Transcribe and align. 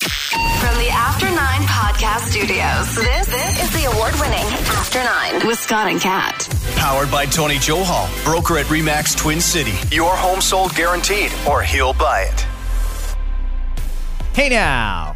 From 0.00 0.76
the 0.78 0.88
After 0.90 1.26
Nine 1.26 1.62
Podcast 1.62 2.30
Studios, 2.30 2.94
this, 2.96 3.26
this 3.26 3.62
is 3.62 3.70
the 3.72 3.90
award 3.92 4.12
winning 4.20 4.44
After 4.70 4.98
Nine 5.02 5.46
with 5.46 5.58
Scott 5.58 5.88
and 5.88 6.00
Kat. 6.00 6.48
Powered 6.76 7.10
by 7.10 7.26
Tony 7.26 7.56
Johal, 7.56 8.08
broker 8.24 8.58
at 8.58 8.66
REMAX 8.66 9.16
Twin 9.16 9.40
City. 9.40 9.72
Your 9.94 10.14
home 10.16 10.40
sold 10.40 10.74
guaranteed, 10.74 11.30
or 11.48 11.62
he'll 11.62 11.94
buy 11.94 12.22
it. 12.22 12.46
Hey 14.34 14.48
now. 14.48 15.14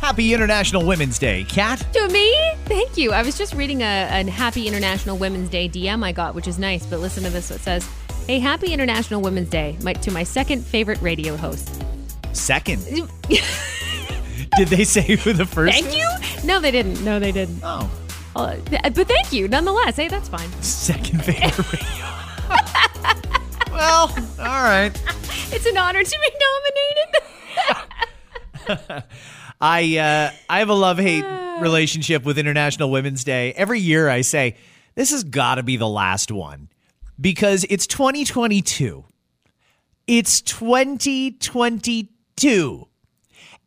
Happy 0.00 0.34
International 0.34 0.84
Women's 0.84 1.18
Day, 1.18 1.44
Kat. 1.44 1.84
To 1.94 2.08
me? 2.08 2.36
Thank 2.66 2.96
you. 2.96 3.12
I 3.12 3.22
was 3.22 3.38
just 3.38 3.54
reading 3.54 3.82
a, 3.82 4.08
a 4.20 4.30
Happy 4.30 4.66
International 4.66 5.16
Women's 5.16 5.48
Day 5.48 5.68
DM 5.68 6.04
I 6.04 6.12
got, 6.12 6.34
which 6.34 6.46
is 6.48 6.58
nice, 6.58 6.84
but 6.84 7.00
listen 7.00 7.22
to 7.24 7.30
this. 7.30 7.50
It 7.50 7.60
says, 7.60 7.88
Hey, 8.26 8.38
Happy 8.40 8.72
International 8.72 9.20
Women's 9.20 9.50
Day 9.50 9.76
my, 9.82 9.92
to 9.94 10.10
my 10.10 10.24
second 10.24 10.62
favorite 10.64 11.00
radio 11.00 11.36
host. 11.36 11.82
Second. 12.32 13.08
Did 14.56 14.68
they 14.68 14.84
say 14.84 15.16
who 15.16 15.32
the 15.32 15.46
first? 15.46 15.74
Thank 15.78 15.96
you? 15.96 16.06
No, 16.46 16.60
they 16.60 16.70
didn't. 16.70 17.02
No, 17.04 17.18
they 17.18 17.32
didn't. 17.32 17.60
Oh, 17.62 17.90
Uh, 18.34 18.56
th- 18.66 18.82
but 18.94 19.08
thank 19.08 19.32
you 19.32 19.48
nonetheless. 19.48 19.96
Hey, 19.96 20.08
that's 20.08 20.28
fine. 20.28 20.50
second 20.62 21.24
favorite 21.24 21.72
radio. 21.72 22.04
well, 23.72 24.08
all 24.38 24.62
right. 24.62 24.90
It's 25.52 25.64
an 25.66 25.76
honor 25.78 26.02
to 26.04 26.18
be 26.20 26.30
nominated. 28.68 29.04
I 29.60 29.96
uh, 29.98 30.30
I 30.50 30.58
have 30.58 30.68
a 30.68 30.74
love 30.74 30.98
hate 30.98 31.24
relationship 31.60 32.24
with 32.24 32.36
International 32.38 32.90
Women's 32.90 33.24
Day. 33.24 33.52
Every 33.54 33.80
year 33.80 34.08
I 34.08 34.20
say 34.20 34.56
this 34.94 35.10
has 35.12 35.24
got 35.24 35.54
to 35.56 35.62
be 35.62 35.76
the 35.76 35.88
last 35.88 36.30
one 36.30 36.68
because 37.20 37.64
it's 37.70 37.86
2022. 37.86 39.04
It's 40.06 40.40
2022. 40.42 42.88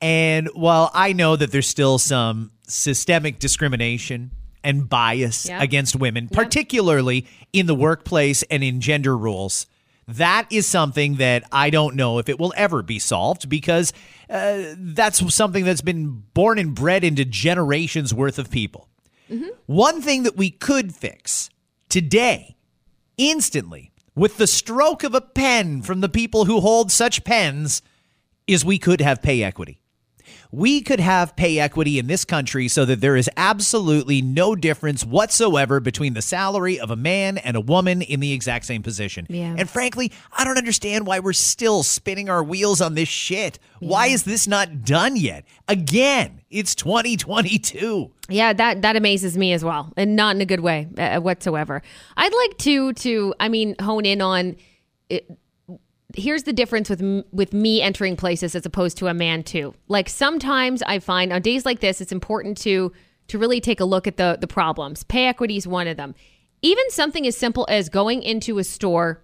And 0.01 0.47
while 0.53 0.91
I 0.93 1.13
know 1.13 1.35
that 1.35 1.51
there's 1.51 1.67
still 1.67 1.99
some 1.99 2.51
systemic 2.67 3.39
discrimination 3.39 4.31
and 4.63 4.87
bias 4.89 5.47
Yep. 5.47 5.61
against 5.61 5.95
women, 5.95 6.29
particularly 6.29 7.25
in 7.53 7.65
the 7.65 7.75
workplace 7.75 8.43
and 8.43 8.63
in 8.63 8.81
gender 8.81 9.17
roles, 9.17 9.65
that 10.07 10.47
is 10.51 10.65
something 10.67 11.15
that 11.15 11.43
I 11.51 11.69
don't 11.69 11.95
know 11.95 12.17
if 12.17 12.29
it 12.29 12.39
will 12.39 12.53
ever 12.57 12.81
be 12.81 12.97
solved 12.99 13.47
because 13.47 13.93
uh, 14.29 14.73
that's 14.77 15.33
something 15.33 15.63
that's 15.65 15.81
been 15.81 16.23
born 16.33 16.57
and 16.57 16.73
bred 16.73 17.03
into 17.03 17.25
generations 17.25 18.13
worth 18.13 18.39
of 18.39 18.49
people. 18.49 18.87
One 19.67 20.01
thing 20.01 20.23
that 20.23 20.35
we 20.35 20.49
could 20.49 20.95
fix 20.95 21.51
today, 21.87 22.55
instantly, 23.17 23.91
with 24.15 24.37
the 24.37 24.47
stroke 24.47 25.03
of 25.03 25.13
a 25.13 25.21
pen 25.21 25.83
from 25.83 26.01
the 26.01 26.09
people 26.09 26.45
who 26.45 26.59
hold 26.59 26.91
such 26.91 27.23
pens, 27.23 27.83
is 28.47 28.65
we 28.65 28.79
could 28.79 29.01
have 29.01 29.21
pay 29.21 29.43
equity. 29.43 29.79
We 30.51 30.81
could 30.81 30.99
have 30.99 31.35
pay 31.35 31.59
equity 31.59 31.99
in 31.99 32.07
this 32.07 32.25
country 32.25 32.67
so 32.67 32.83
that 32.85 33.01
there 33.01 33.15
is 33.15 33.29
absolutely 33.37 34.21
no 34.21 34.55
difference 34.55 35.05
whatsoever 35.05 35.79
between 35.79 36.15
the 36.15 36.23
salary 36.23 36.79
of 36.79 36.89
a 36.89 36.95
man 36.95 37.37
and 37.37 37.55
a 37.55 37.61
woman 37.61 38.01
in 38.01 38.19
the 38.19 38.33
exact 38.33 38.65
same 38.65 38.81
position. 38.81 39.27
Yeah. 39.29 39.53
And 39.55 39.69
frankly, 39.69 40.11
I 40.35 40.43
don't 40.43 40.57
understand 40.57 41.05
why 41.05 41.19
we're 41.19 41.33
still 41.33 41.83
spinning 41.83 42.29
our 42.29 42.43
wheels 42.43 42.81
on 42.81 42.95
this 42.95 43.09
shit. 43.09 43.59
Why 43.79 44.07
is 44.07 44.23
this 44.23 44.47
not 44.47 44.83
done 44.83 45.15
yet? 45.15 45.45
Again, 45.67 46.41
it's 46.49 46.73
2022. 46.73 48.11
Yeah, 48.27 48.53
that 48.53 48.81
that 48.81 48.95
amazes 48.95 49.37
me 49.37 49.53
as 49.53 49.63
well, 49.63 49.93
and 49.97 50.15
not 50.15 50.35
in 50.35 50.41
a 50.41 50.45
good 50.45 50.59
way 50.59 50.87
uh, 50.97 51.19
whatsoever. 51.19 51.81
I'd 52.17 52.33
like 52.33 52.57
to 52.59 52.93
to 52.93 53.33
I 53.39 53.49
mean 53.49 53.75
hone 53.79 54.05
in 54.05 54.21
on. 54.21 54.55
It, 55.09 55.29
here's 56.19 56.43
the 56.43 56.53
difference 56.53 56.89
with 56.89 57.01
with 57.31 57.53
me 57.53 57.81
entering 57.81 58.15
places 58.15 58.55
as 58.55 58.65
opposed 58.65 58.97
to 58.97 59.07
a 59.07 59.13
man 59.13 59.43
too. 59.43 59.73
Like 59.87 60.09
sometimes 60.09 60.81
I 60.83 60.99
find 60.99 61.33
on 61.33 61.41
days 61.41 61.65
like 61.65 61.79
this, 61.79 62.01
it's 62.01 62.11
important 62.11 62.57
to 62.59 62.91
to 63.29 63.37
really 63.37 63.61
take 63.61 63.79
a 63.79 63.85
look 63.85 64.07
at 64.07 64.17
the 64.17 64.37
the 64.39 64.47
problems. 64.47 65.03
Pay 65.03 65.25
equity 65.25 65.57
is 65.57 65.67
one 65.67 65.87
of 65.87 65.97
them. 65.97 66.15
Even 66.61 66.89
something 66.89 67.25
as 67.25 67.37
simple 67.37 67.65
as 67.69 67.89
going 67.89 68.21
into 68.21 68.59
a 68.59 68.63
store 68.63 69.23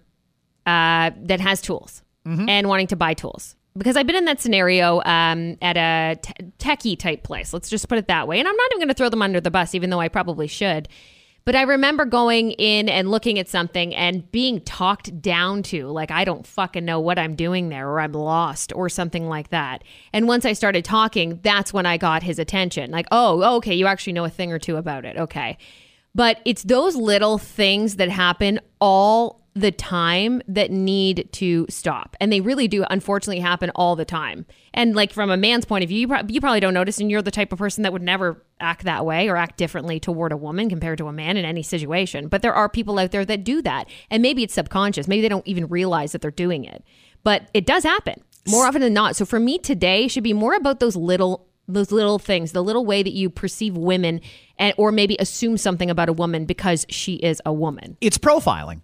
uh, 0.64 1.10
that 1.22 1.40
has 1.40 1.60
tools 1.60 2.02
and 2.48 2.68
wanting 2.68 2.88
to 2.88 2.96
buy 2.96 3.14
tools. 3.14 3.54
Because 3.78 3.96
I've 3.96 4.06
been 4.06 4.16
in 4.16 4.24
that 4.24 4.40
scenario 4.40 5.02
um, 5.04 5.58
at 5.60 5.76
a 5.76 6.16
te- 6.20 6.52
techie 6.58 6.98
type 6.98 7.22
place. 7.22 7.52
Let's 7.52 7.68
just 7.68 7.88
put 7.88 7.98
it 7.98 8.08
that 8.08 8.26
way. 8.26 8.38
And 8.38 8.48
I'm 8.48 8.56
not 8.56 8.70
even 8.72 8.78
going 8.78 8.88
to 8.88 8.94
throw 8.94 9.10
them 9.10 9.20
under 9.22 9.40
the 9.40 9.50
bus, 9.50 9.74
even 9.74 9.90
though 9.90 10.00
I 10.00 10.08
probably 10.08 10.46
should. 10.46 10.88
But 11.46 11.54
I 11.54 11.62
remember 11.62 12.04
going 12.04 12.50
in 12.50 12.88
and 12.88 13.08
looking 13.08 13.38
at 13.38 13.48
something 13.48 13.94
and 13.94 14.28
being 14.32 14.60
talked 14.62 15.22
down 15.22 15.62
to, 15.62 15.86
like, 15.86 16.10
I 16.10 16.24
don't 16.24 16.44
fucking 16.44 16.84
know 16.84 16.98
what 16.98 17.20
I'm 17.20 17.36
doing 17.36 17.68
there, 17.68 17.88
or 17.88 18.00
I'm 18.00 18.12
lost, 18.12 18.72
or 18.74 18.88
something 18.88 19.28
like 19.28 19.50
that. 19.50 19.84
And 20.12 20.26
once 20.26 20.44
I 20.44 20.54
started 20.54 20.84
talking, 20.84 21.38
that's 21.44 21.72
when 21.72 21.86
I 21.86 21.98
got 21.98 22.24
his 22.24 22.40
attention. 22.40 22.90
Like, 22.90 23.06
oh, 23.12 23.56
okay, 23.58 23.76
you 23.76 23.86
actually 23.86 24.14
know 24.14 24.24
a 24.24 24.28
thing 24.28 24.50
or 24.50 24.58
two 24.58 24.74
about 24.76 25.04
it. 25.04 25.16
Okay. 25.16 25.56
But 26.16 26.40
it's 26.44 26.64
those 26.64 26.96
little 26.96 27.38
things 27.38 27.94
that 27.96 28.08
happen 28.08 28.58
all 28.80 29.45
the 29.56 29.72
time 29.72 30.42
that 30.46 30.70
need 30.70 31.30
to 31.32 31.64
stop. 31.70 32.14
And 32.20 32.30
they 32.30 32.42
really 32.42 32.68
do, 32.68 32.84
unfortunately, 32.90 33.40
happen 33.40 33.70
all 33.74 33.96
the 33.96 34.04
time. 34.04 34.44
And 34.74 34.94
like 34.94 35.14
from 35.14 35.30
a 35.30 35.36
man's 35.36 35.64
point 35.64 35.82
of 35.82 35.88
view, 35.88 36.00
you, 36.00 36.08
pro- 36.08 36.20
you 36.28 36.42
probably 36.42 36.60
don't 36.60 36.74
notice, 36.74 37.00
and 37.00 37.10
you're 37.10 37.22
the 37.22 37.30
type 37.30 37.54
of 37.54 37.58
person 37.58 37.82
that 37.82 37.92
would 37.92 38.02
never 38.02 38.44
act 38.60 38.84
that 38.84 39.06
way 39.06 39.30
or 39.30 39.36
act 39.36 39.56
differently 39.56 39.98
toward 39.98 40.30
a 40.30 40.36
woman 40.36 40.68
compared 40.68 40.98
to 40.98 41.08
a 41.08 41.12
man 41.12 41.38
in 41.38 41.46
any 41.46 41.62
situation. 41.62 42.28
But 42.28 42.42
there 42.42 42.52
are 42.52 42.68
people 42.68 42.98
out 42.98 43.12
there 43.12 43.24
that 43.24 43.44
do 43.44 43.62
that. 43.62 43.88
And 44.10 44.22
maybe 44.22 44.42
it's 44.42 44.52
subconscious. 44.52 45.08
Maybe 45.08 45.22
they 45.22 45.28
don't 45.30 45.46
even 45.46 45.68
realize 45.68 46.12
that 46.12 46.20
they're 46.20 46.30
doing 46.30 46.66
it. 46.66 46.84
But 47.24 47.48
it 47.54 47.64
does 47.64 47.82
happen 47.82 48.22
more 48.46 48.66
often 48.66 48.82
than 48.82 48.92
not. 48.92 49.16
So 49.16 49.24
for 49.24 49.40
me 49.40 49.56
today 49.58 50.06
should 50.06 50.22
be 50.22 50.34
more 50.34 50.54
about 50.54 50.80
those 50.80 50.96
little 50.96 51.46
those 51.66 51.90
little 51.90 52.20
things, 52.20 52.52
the 52.52 52.62
little 52.62 52.86
way 52.86 53.02
that 53.02 53.12
you 53.12 53.28
perceive 53.28 53.76
women 53.76 54.20
and 54.56 54.72
or 54.76 54.92
maybe 54.92 55.16
assume 55.18 55.56
something 55.56 55.90
about 55.90 56.08
a 56.08 56.12
woman 56.12 56.44
because 56.44 56.86
she 56.88 57.14
is 57.14 57.42
a 57.44 57.52
woman. 57.52 57.96
it's 58.00 58.18
profiling. 58.18 58.82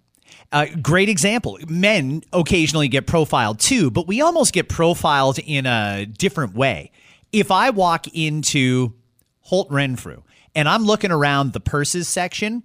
Uh, 0.51 0.67
great 0.81 1.09
example. 1.09 1.57
Men 1.67 2.21
occasionally 2.31 2.87
get 2.87 3.07
profiled 3.07 3.59
too, 3.59 3.89
but 3.89 4.07
we 4.07 4.21
almost 4.21 4.53
get 4.53 4.69
profiled 4.69 5.39
in 5.39 5.65
a 5.65 6.05
different 6.05 6.55
way. 6.55 6.91
If 7.31 7.49
I 7.49 7.71
walk 7.71 8.07
into 8.13 8.93
Holt 9.41 9.69
Renfrew 9.71 10.21
and 10.53 10.69
I'm 10.69 10.83
looking 10.83 11.11
around 11.11 11.53
the 11.53 11.59
purses 11.59 12.07
section, 12.07 12.63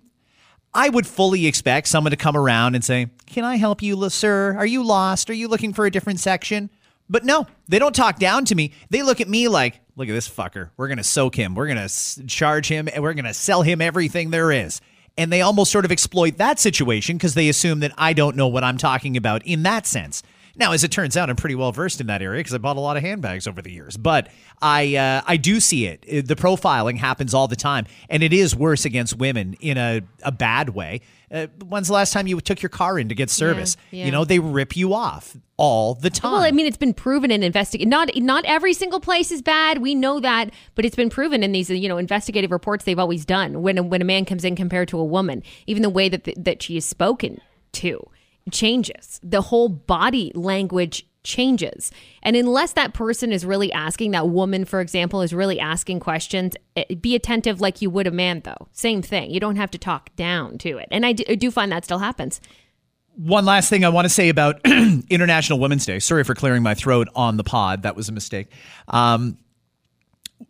I 0.75 0.89
would 0.89 1.07
fully 1.07 1.47
expect 1.47 1.89
someone 1.89 2.11
to 2.11 2.17
come 2.17 2.37
around 2.37 2.75
and 2.75 2.85
say, 2.85 3.09
Can 3.27 3.45
I 3.45 3.57
help 3.57 3.83
you, 3.83 4.09
sir? 4.11 4.55
Are 4.57 4.67
you 4.67 4.85
lost? 4.85 5.31
Are 5.31 5.35
you 5.35 5.49
looking 5.49 5.73
for 5.73 5.87
a 5.87 5.91
different 5.91 6.21
section? 6.21 6.71
But 7.11 7.25
no, 7.25 7.47
they 7.69 7.79
don't 7.79 7.95
talk 7.95 8.19
down 8.19 8.45
to 8.47 8.55
me. 8.55 8.73
They 8.91 9.03
look 9.03 9.21
at 9.21 9.29
me 9.29 9.49
like, 9.49 9.81
Look 9.97 10.09
at 10.09 10.13
this 10.13 10.29
fucker. 10.29 10.71
We're 10.77 10.89
going 10.89 10.99
to 10.99 11.05
soak 11.05 11.35
him. 11.35 11.55
We're 11.55 11.67
going 11.67 11.89
to 11.89 12.27
charge 12.27 12.69
him 12.69 12.89
and 12.93 13.03
we're 13.03 13.15
going 13.15 13.25
to 13.25 13.35
sell 13.35 13.63
him 13.63 13.81
everything 13.81 14.31
there 14.31 14.53
is. 14.53 14.81
And 15.19 15.31
they 15.31 15.43
almost 15.43 15.71
sort 15.71 15.85
of 15.85 15.93
exploit 15.93 16.39
that 16.39 16.59
situation 16.59 17.19
because 17.19 17.35
they 17.35 17.51
assume 17.51 17.81
that 17.81 17.93
I 17.99 18.15
don't 18.15 18.37
know 18.37 18.49
what 18.49 18.65
I'm 18.65 18.79
talking 18.79 19.17
about 19.17 19.45
in 19.45 19.65
that 19.65 19.87
sense. 19.87 20.23
Now, 20.59 20.73
as 20.73 20.83
it 20.83 20.91
turns 20.91 21.17
out, 21.17 21.31
I'm 21.31 21.37
pretty 21.37 21.55
well 21.55 21.71
versed 21.71 22.01
in 22.01 22.09
that 22.09 22.21
area 22.21 22.41
because 22.41 22.53
I 22.53 22.59
bought 22.59 22.77
a 22.77 22.81
lot 22.81 22.97
of 22.97 23.03
handbags 23.05 23.47
over 23.47 23.63
the 23.63 23.71
years. 23.71 23.97
But 23.97 24.29
I 24.61 24.97
uh, 24.97 25.23
I 25.25 25.37
do 25.37 25.61
see 25.61 25.87
it. 25.87 26.27
The 26.27 26.35
profiling 26.35 26.99
happens 26.99 27.33
all 27.33 27.47
the 27.47 27.57
time, 27.57 27.87
and 28.11 28.23
it 28.25 28.33
is 28.33 28.57
worse 28.57 28.85
against 28.85 29.17
women 29.17 29.55
in 29.61 29.79
a, 29.79 30.03
a 30.25 30.33
bad 30.33 30.71
way. 30.71 31.01
Uh, 31.31 31.47
when's 31.65 31.89
the 31.89 31.93
last 31.93 32.13
time 32.13 32.27
you 32.27 32.41
took 32.41 32.61
your 32.63 32.71
car 32.71 32.99
in 32.99 33.09
to 33.11 33.15
get 33.15 33.31
service? 33.31 33.77
yeah. 33.91 34.07
You 34.07 34.11
know, 34.11 34.25
they 34.25 34.39
rip 34.39 34.77
you 34.77 34.95
off 34.95 35.37
all 35.59 35.95
the 35.95 36.11
time. 36.11 36.33
Well, 36.33 36.41
I 36.41 36.51
mean, 36.51 36.67
it's 36.67 36.77
been 36.77 36.95
proven 36.95 37.31
in 37.31 37.43
investigate. 37.43 37.87
Not 37.87 38.11
not 38.17 38.45
every 38.45 38.73
single 38.73 39.01
place 39.01 39.31
is 39.31 39.43
bad. 39.43 39.79
We 39.79 39.95
know 39.95 40.19
that, 40.19 40.51
but 40.75 40.85
it's 40.85 40.97
been 40.97 41.11
proven 41.11 41.45
in 41.45 41.53
these 41.53 41.71
you 41.71 41.89
know 41.89 41.99
investigative 41.99 42.51
reports 42.51 42.85
they've 42.85 42.99
always 42.99 43.25
done 43.25 43.63
when 43.63 43.79
a, 43.79 43.83
when 43.85 44.03
a 44.03 44.05
man 44.07 44.25
comes 44.25 44.45
in 44.45 44.57
compared 44.57 44.89
to 44.89 44.99
a 44.99 45.05
woman, 45.05 45.45
even 45.69 45.83
the 45.83 45.91
way 45.91 46.09
that 46.09 46.29
that 46.37 46.63
she 46.63 46.77
is 46.77 46.85
spoken 46.85 47.41
to 47.71 48.09
changes. 48.53 49.21
The 49.23 49.43
whole 49.43 49.69
body 49.69 50.33
language 50.35 51.07
changes. 51.25 51.91
And 52.23 52.37
unless 52.37 52.73
that 52.73 52.95
person 52.95 53.33
is 53.33 53.45
really 53.45 53.73
asking, 53.73 54.13
that 54.13 54.29
woman, 54.29 54.65
for 54.65 54.81
example, 54.81 55.21
is 55.21 55.35
really 55.35 55.61
asking 55.61 56.01
questions, 56.01 56.55
eh, 56.77 56.95
be 56.95 57.15
attentive 57.15 57.61
like 57.61 57.83
you 57.83 57.91
would 57.91 58.07
a 58.07 58.11
man, 58.11 58.41
though. 58.45 58.69
Same 58.73 59.03
thing. 59.03 59.31
You 59.31 59.41
don't 59.41 59.57
have 59.57 59.71
to 59.73 59.79
talk 59.79 60.15
down 60.17 60.59
to 60.59 60.79
it. 60.79 60.89
And 60.91 61.05
I 61.05 61.13
do, 61.13 61.51
find 61.51 61.71
that 61.73 61.85
still 61.85 61.99
happens. 61.99 62.41
One 63.17 63.45
last 63.45 63.69
thing 63.69 63.85
I 63.85 63.89
want 63.89 64.07
to 64.07 64.09
say 64.09 64.29
about 64.29 64.61
International 64.65 65.59
Women's 65.59 65.85
Day. 65.85 65.99
Sorry 65.99 66.25
for 66.25 66.35
clearing 66.35 66.63
my 66.63 66.75
throat 66.75 67.09
on 67.15 67.37
the 67.37 67.45
pod. 67.45 67.83
That 67.83 67.97
was 67.97 68.09
a 68.09 68.13
mistake. 68.13 68.47
Um, 68.87 69.37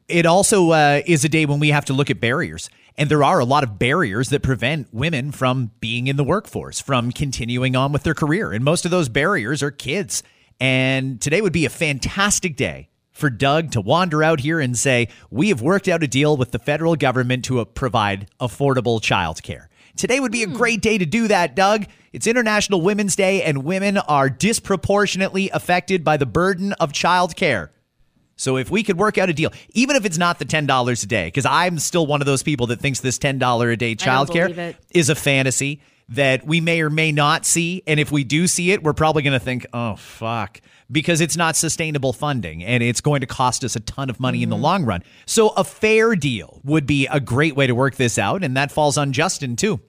It 0.07 0.27
also 0.27 0.71
uh, 0.71 1.01
is 1.07 1.25
a 1.25 1.29
day 1.29 1.47
when 1.47 1.61
we 1.61 1.71
have 1.71 1.87
to 1.87 1.93
look 1.95 2.11
at 2.11 2.21
barriers. 2.21 2.69
And 2.99 3.09
there 3.09 3.23
are 3.23 3.39
a 3.39 3.45
lot 3.45 3.63
of 3.63 3.79
barriers 3.79 4.31
that 4.31 4.43
prevent 4.43 4.93
women 4.93 5.31
from 5.31 5.71
being 5.79 6.09
in 6.09 6.17
the 6.17 6.25
workforce, 6.25 6.81
from 6.81 7.13
continuing 7.13 7.77
on 7.77 7.93
with 7.93 8.03
their 8.03 8.13
career. 8.13 8.51
And 8.53 8.65
most 8.65 8.85
of 8.85 8.91
those 8.91 9.09
barriers 9.09 9.63
are 9.63 9.71
kids. 9.71 10.25
And 10.59 11.21
today 11.21 11.41
would 11.41 11.53
be 11.53 11.65
a 11.65 11.71
fantastic 11.71 12.57
day 12.57 12.89
for 13.13 13.31
Doug 13.31 13.71
to 13.71 13.81
wander 13.81 14.25
out 14.25 14.41
here 14.41 14.59
and 14.59 14.77
say, 14.77 15.09
We 15.31 15.51
have 15.51 15.63
worked 15.63 15.87
out 15.87 16.03
a 16.03 16.09
deal 16.09 16.37
with 16.37 16.51
the 16.51 16.59
federal 16.59 16.97
government 16.97 17.45
to 17.45 17.61
uh, 17.61 17.67
provide 17.67 18.29
affordable 18.41 19.01
childcare. 19.01 19.69
Today 19.97 20.19
would 20.19 20.33
be 20.33 20.43
a 20.43 20.49
great 20.49 20.81
day 20.81 20.99
to 20.99 21.07
do 21.07 21.29
that, 21.29 21.55
Doug. 21.55 21.87
It's 22.13 22.27
International 22.27 22.81
Women's 22.81 23.15
Day, 23.15 23.43
and 23.43 23.63
women 23.63 23.97
are 23.99 24.29
disproportionately 24.29 25.51
affected 25.51 26.03
by 26.03 26.17
the 26.17 26.27
burden 26.27 26.73
of 26.75 26.93
childcare. 26.93 27.69
So 28.39 28.57
if 28.57 28.71
we 28.71 28.83
could 28.83 28.97
work 28.97 29.19
out 29.19 29.29
a 29.29 29.35
deal, 29.35 29.53
even 29.75 29.97
if 29.97 30.07
it's 30.07 30.17
not 30.17 30.39
the 30.39 30.47
ten 30.47 30.65
dollars 30.65 31.03
a 31.03 31.07
day, 31.07 31.27
because 31.27 31.45
I'm 31.45 31.79
still 31.79 32.07
one 32.07 32.23
of 32.23 32.27
those 32.27 32.43
people 32.43 32.69
that 32.69 32.81
thinks 32.81 33.01
this 33.01 33.19
ten 33.19 33.39
dollar 33.39 33.71
a 33.71 33.77
day 33.77 33.95
childcare 33.95 34.49
is 34.91 35.11
a 35.11 35.15
fantasy 35.15 35.83
that 36.11 36.47
we 36.47 36.61
may 36.61 36.81
or 36.81 36.89
may 36.89 37.13
not 37.13 37.45
see, 37.45 37.83
and 37.87 38.01
if 38.01 38.11
we 38.11 38.25
do 38.25 38.47
see 38.47 38.71
it, 38.71 38.83
we're 38.83 38.95
probably 38.95 39.23
going 39.23 39.39
to 39.39 39.45
think, 39.45 39.67
"Oh 39.75 39.97
fuck," 39.97 40.63
because 40.91 41.21
it's 41.21 41.37
not 41.37 41.55
sustainable 41.57 42.15
funding, 42.15 42.65
and 42.65 42.83
it's 42.83 43.03
going 43.03 43.21
to 43.21 43.27
cost 43.27 43.63
us 43.65 43.77
a 43.77 43.81
ton 43.81 44.09
of 44.09 44.19
money 44.19 44.43
in 44.43 44.49
the 44.49 44.57
long 44.57 44.85
run. 44.87 45.03
So 45.27 45.51
a 45.51 45.65
fair 45.65 46.15
deal 46.15 46.61
would 46.65 46.87
be 46.87 47.07
a 47.09 47.21
great 47.21 47.57
way 47.57 47.67
to 47.67 47.75
work 47.75 47.97
this 47.97 48.19
out, 48.19 48.43
and 48.43 48.57
that 48.57 48.73
falls 48.73 48.97
on 48.97 49.13
Justin 49.13 49.57
too. 49.57 49.81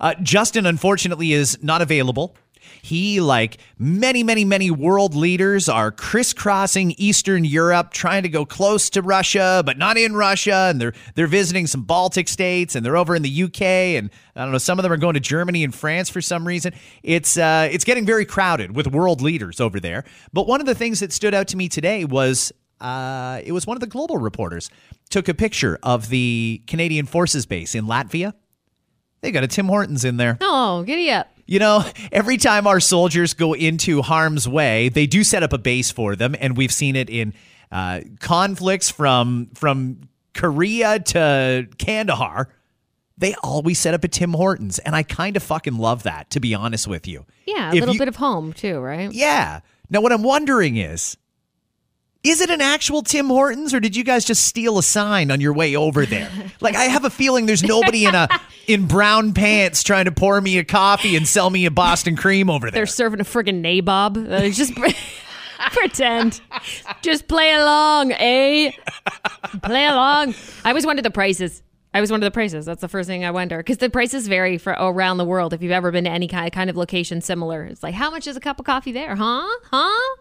Uh, 0.00 0.14
Justin, 0.22 0.66
unfortunately, 0.66 1.32
is 1.32 1.58
not 1.62 1.82
available. 1.82 2.36
He, 2.86 3.20
like 3.20 3.58
many, 3.78 4.22
many, 4.22 4.44
many 4.44 4.70
world 4.70 5.16
leaders, 5.16 5.68
are 5.68 5.90
crisscrossing 5.90 6.92
Eastern 6.98 7.44
Europe, 7.44 7.92
trying 7.92 8.22
to 8.22 8.28
go 8.28 8.46
close 8.46 8.88
to 8.90 9.02
Russia, 9.02 9.62
but 9.66 9.76
not 9.76 9.98
in 9.98 10.14
Russia. 10.14 10.68
And 10.70 10.80
they're 10.80 10.92
they're 11.16 11.26
visiting 11.26 11.66
some 11.66 11.82
Baltic 11.82 12.28
states, 12.28 12.76
and 12.76 12.86
they're 12.86 12.96
over 12.96 13.16
in 13.16 13.22
the 13.22 13.42
UK, 13.42 13.62
and 13.62 14.10
I 14.36 14.42
don't 14.42 14.52
know. 14.52 14.58
Some 14.58 14.78
of 14.78 14.84
them 14.84 14.92
are 14.92 14.96
going 14.96 15.14
to 15.14 15.20
Germany 15.20 15.64
and 15.64 15.74
France 15.74 16.08
for 16.08 16.20
some 16.20 16.46
reason. 16.46 16.74
It's 17.02 17.36
uh, 17.36 17.68
it's 17.72 17.84
getting 17.84 18.06
very 18.06 18.24
crowded 18.24 18.76
with 18.76 18.86
world 18.86 19.20
leaders 19.20 19.60
over 19.60 19.80
there. 19.80 20.04
But 20.32 20.46
one 20.46 20.60
of 20.60 20.66
the 20.66 20.74
things 20.74 21.00
that 21.00 21.12
stood 21.12 21.34
out 21.34 21.48
to 21.48 21.56
me 21.56 21.68
today 21.68 22.04
was 22.04 22.52
uh, 22.80 23.40
it 23.44 23.50
was 23.50 23.66
one 23.66 23.76
of 23.76 23.80
the 23.80 23.88
global 23.88 24.18
reporters 24.18 24.70
took 25.10 25.28
a 25.28 25.34
picture 25.34 25.78
of 25.82 26.08
the 26.08 26.62
Canadian 26.66 27.06
Forces 27.06 27.46
base 27.46 27.74
in 27.74 27.86
Latvia. 27.86 28.34
They 29.22 29.32
got 29.32 29.42
a 29.42 29.48
Tim 29.48 29.66
Hortons 29.66 30.04
in 30.04 30.18
there. 30.18 30.38
Oh, 30.40 30.84
giddy 30.84 31.10
up. 31.10 31.28
You 31.46 31.58
know, 31.60 31.84
every 32.12 32.36
time 32.36 32.66
our 32.66 32.80
soldiers 32.80 33.34
go 33.34 33.52
into 33.54 34.02
harm's 34.02 34.48
way, 34.48 34.88
they 34.88 35.06
do 35.06 35.22
set 35.24 35.42
up 35.42 35.52
a 35.52 35.58
base 35.58 35.90
for 35.90 36.16
them, 36.16 36.34
and 36.40 36.56
we've 36.56 36.72
seen 36.72 36.96
it 36.96 37.08
in 37.08 37.34
uh, 37.70 38.00
conflicts 38.20 38.90
from 38.90 39.50
from 39.54 40.08
Korea 40.34 40.98
to 40.98 41.68
Kandahar. 41.78 42.48
They 43.18 43.34
always 43.42 43.78
set 43.78 43.94
up 43.94 44.04
a 44.04 44.08
Tim 44.08 44.32
Hortons, 44.34 44.78
and 44.80 44.94
I 44.94 45.02
kind 45.02 45.36
of 45.36 45.42
fucking 45.42 45.78
love 45.78 46.02
that, 46.02 46.28
to 46.30 46.40
be 46.40 46.54
honest 46.54 46.86
with 46.86 47.06
you. 47.08 47.24
Yeah, 47.46 47.70
a 47.70 47.74
If 47.74 47.80
little 47.80 47.94
you- 47.94 47.98
bit 48.00 48.08
of 48.08 48.16
home 48.16 48.52
too, 48.52 48.78
right? 48.80 49.10
Yeah. 49.12 49.60
Now, 49.88 50.00
what 50.02 50.12
I'm 50.12 50.22
wondering 50.22 50.76
is, 50.76 51.16
is 52.26 52.40
it 52.40 52.50
an 52.50 52.60
actual 52.60 53.02
Tim 53.02 53.26
Hortons, 53.26 53.72
or 53.72 53.80
did 53.80 53.94
you 53.94 54.02
guys 54.02 54.24
just 54.24 54.44
steal 54.44 54.78
a 54.78 54.82
sign 54.82 55.30
on 55.30 55.40
your 55.40 55.52
way 55.52 55.76
over 55.76 56.04
there? 56.04 56.30
like, 56.60 56.74
I 56.74 56.84
have 56.84 57.04
a 57.04 57.10
feeling 57.10 57.46
there's 57.46 57.62
nobody 57.62 58.04
in 58.04 58.14
a 58.14 58.28
in 58.66 58.86
brown 58.86 59.32
pants 59.32 59.82
trying 59.82 60.06
to 60.06 60.12
pour 60.12 60.40
me 60.40 60.58
a 60.58 60.64
coffee 60.64 61.16
and 61.16 61.26
sell 61.26 61.50
me 61.50 61.66
a 61.66 61.70
Boston 61.70 62.16
cream 62.16 62.50
over 62.50 62.70
there. 62.70 62.80
They're 62.80 62.86
serving 62.86 63.20
a 63.20 63.24
friggin' 63.24 63.62
nabob. 63.62 64.30
Uh, 64.30 64.48
just 64.50 64.74
pretend. 65.72 66.40
Just 67.02 67.28
play 67.28 67.52
along, 67.54 68.12
eh? 68.12 68.72
play 69.62 69.86
along. 69.86 70.34
I 70.64 70.70
always 70.70 70.84
wonder 70.86 71.02
the 71.02 71.10
prices. 71.10 71.62
I 71.94 71.98
always 71.98 72.10
wonder 72.10 72.26
the 72.26 72.32
prices. 72.32 72.66
That's 72.66 72.80
the 72.80 72.88
first 72.88 73.06
thing 73.08 73.24
I 73.24 73.30
wonder 73.30 73.58
because 73.58 73.78
the 73.78 73.88
prices 73.88 74.28
vary 74.28 74.58
for 74.58 74.74
around 74.78 75.16
the 75.16 75.24
world. 75.24 75.54
If 75.54 75.62
you've 75.62 75.72
ever 75.72 75.90
been 75.90 76.04
to 76.04 76.10
any 76.10 76.28
kind 76.28 76.52
kind 76.52 76.68
of 76.68 76.76
location 76.76 77.20
similar, 77.20 77.64
it's 77.64 77.82
like 77.82 77.94
how 77.94 78.10
much 78.10 78.26
is 78.26 78.36
a 78.36 78.40
cup 78.40 78.58
of 78.58 78.66
coffee 78.66 78.92
there? 78.92 79.16
Huh? 79.16 79.46
Huh? 79.70 80.16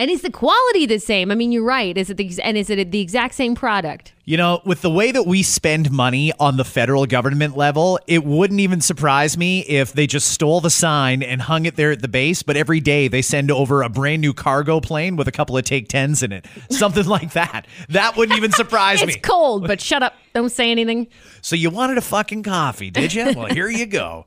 And 0.00 0.10
is 0.10 0.22
the 0.22 0.30
quality 0.30 0.86
the 0.86 0.98
same? 0.98 1.30
I 1.30 1.34
mean, 1.34 1.52
you're 1.52 1.62
right. 1.62 1.94
Is 1.94 2.08
it 2.08 2.16
the 2.16 2.32
and 2.42 2.56
is 2.56 2.70
it 2.70 2.90
the 2.90 3.00
exact 3.02 3.34
same 3.34 3.54
product? 3.54 4.14
You 4.24 4.38
know, 4.38 4.62
with 4.64 4.80
the 4.80 4.88
way 4.88 5.12
that 5.12 5.26
we 5.26 5.42
spend 5.42 5.90
money 5.90 6.32
on 6.40 6.56
the 6.56 6.64
federal 6.64 7.04
government 7.04 7.54
level, 7.54 8.00
it 8.06 8.24
wouldn't 8.24 8.60
even 8.60 8.80
surprise 8.80 9.36
me 9.36 9.60
if 9.60 9.92
they 9.92 10.06
just 10.06 10.28
stole 10.28 10.62
the 10.62 10.70
sign 10.70 11.22
and 11.22 11.42
hung 11.42 11.66
it 11.66 11.76
there 11.76 11.90
at 11.90 12.00
the 12.00 12.08
base, 12.08 12.42
but 12.42 12.56
every 12.56 12.80
day 12.80 13.08
they 13.08 13.20
send 13.20 13.50
over 13.50 13.82
a 13.82 13.90
brand 13.90 14.22
new 14.22 14.32
cargo 14.32 14.80
plane 14.80 15.16
with 15.16 15.28
a 15.28 15.32
couple 15.32 15.58
of 15.58 15.64
take 15.64 15.86
10s 15.88 16.22
in 16.22 16.32
it. 16.32 16.46
Something 16.70 17.04
like 17.04 17.34
that. 17.34 17.66
That 17.90 18.16
wouldn't 18.16 18.38
even 18.38 18.52
surprise 18.52 19.00
It's 19.02 19.06
me. 19.08 19.12
It's 19.18 19.28
cold, 19.28 19.66
but 19.66 19.82
shut 19.82 20.02
up. 20.02 20.14
Don't 20.32 20.48
say 20.48 20.70
anything. 20.70 21.08
So 21.42 21.56
you 21.56 21.68
wanted 21.68 21.98
a 21.98 22.02
fucking 22.02 22.42
coffee, 22.44 22.90
did 22.90 23.12
you? 23.12 23.34
Well, 23.36 23.52
here 23.52 23.68
you 23.68 23.84
go. 23.84 24.24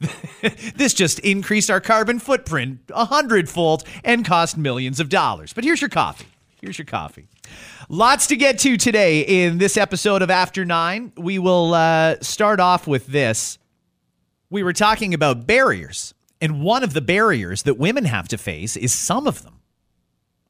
this 0.76 0.94
just 0.94 1.18
increased 1.20 1.70
our 1.70 1.80
carbon 1.80 2.18
footprint 2.18 2.80
a 2.94 3.04
hundredfold 3.06 3.84
and 4.04 4.24
cost 4.24 4.56
millions 4.56 5.00
of 5.00 5.08
dollars. 5.08 5.52
But 5.52 5.64
here's 5.64 5.80
your 5.80 5.90
coffee. 5.90 6.26
Here's 6.60 6.78
your 6.78 6.86
coffee. 6.86 7.28
Lots 7.88 8.26
to 8.28 8.36
get 8.36 8.58
to 8.60 8.76
today 8.76 9.20
in 9.20 9.58
this 9.58 9.76
episode 9.76 10.22
of 10.22 10.30
After 10.30 10.64
Nine. 10.64 11.12
We 11.16 11.38
will 11.38 11.74
uh, 11.74 12.16
start 12.20 12.60
off 12.60 12.86
with 12.86 13.06
this. 13.06 13.58
We 14.50 14.62
were 14.62 14.72
talking 14.72 15.14
about 15.14 15.46
barriers, 15.46 16.14
and 16.40 16.62
one 16.62 16.82
of 16.82 16.94
the 16.94 17.00
barriers 17.00 17.62
that 17.62 17.78
women 17.78 18.04
have 18.06 18.28
to 18.28 18.38
face 18.38 18.76
is 18.76 18.92
some 18.92 19.26
of 19.26 19.42
them 19.42 19.60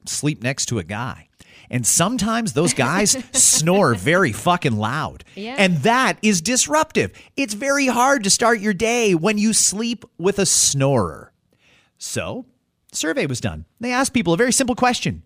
sleep 0.05 0.41
next 0.41 0.65
to 0.67 0.79
a 0.79 0.83
guy. 0.83 1.28
And 1.69 1.85
sometimes 1.85 2.53
those 2.53 2.73
guys 2.73 3.11
snore 3.31 3.93
very 3.93 4.31
fucking 4.31 4.77
loud. 4.77 5.23
Yeah. 5.35 5.55
And 5.57 5.77
that 5.77 6.17
is 6.21 6.41
disruptive. 6.41 7.13
It's 7.37 7.53
very 7.53 7.87
hard 7.87 8.23
to 8.23 8.29
start 8.29 8.59
your 8.59 8.73
day 8.73 9.13
when 9.15 9.37
you 9.37 9.53
sleep 9.53 10.03
with 10.17 10.39
a 10.39 10.45
snorer. 10.45 11.31
So, 11.97 12.45
survey 12.91 13.25
was 13.25 13.41
done. 13.41 13.65
They 13.79 13.91
asked 13.91 14.13
people 14.13 14.33
a 14.33 14.37
very 14.37 14.53
simple 14.53 14.75
question. 14.75 15.23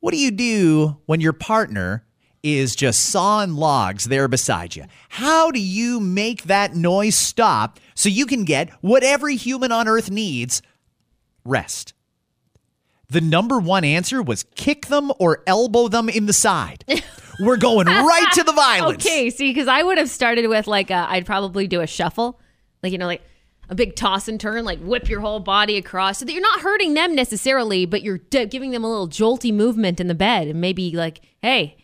What 0.00 0.12
do 0.12 0.18
you 0.18 0.30
do 0.30 0.98
when 1.06 1.20
your 1.20 1.32
partner 1.32 2.04
is 2.42 2.74
just 2.74 3.10
sawing 3.10 3.54
logs 3.54 4.06
there 4.06 4.28
beside 4.28 4.74
you? 4.74 4.84
How 5.10 5.50
do 5.50 5.60
you 5.60 6.00
make 6.00 6.44
that 6.44 6.74
noise 6.74 7.14
stop 7.14 7.78
so 7.94 8.08
you 8.08 8.24
can 8.26 8.44
get 8.44 8.70
what 8.80 9.02
every 9.02 9.36
human 9.36 9.72
on 9.72 9.88
earth 9.88 10.10
needs 10.10 10.62
rest? 11.44 11.92
The 13.10 13.20
number 13.20 13.58
one 13.58 13.84
answer 13.84 14.22
was 14.22 14.44
kick 14.54 14.86
them 14.86 15.10
or 15.18 15.42
elbow 15.46 15.88
them 15.88 16.08
in 16.08 16.26
the 16.26 16.32
side. 16.32 16.84
We're 17.40 17.56
going 17.56 17.86
right 17.86 18.26
to 18.34 18.42
the 18.44 18.52
violence. 18.52 19.04
Okay, 19.04 19.30
see, 19.30 19.50
because 19.50 19.66
I 19.66 19.82
would 19.82 19.98
have 19.98 20.10
started 20.10 20.46
with 20.48 20.66
like 20.66 20.90
a, 20.90 21.06
I'd 21.08 21.26
probably 21.26 21.66
do 21.66 21.80
a 21.80 21.86
shuffle, 21.86 22.38
like 22.82 22.92
you 22.92 22.98
know, 22.98 23.06
like 23.06 23.22
a 23.68 23.74
big 23.74 23.96
toss 23.96 24.28
and 24.28 24.38
turn, 24.38 24.64
like 24.64 24.78
whip 24.80 25.08
your 25.08 25.20
whole 25.20 25.40
body 25.40 25.76
across, 25.76 26.18
so 26.18 26.24
that 26.24 26.32
you're 26.32 26.42
not 26.42 26.60
hurting 26.60 26.94
them 26.94 27.14
necessarily, 27.14 27.86
but 27.86 28.02
you're 28.02 28.18
d- 28.18 28.46
giving 28.46 28.72
them 28.72 28.84
a 28.84 28.88
little 28.90 29.08
jolty 29.08 29.52
movement 29.54 30.00
in 30.00 30.06
the 30.06 30.14
bed, 30.14 30.48
and 30.48 30.60
maybe 30.60 30.90
like, 30.92 31.20
hey, 31.40 31.76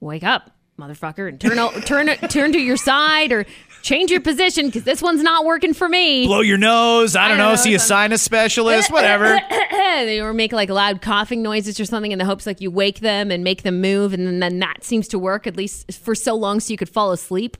wake 0.00 0.24
up, 0.24 0.50
motherfucker, 0.78 1.28
and 1.28 1.40
turn 1.40 1.58
o- 1.58 1.70
turn 1.86 2.08
turn 2.28 2.52
to 2.52 2.58
your 2.60 2.76
side 2.76 3.32
or 3.32 3.46
change 3.82 4.10
your 4.10 4.20
position 4.20 4.66
because 4.66 4.84
this 4.84 5.02
one's 5.02 5.22
not 5.22 5.44
working 5.44 5.74
for 5.74 5.88
me. 5.88 6.26
Blow 6.26 6.40
your 6.40 6.58
nose. 6.58 7.16
I 7.16 7.28
don't, 7.28 7.38
don't 7.38 7.46
know. 7.46 7.50
know, 7.50 7.56
See 7.56 7.74
a 7.74 7.78
sinus 7.78 8.22
specialist. 8.22 8.90
Whatever. 8.90 9.40
They 9.90 10.20
or 10.20 10.32
make 10.32 10.52
like 10.52 10.70
loud 10.70 11.02
coughing 11.02 11.42
noises 11.42 11.80
or 11.80 11.84
something 11.84 12.12
in 12.12 12.18
the 12.18 12.24
hopes 12.24 12.46
like 12.46 12.60
you 12.60 12.70
wake 12.70 13.00
them 13.00 13.30
and 13.30 13.42
make 13.42 13.64
them 13.64 13.80
move, 13.80 14.14
and 14.14 14.24
then, 14.24 14.38
then 14.38 14.60
that 14.60 14.84
seems 14.84 15.08
to 15.08 15.18
work 15.18 15.48
at 15.48 15.56
least 15.56 15.92
for 15.92 16.14
so 16.14 16.36
long 16.36 16.60
so 16.60 16.70
you 16.70 16.76
could 16.76 16.88
fall 16.88 17.10
asleep. 17.10 17.56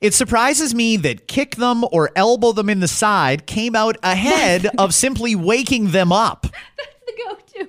It 0.00 0.12
surprises 0.12 0.74
me 0.74 0.96
that 0.98 1.28
kick 1.28 1.54
them 1.54 1.84
or 1.92 2.10
elbow 2.16 2.50
them 2.50 2.68
in 2.68 2.80
the 2.80 2.88
side 2.88 3.46
came 3.46 3.76
out 3.76 3.96
ahead 4.02 4.66
of 4.78 4.92
simply 4.92 5.36
waking 5.36 5.92
them 5.92 6.12
up. 6.12 6.42
That's 6.76 7.04
the 7.06 7.22
go-to 7.24 7.68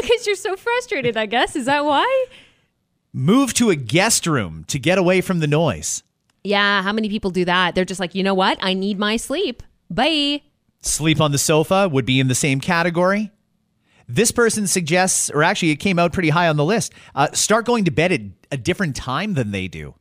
because 0.00 0.26
you're 0.26 0.36
so 0.36 0.56
frustrated 0.56 1.16
i 1.16 1.26
guess 1.26 1.56
is 1.56 1.66
that 1.66 1.84
why 1.84 2.26
Move 3.14 3.52
to 3.52 3.68
a 3.68 3.76
guest 3.76 4.26
room 4.26 4.64
to 4.68 4.78
get 4.78 4.96
away 4.96 5.20
from 5.20 5.40
the 5.40 5.46
noise. 5.46 6.02
Yeah 6.44 6.82
how 6.82 6.92
many 6.92 7.08
people 7.08 7.30
do 7.30 7.44
that 7.44 7.74
they're 7.74 7.84
just 7.84 8.00
like 8.00 8.14
you 8.14 8.22
know 8.22 8.34
what 8.34 8.58
i 8.60 8.74
need 8.74 8.98
my 8.98 9.16
sleep 9.16 9.62
bye 9.90 10.40
Sleep 10.82 11.20
on 11.20 11.30
the 11.30 11.38
sofa 11.38 11.88
would 11.88 12.04
be 12.04 12.18
in 12.18 12.26
the 12.26 12.34
same 12.34 12.60
category. 12.60 13.30
This 14.08 14.32
person 14.32 14.66
suggests, 14.66 15.30
or 15.30 15.44
actually, 15.44 15.70
it 15.70 15.76
came 15.76 15.96
out 15.98 16.12
pretty 16.12 16.30
high 16.30 16.48
on 16.48 16.56
the 16.56 16.64
list. 16.64 16.92
Uh, 17.14 17.28
start 17.32 17.64
going 17.64 17.84
to 17.84 17.92
bed 17.92 18.10
at 18.10 18.20
a 18.50 18.56
different 18.56 18.96
time 18.96 19.34
than 19.34 19.52
they 19.52 19.68
do. 19.68 19.94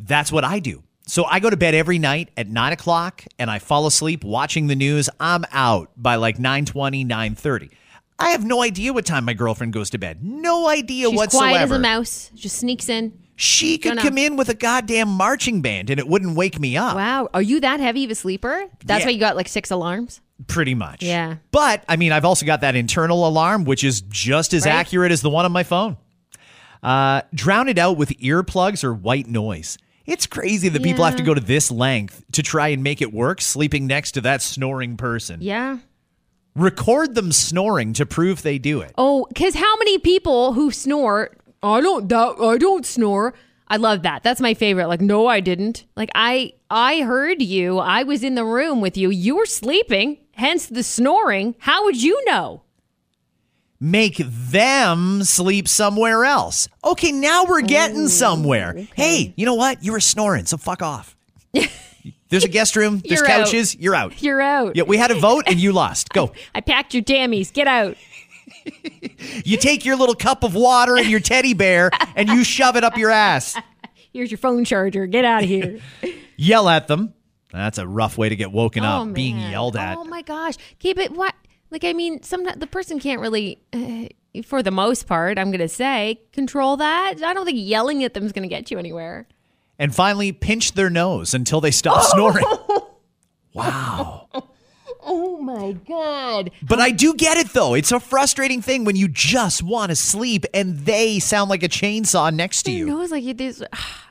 That's 0.00 0.32
what 0.32 0.44
I 0.44 0.58
do. 0.58 0.82
So 1.06 1.24
I 1.24 1.38
go 1.38 1.50
to 1.50 1.56
bed 1.56 1.74
every 1.74 2.00
night 2.00 2.30
at 2.36 2.48
nine 2.48 2.72
o'clock, 2.72 3.24
and 3.38 3.48
I 3.48 3.60
fall 3.60 3.86
asleep 3.86 4.24
watching 4.24 4.66
the 4.66 4.74
news. 4.74 5.08
I'm 5.20 5.44
out 5.52 5.90
by 5.96 6.16
like 6.16 6.36
9.20, 6.36 7.06
9.30. 7.06 7.70
I 8.18 8.30
have 8.30 8.44
no 8.44 8.60
idea 8.60 8.92
what 8.92 9.06
time 9.06 9.24
my 9.24 9.34
girlfriend 9.34 9.72
goes 9.72 9.90
to 9.90 9.98
bed. 9.98 10.24
No 10.24 10.68
idea 10.68 11.08
she's 11.08 11.16
whatsoever. 11.16 11.50
quiet 11.50 11.62
as 11.62 11.70
a 11.70 11.78
mouse 11.78 12.30
just 12.34 12.56
sneaks 12.56 12.88
in 12.88 13.16
She 13.42 13.76
could 13.78 13.98
come 13.98 14.16
in 14.18 14.36
with 14.36 14.48
a 14.48 14.54
goddamn 14.54 15.08
marching 15.08 15.62
band, 15.62 15.90
and 15.90 15.98
it 15.98 16.06
wouldn't 16.06 16.36
wake 16.36 16.60
me 16.60 16.76
up. 16.76 16.94
wow 16.94 17.28
are 17.34 17.42
you 17.42 17.58
that 17.60 17.80
heavy 17.80 18.04
of 18.04 18.10
a 18.10 18.14
sleeper 18.14 18.66
that's 18.84 19.00
Yeah. 19.00 19.06
why 19.06 19.10
you 19.10 19.18
got 19.20 19.36
like 19.36 19.48
six 19.48 19.70
alarms 19.70 20.20
Pretty 20.48 20.74
much. 20.74 21.02
Yeah. 21.04 21.36
But 21.52 21.84
I 21.88 21.94
mean, 21.96 22.10
I've 22.10 22.24
also 22.24 22.44
got 22.46 22.62
that 22.62 22.74
internal 22.74 23.28
alarm, 23.28 23.64
which 23.64 23.84
is 23.84 24.00
just 24.00 24.52
as 24.54 24.64
Right. 24.66 24.72
accurate 24.74 25.12
as 25.12 25.20
the 25.22 25.30
one 25.30 25.44
on 25.44 25.52
my 25.52 25.62
phone. 25.62 25.96
Uh, 26.82 27.22
drown 27.32 27.68
it 27.68 27.78
out 27.78 27.96
with 27.96 28.08
earplugs 28.18 28.82
or 28.82 28.92
white 28.92 29.28
noise. 29.28 29.78
It's 30.04 30.26
crazy 30.26 30.68
that 30.68 30.82
people 30.82 31.04
have 31.04 31.14
to 31.16 31.22
go 31.22 31.32
to 31.32 31.40
this 31.40 31.70
length 31.70 32.24
to 32.32 32.42
try 32.42 32.68
and 32.68 32.82
make 32.82 33.00
it 33.00 33.12
work 33.12 33.40
sleeping 33.40 33.86
next 33.86 34.12
to 34.12 34.20
that 34.22 34.42
snoring 34.42 34.96
person. 34.96 35.38
Yeah. 35.42 35.78
Record 36.56 37.14
them 37.14 37.30
snoring 37.30 37.92
to 37.94 38.04
prove 38.04 38.42
they 38.42 38.58
do 38.58 38.80
it. 38.80 38.92
Oh, 38.98 39.26
because 39.28 39.54
how 39.54 39.76
many 39.78 39.98
people 39.98 40.54
who 40.54 40.70
snore? 40.72 41.30
I 41.62 41.80
don't. 41.80 42.08
That, 42.08 42.36
I 42.40 42.58
don't 42.58 42.84
snore. 42.86 43.34
I 43.68 43.76
love 43.76 44.02
that. 44.02 44.22
That's 44.22 44.40
my 44.40 44.54
favorite. 44.54 44.88
Like, 44.88 45.00
no, 45.00 45.26
I 45.26 45.40
didn't. 45.40 45.86
Like, 45.96 46.10
I 46.14 46.52
I 46.70 47.02
heard 47.02 47.40
you. 47.40 47.78
I 47.78 48.02
was 48.02 48.22
in 48.22 48.34
the 48.34 48.44
room 48.44 48.80
with 48.80 48.96
you. 48.96 49.10
You 49.10 49.36
were 49.36 49.46
sleeping. 49.46 50.18
Hence 50.34 50.66
the 50.66 50.82
snoring. 50.82 51.54
How 51.58 51.84
would 51.84 52.02
you 52.02 52.22
know? 52.24 52.62
Make 53.80 54.18
them 54.18 55.24
sleep 55.24 55.66
somewhere 55.66 56.24
else. 56.24 56.68
Okay, 56.84 57.10
now 57.10 57.44
we're 57.44 57.62
getting 57.62 58.06
somewhere. 58.08 58.86
Hey, 58.94 59.34
you 59.36 59.44
know 59.44 59.54
what? 59.54 59.82
You 59.82 59.90
were 59.92 60.00
snoring, 60.00 60.46
so 60.46 60.56
fuck 60.56 60.82
off. 60.82 61.16
There's 62.32 62.44
a 62.44 62.48
guest 62.48 62.76
room, 62.76 63.02
there's 63.06 63.20
You're 63.20 63.30
out. 63.30 63.44
couches, 63.44 63.76
you're 63.76 63.94
out. 63.94 64.22
You're 64.22 64.40
out. 64.40 64.74
Yeah, 64.74 64.84
we 64.84 64.96
had 64.96 65.10
a 65.10 65.14
vote 65.14 65.44
and 65.46 65.60
you 65.60 65.72
lost. 65.72 66.08
Go. 66.08 66.32
I 66.54 66.62
packed 66.62 66.94
your 66.94 67.02
jammies. 67.02 67.52
Get 67.52 67.66
out. 67.66 67.96
You 69.44 69.56
take 69.56 69.84
your 69.84 69.96
little 69.96 70.14
cup 70.14 70.44
of 70.44 70.54
water 70.54 70.96
and 70.96 71.08
your 71.08 71.20
teddy 71.20 71.54
bear 71.54 71.90
and 72.16 72.28
you 72.28 72.44
shove 72.44 72.76
it 72.76 72.84
up 72.84 72.96
your 72.96 73.10
ass. 73.10 73.56
Here's 74.12 74.30
your 74.30 74.38
phone 74.38 74.64
charger. 74.64 75.06
Get 75.06 75.24
out 75.24 75.42
of 75.42 75.48
here. 75.48 75.80
Yell 76.36 76.68
at 76.68 76.86
them. 76.88 77.14
That's 77.52 77.78
a 77.78 77.86
rough 77.86 78.18
way 78.18 78.28
to 78.28 78.36
get 78.36 78.52
woken 78.52 78.84
oh, 78.84 79.02
up, 79.02 79.14
being 79.14 79.38
yelled 79.38 79.76
at. 79.76 79.96
Oh 79.96 80.04
my 80.04 80.22
gosh. 80.22 80.54
Keep 80.78 80.98
it. 80.98 81.12
What? 81.12 81.34
Like, 81.70 81.84
I 81.84 81.92
mean, 81.92 82.22
sometimes 82.22 82.58
the 82.58 82.66
person 82.66 82.98
can't 82.98 83.20
really. 83.20 83.62
Uh, 83.72 84.08
for 84.44 84.62
the 84.62 84.70
most 84.70 85.06
part, 85.06 85.38
I'm 85.38 85.50
going 85.50 85.60
to 85.60 85.68
say, 85.68 86.20
control 86.32 86.78
that. 86.78 87.22
I 87.22 87.34
don't 87.34 87.44
think 87.44 87.58
yelling 87.60 88.02
at 88.04 88.14
them 88.14 88.24
is 88.24 88.32
going 88.32 88.44
to 88.44 88.48
get 88.48 88.70
you 88.70 88.78
anywhere. 88.78 89.28
And 89.78 89.94
finally, 89.94 90.32
pinch 90.32 90.72
their 90.72 90.90
nose 90.90 91.34
until 91.34 91.60
they 91.60 91.70
stop 91.70 92.02
snoring. 92.04 92.44
Wow. 93.54 94.28
Oh 95.04 95.38
my 95.38 95.72
God. 95.72 96.50
But 96.62 96.78
I 96.78 96.90
do 96.90 97.14
get 97.14 97.36
it 97.36 97.52
though. 97.52 97.74
It's 97.74 97.90
a 97.92 97.98
frustrating 98.00 98.62
thing 98.62 98.84
when 98.84 98.94
you 98.96 99.08
just 99.08 99.62
want 99.62 99.90
to 99.90 99.96
sleep 99.96 100.44
and 100.54 100.78
they 100.80 101.18
sound 101.18 101.50
like 101.50 101.62
a 101.62 101.68
chainsaw 101.68 102.32
next 102.32 102.62
to 102.64 102.70
Your 102.70 102.88
you. 102.88 102.94
nose 102.94 103.10
like 103.10 103.24
you- 103.24 103.34
this 103.34 103.62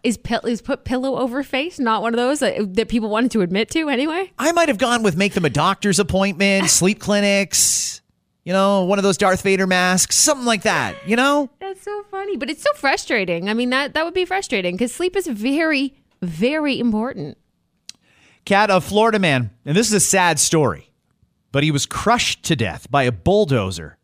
is 0.03 0.17
pill 0.23 0.41
is 0.45 0.61
put 0.61 0.83
pillow 0.83 1.17
over 1.17 1.43
face 1.43 1.79
not 1.79 2.01
one 2.01 2.13
of 2.13 2.17
those 2.17 2.39
that, 2.39 2.75
that 2.75 2.89
people 2.89 3.09
wanted 3.09 3.31
to 3.31 3.41
admit 3.41 3.69
to 3.71 3.89
anyway. 3.89 4.31
I 4.37 4.51
might 4.51 4.67
have 4.67 4.77
gone 4.77 5.01
with 5.03 5.15
make 5.15 5.33
them 5.33 5.45
a 5.45 5.49
doctor's 5.49 5.99
appointment, 5.99 6.69
sleep 6.69 6.99
clinics, 6.99 8.01
you 8.43 8.51
know, 8.53 8.83
one 8.83 8.99
of 8.99 9.03
those 9.03 9.17
Darth 9.17 9.43
Vader 9.43 9.67
masks, 9.67 10.15
something 10.15 10.45
like 10.45 10.63
that, 10.63 10.95
you 11.07 11.15
know? 11.15 11.49
That's 11.59 11.81
so 11.83 12.03
funny, 12.11 12.35
but 12.37 12.49
it's 12.49 12.63
so 12.63 12.73
frustrating. 12.73 13.49
I 13.49 13.53
mean 13.53 13.69
that 13.69 13.93
that 13.93 14.03
would 14.03 14.13
be 14.13 14.25
frustrating 14.25 14.75
because 14.75 14.93
sleep 14.93 15.15
is 15.15 15.27
very 15.27 15.95
very 16.21 16.79
important. 16.79 17.37
Kat, 18.45 18.69
a 18.69 18.81
Florida 18.81 19.19
man, 19.19 19.51
and 19.65 19.77
this 19.77 19.87
is 19.87 19.93
a 19.93 19.99
sad 19.99 20.39
story, 20.39 20.91
but 21.51 21.63
he 21.63 21.71
was 21.71 21.85
crushed 21.85 22.43
to 22.43 22.55
death 22.55 22.89
by 22.89 23.03
a 23.03 23.11
bulldozer 23.11 23.97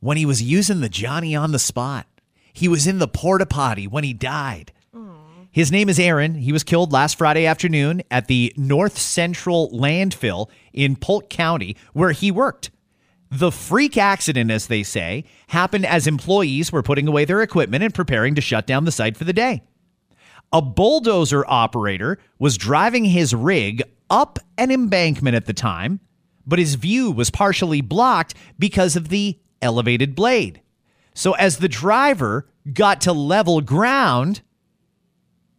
when 0.00 0.16
he 0.16 0.26
was 0.26 0.42
using 0.42 0.80
the 0.80 0.88
Johnny 0.88 1.34
on 1.34 1.52
the 1.52 1.58
spot. 1.58 2.06
He 2.52 2.68
was 2.68 2.86
in 2.86 2.98
the 2.98 3.08
porta 3.08 3.46
potty 3.46 3.86
when 3.86 4.04
he 4.04 4.12
died. 4.12 4.72
His 5.50 5.72
name 5.72 5.88
is 5.88 5.98
Aaron. 5.98 6.34
He 6.34 6.52
was 6.52 6.62
killed 6.62 6.92
last 6.92 7.16
Friday 7.16 7.46
afternoon 7.46 8.02
at 8.10 8.26
the 8.26 8.52
North 8.58 8.98
Central 8.98 9.70
landfill 9.70 10.50
in 10.74 10.96
Polk 10.96 11.30
County, 11.30 11.76
where 11.94 12.12
he 12.12 12.30
worked. 12.30 12.70
The 13.30 13.50
freak 13.50 13.96
accident, 13.96 14.50
as 14.50 14.66
they 14.66 14.82
say, 14.82 15.24
happened 15.48 15.86
as 15.86 16.06
employees 16.06 16.70
were 16.70 16.82
putting 16.82 17.08
away 17.08 17.24
their 17.24 17.40
equipment 17.40 17.82
and 17.82 17.94
preparing 17.94 18.34
to 18.34 18.40
shut 18.42 18.66
down 18.66 18.84
the 18.84 18.92
site 18.92 19.16
for 19.16 19.24
the 19.24 19.32
day. 19.32 19.62
A 20.52 20.62
bulldozer 20.62 21.44
operator 21.46 22.18
was 22.38 22.56
driving 22.56 23.04
his 23.04 23.34
rig 23.34 23.82
up 24.08 24.38
an 24.56 24.70
embankment 24.70 25.34
at 25.36 25.46
the 25.46 25.52
time, 25.52 26.00
but 26.46 26.58
his 26.58 26.76
view 26.76 27.10
was 27.10 27.30
partially 27.30 27.80
blocked 27.80 28.34
because 28.58 28.96
of 28.96 29.08
the 29.08 29.38
elevated 29.60 30.14
blade. 30.14 30.60
So, 31.14 31.32
as 31.32 31.58
the 31.58 31.68
driver 31.68 32.46
got 32.72 33.00
to 33.02 33.12
level 33.12 33.60
ground, 33.60 34.42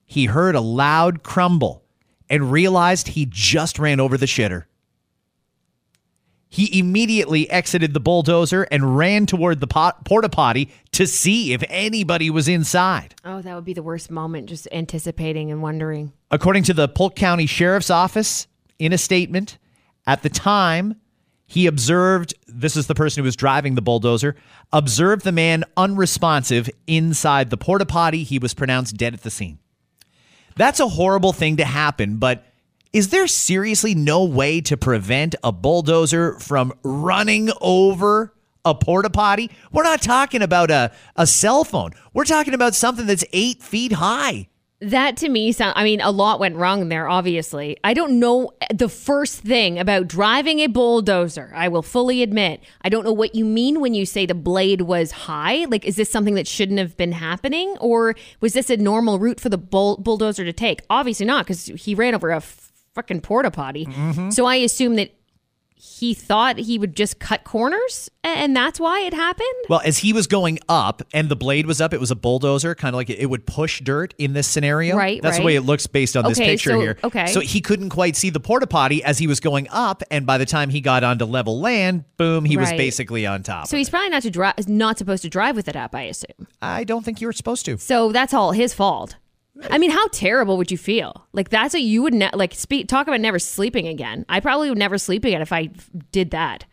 he 0.05 0.25
heard 0.25 0.55
a 0.55 0.61
loud 0.61 1.23
crumble 1.23 1.83
and 2.29 2.51
realized 2.51 3.09
he 3.09 3.27
just 3.29 3.79
ran 3.79 3.99
over 3.99 4.17
the 4.17 4.25
shitter. 4.25 4.65
He 6.49 6.79
immediately 6.79 7.49
exited 7.49 7.93
the 7.93 7.99
bulldozer 7.99 8.63
and 8.71 8.97
ran 8.97 9.25
toward 9.25 9.59
the 9.59 9.67
pot- 9.67 10.05
porta 10.05 10.29
potty 10.29 10.69
to 10.91 11.05
see 11.05 11.51
if 11.53 11.63
anybody 11.67 12.29
was 12.29 12.47
inside. 12.47 13.15
Oh, 13.25 13.41
that 13.41 13.53
would 13.53 13.65
be 13.65 13.73
the 13.73 13.83
worst 13.83 14.09
moment 14.09 14.47
just 14.47 14.67
anticipating 14.71 15.51
and 15.51 15.61
wondering. 15.61 16.13
According 16.31 16.63
to 16.63 16.73
the 16.73 16.87
Polk 16.87 17.15
County 17.15 17.45
Sheriff's 17.45 17.89
Office, 17.89 18.47
in 18.79 18.93
a 18.93 18.97
statement, 18.97 19.57
at 20.05 20.23
the 20.23 20.29
time, 20.29 20.95
he 21.45 21.67
observed 21.67 22.33
this 22.47 22.75
is 22.77 22.87
the 22.87 22.95
person 22.95 23.21
who 23.21 23.25
was 23.25 23.35
driving 23.35 23.75
the 23.75 23.81
bulldozer, 23.81 24.35
observed 24.71 25.23
the 25.23 25.31
man 25.31 25.63
unresponsive 25.75 26.69
inside 26.87 27.49
the 27.49 27.57
porta 27.57 27.85
potty. 27.85 28.23
He 28.23 28.39
was 28.39 28.53
pronounced 28.53 28.95
dead 28.97 29.13
at 29.13 29.21
the 29.21 29.29
scene. 29.29 29.59
That's 30.55 30.79
a 30.79 30.87
horrible 30.87 31.33
thing 31.33 31.57
to 31.57 31.65
happen, 31.65 32.17
but 32.17 32.45
is 32.93 33.09
there 33.09 33.27
seriously 33.27 33.95
no 33.95 34.23
way 34.23 34.61
to 34.61 34.77
prevent 34.77 35.35
a 35.43 35.51
bulldozer 35.51 36.39
from 36.39 36.73
running 36.83 37.49
over 37.61 38.33
a 38.63 38.73
porta 38.75 39.09
potty? 39.09 39.51
We're 39.71 39.83
not 39.83 40.01
talking 40.01 40.41
about 40.41 40.71
a, 40.71 40.91
a 41.15 41.27
cell 41.27 41.63
phone. 41.63 41.91
We're 42.13 42.25
talking 42.25 42.53
about 42.53 42.75
something 42.75 43.05
that's 43.05 43.25
eight 43.33 43.61
feet 43.61 43.93
high. 43.93 44.47
That 44.79 45.17
to 45.17 45.29
me 45.29 45.51
sound 45.53 45.73
I 45.75 45.83
mean 45.83 46.01
a 46.01 46.11
lot 46.11 46.39
went 46.39 46.55
wrong 46.55 46.87
there 46.89 47.09
obviously. 47.09 47.77
I 47.83 47.95
don't 47.95 48.19
know 48.19 48.51
the 48.71 48.89
first 48.89 49.39
thing 49.39 49.79
about 49.79 50.07
driving 50.07 50.59
a 50.59 50.67
bulldozer. 50.67 51.51
I 51.55 51.67
will 51.67 51.81
fully 51.81 52.21
admit. 52.21 52.61
I 52.83 52.89
don't 52.89 53.03
know 53.03 53.11
what 53.13 53.33
you 53.33 53.43
mean 53.43 53.79
when 53.79 53.95
you 53.95 54.05
say 54.05 54.27
the 54.27 54.35
blade 54.35 54.81
was 54.81 55.09
high. 55.11 55.65
Like 55.65 55.83
is 55.83 55.95
this 55.95 56.11
something 56.11 56.35
that 56.35 56.47
shouldn't 56.47 56.77
have 56.77 56.95
been 56.95 57.13
happening 57.13 57.75
or 57.79 58.13
was 58.39 58.53
this 58.53 58.69
a 58.69 58.77
normal 58.77 59.17
route 59.17 59.39
for 59.39 59.49
the 59.49 59.57
bull- 59.57 59.97
bulldozer 59.97 60.45
to 60.45 60.53
take? 60.53 60.81
Obviously 60.91 61.25
not 61.25 61.47
cuz 61.47 61.65
he 61.65 61.95
ran 61.95 62.13
over 62.13 62.29
a 62.29 62.39
fucking 62.97 63.21
porta 63.21 63.51
potty. 63.51 63.85
Mm-hmm. 63.85 64.31
So 64.31 64.47
I 64.47 64.55
assume 64.55 64.95
that 64.95 65.13
he 65.75 66.15
thought 66.15 66.57
he 66.57 66.79
would 66.79 66.95
just 66.95 67.19
cut 67.19 67.43
corners 67.43 68.09
and 68.23 68.55
that's 68.55 68.79
why 68.79 69.01
it 69.01 69.13
happened. 69.13 69.47
Well, 69.69 69.81
as 69.85 69.99
he 69.99 70.11
was 70.11 70.25
going 70.25 70.57
up 70.67 71.03
and 71.13 71.29
the 71.29 71.35
blade 71.35 71.67
was 71.67 71.79
up, 71.79 71.93
it 71.93 71.99
was 71.99 72.09
a 72.09 72.15
bulldozer, 72.15 72.73
kind 72.73 72.95
of 72.95 72.97
like 72.97 73.11
it, 73.11 73.19
it 73.19 73.27
would 73.27 73.45
push 73.45 73.81
dirt 73.81 74.15
in 74.17 74.33
this 74.33 74.47
scenario. 74.47 74.97
Right, 74.97 75.21
That's 75.21 75.37
the 75.37 75.43
way 75.43 75.55
it 75.55 75.61
looks 75.61 75.85
based 75.85 76.17
on 76.17 76.25
this 76.25 76.39
picture 76.39 76.71
so- 76.71 76.79
here. 76.81 76.97
okay. 77.03 77.27
So 77.27 77.39
he 77.39 77.61
couldn't 77.61 77.89
quite 77.89 78.15
see 78.15 78.31
the 78.31 78.39
porta 78.39 78.65
potty 78.65 79.03
as 79.03 79.19
he 79.19 79.27
was 79.27 79.39
going 79.39 79.67
up, 79.69 80.01
and 80.09 80.25
by 80.25 80.39
the 80.39 80.45
time 80.47 80.71
he 80.71 80.81
got 80.81 81.03
onto 81.03 81.25
level 81.25 81.59
land, 81.59 82.05
boom, 82.17 82.45
he 82.45 82.57
was 82.57 82.71
basically 82.71 83.27
on 83.27 83.43
top. 83.43 83.67
So 83.67 83.77
he's 83.77 83.89
probably 83.89 84.09
not 84.09 84.23
to 84.23 84.31
drive 84.31 84.67
not 84.67 84.97
supposed 84.97 85.21
to 85.21 85.29
drive 85.29 85.55
with 85.55 85.67
it 85.67 85.75
up, 85.75 85.93
I 85.93 86.03
assume. 86.03 86.47
I 86.59 86.83
don't 86.83 87.05
think 87.05 87.21
you 87.21 87.27
were 87.27 87.33
supposed 87.33 87.65
to. 87.65 87.77
So 87.77 88.11
that's 88.11 88.33
all 88.33 88.51
his 88.51 88.73
fault. 88.73 89.17
I 89.69 89.77
mean, 89.77 89.91
how 89.91 90.07
terrible 90.09 90.57
would 90.57 90.71
you 90.71 90.77
feel? 90.77 91.27
Like 91.33 91.49
that's 91.49 91.73
what 91.73 91.83
you 91.83 92.01
would 92.03 92.13
ne- 92.13 92.31
like. 92.33 92.53
Speak 92.53 92.87
talk 92.87 93.07
about 93.07 93.21
never 93.21 93.39
sleeping 93.39 93.87
again. 93.87 94.25
I 94.29 94.39
probably 94.39 94.69
would 94.69 94.77
never 94.77 94.97
sleep 94.97 95.25
again 95.25 95.41
if 95.41 95.51
I 95.51 95.69
did 96.11 96.31
that. 96.31 96.65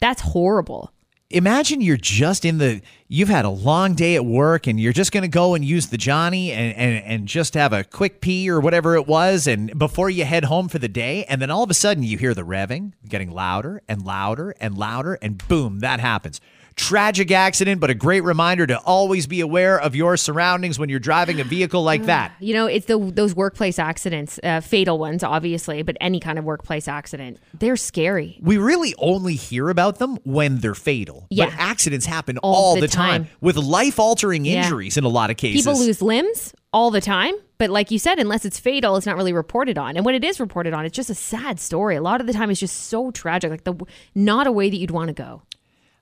That's 0.00 0.22
horrible. 0.22 0.92
Imagine 1.32 1.80
you're 1.80 1.96
just 1.96 2.44
in 2.44 2.58
the 2.58 2.82
you've 3.06 3.28
had 3.28 3.44
a 3.44 3.50
long 3.50 3.94
day 3.94 4.16
at 4.16 4.24
work 4.24 4.66
and 4.66 4.80
you're 4.80 4.92
just 4.92 5.12
going 5.12 5.22
to 5.22 5.28
go 5.28 5.54
and 5.54 5.64
use 5.64 5.86
the 5.86 5.96
Johnny 5.96 6.50
and, 6.50 6.76
and 6.76 7.04
and 7.04 7.28
just 7.28 7.54
have 7.54 7.72
a 7.72 7.84
quick 7.84 8.20
pee 8.20 8.50
or 8.50 8.58
whatever 8.58 8.96
it 8.96 9.06
was 9.06 9.46
and 9.46 9.78
before 9.78 10.10
you 10.10 10.24
head 10.24 10.44
home 10.44 10.68
for 10.68 10.80
the 10.80 10.88
day 10.88 11.24
and 11.28 11.40
then 11.40 11.48
all 11.48 11.62
of 11.62 11.70
a 11.70 11.74
sudden 11.74 12.02
you 12.02 12.18
hear 12.18 12.34
the 12.34 12.42
revving 12.42 12.94
getting 13.08 13.30
louder 13.30 13.80
and 13.88 14.02
louder 14.02 14.56
and 14.60 14.76
louder 14.76 15.18
and 15.22 15.46
boom 15.46 15.78
that 15.80 16.00
happens. 16.00 16.40
Tragic 16.80 17.30
accident 17.30 17.80
but 17.80 17.90
a 17.90 17.94
great 17.94 18.22
reminder 18.24 18.66
to 18.66 18.78
always 18.80 19.26
be 19.26 19.40
aware 19.40 19.78
of 19.78 19.94
your 19.94 20.16
surroundings 20.16 20.78
when 20.78 20.88
you're 20.88 20.98
driving 20.98 21.38
a 21.40 21.44
vehicle 21.44 21.82
like 21.82 22.04
that. 22.06 22.32
You 22.40 22.54
know, 22.54 22.66
it's 22.66 22.86
the 22.86 22.98
those 22.98 23.34
workplace 23.36 23.78
accidents, 23.78 24.40
uh, 24.42 24.60
fatal 24.60 24.98
ones, 24.98 25.22
obviously, 25.22 25.82
but 25.82 25.96
any 26.00 26.18
kind 26.20 26.38
of 26.38 26.44
workplace 26.44 26.88
accident, 26.88 27.38
they're 27.54 27.76
scary. 27.76 28.38
We 28.42 28.56
really 28.58 28.94
only 28.98 29.34
hear 29.34 29.68
about 29.68 29.98
them 29.98 30.16
when 30.24 30.58
they're 30.58 30.74
fatal. 30.74 31.26
Yeah. 31.30 31.46
But 31.46 31.54
accidents 31.58 32.06
happen 32.06 32.38
All 32.38 32.54
all, 32.54 32.74
the 32.76 32.80
the, 32.82 32.88
time. 32.88 33.24
time. 33.26 33.32
with 33.40 33.56
life-altering 33.56 34.44
Yeah. 34.44 34.64
injuries 34.64 34.96
in 34.96 35.04
a 35.04 35.08
lot 35.08 35.30
of 35.30 35.36
cases. 35.36 35.64
People 35.66 35.78
lose 35.78 36.00
limbs 36.02 36.54
all 36.72 36.90
the 36.90 37.00
time, 37.00 37.34
but 37.58 37.68
like 37.70 37.90
you 37.90 37.98
said, 37.98 38.18
unless 38.18 38.44
it's 38.44 38.58
fatal, 38.58 38.96
it's 38.96 39.06
not 39.06 39.16
really 39.16 39.32
reported 39.32 39.76
on. 39.76 39.96
And 39.96 40.04
when 40.06 40.14
it 40.14 40.24
is 40.24 40.40
reported 40.40 40.72
on, 40.72 40.86
it's 40.86 40.96
just 40.96 41.10
a 41.10 41.14
sad 41.14 41.60
story. 41.60 41.96
A 41.96 42.02
lot 42.02 42.20
of 42.20 42.26
the 42.26 42.32
time, 42.32 42.50
it's 42.50 42.60
just 42.60 42.86
so 42.86 43.10
tragic, 43.10 43.50
like 43.50 43.64
the 43.64 43.74
not 44.14 44.46
a 44.46 44.52
way 44.52 44.70
that 44.70 44.76
you'd 44.76 44.90
want 44.92 45.08
to 45.08 45.14
go. 45.14 45.42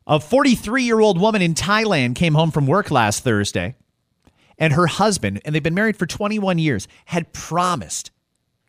A 0.09 0.19
43 0.19 0.85
year 0.85 1.01
old 1.01 1.21
woman 1.21 1.43
in 1.43 1.53
Thailand 1.55 2.15
came 2.15 2.35
home 2.35 2.51
from 2.51 2.67
work 2.67 2.91
last 2.91 3.23
Thursday, 3.23 3.77
and 4.57 4.73
her 4.73 4.87
husband, 4.87 5.41
and 5.45 5.55
they've 5.55 5.63
been 5.63 5.75
married 5.75 5.99
for 5.99 6.07
21 6.07 6.59
years, 6.59 6.89
had 7.05 7.33
promised 7.35 8.11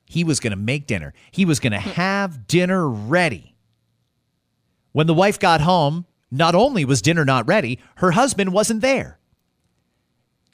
he 0.05 0.23
was 0.25 0.39
going 0.41 0.51
to 0.51 0.57
make 0.57 0.85
dinner. 0.85 1.13
He 1.31 1.45
was 1.45 1.59
going 1.61 1.71
to 1.71 1.79
have 1.79 2.45
dinner 2.45 2.87
ready. 2.89 3.55
When 4.91 5.07
the 5.07 5.13
wife 5.13 5.39
got 5.39 5.61
home, 5.61 6.05
not 6.29 6.55
only 6.55 6.83
was 6.83 7.01
dinner 7.01 7.23
not 7.23 7.47
ready, 7.47 7.79
her 7.97 8.11
husband 8.11 8.51
wasn't 8.51 8.81
there. 8.81 9.17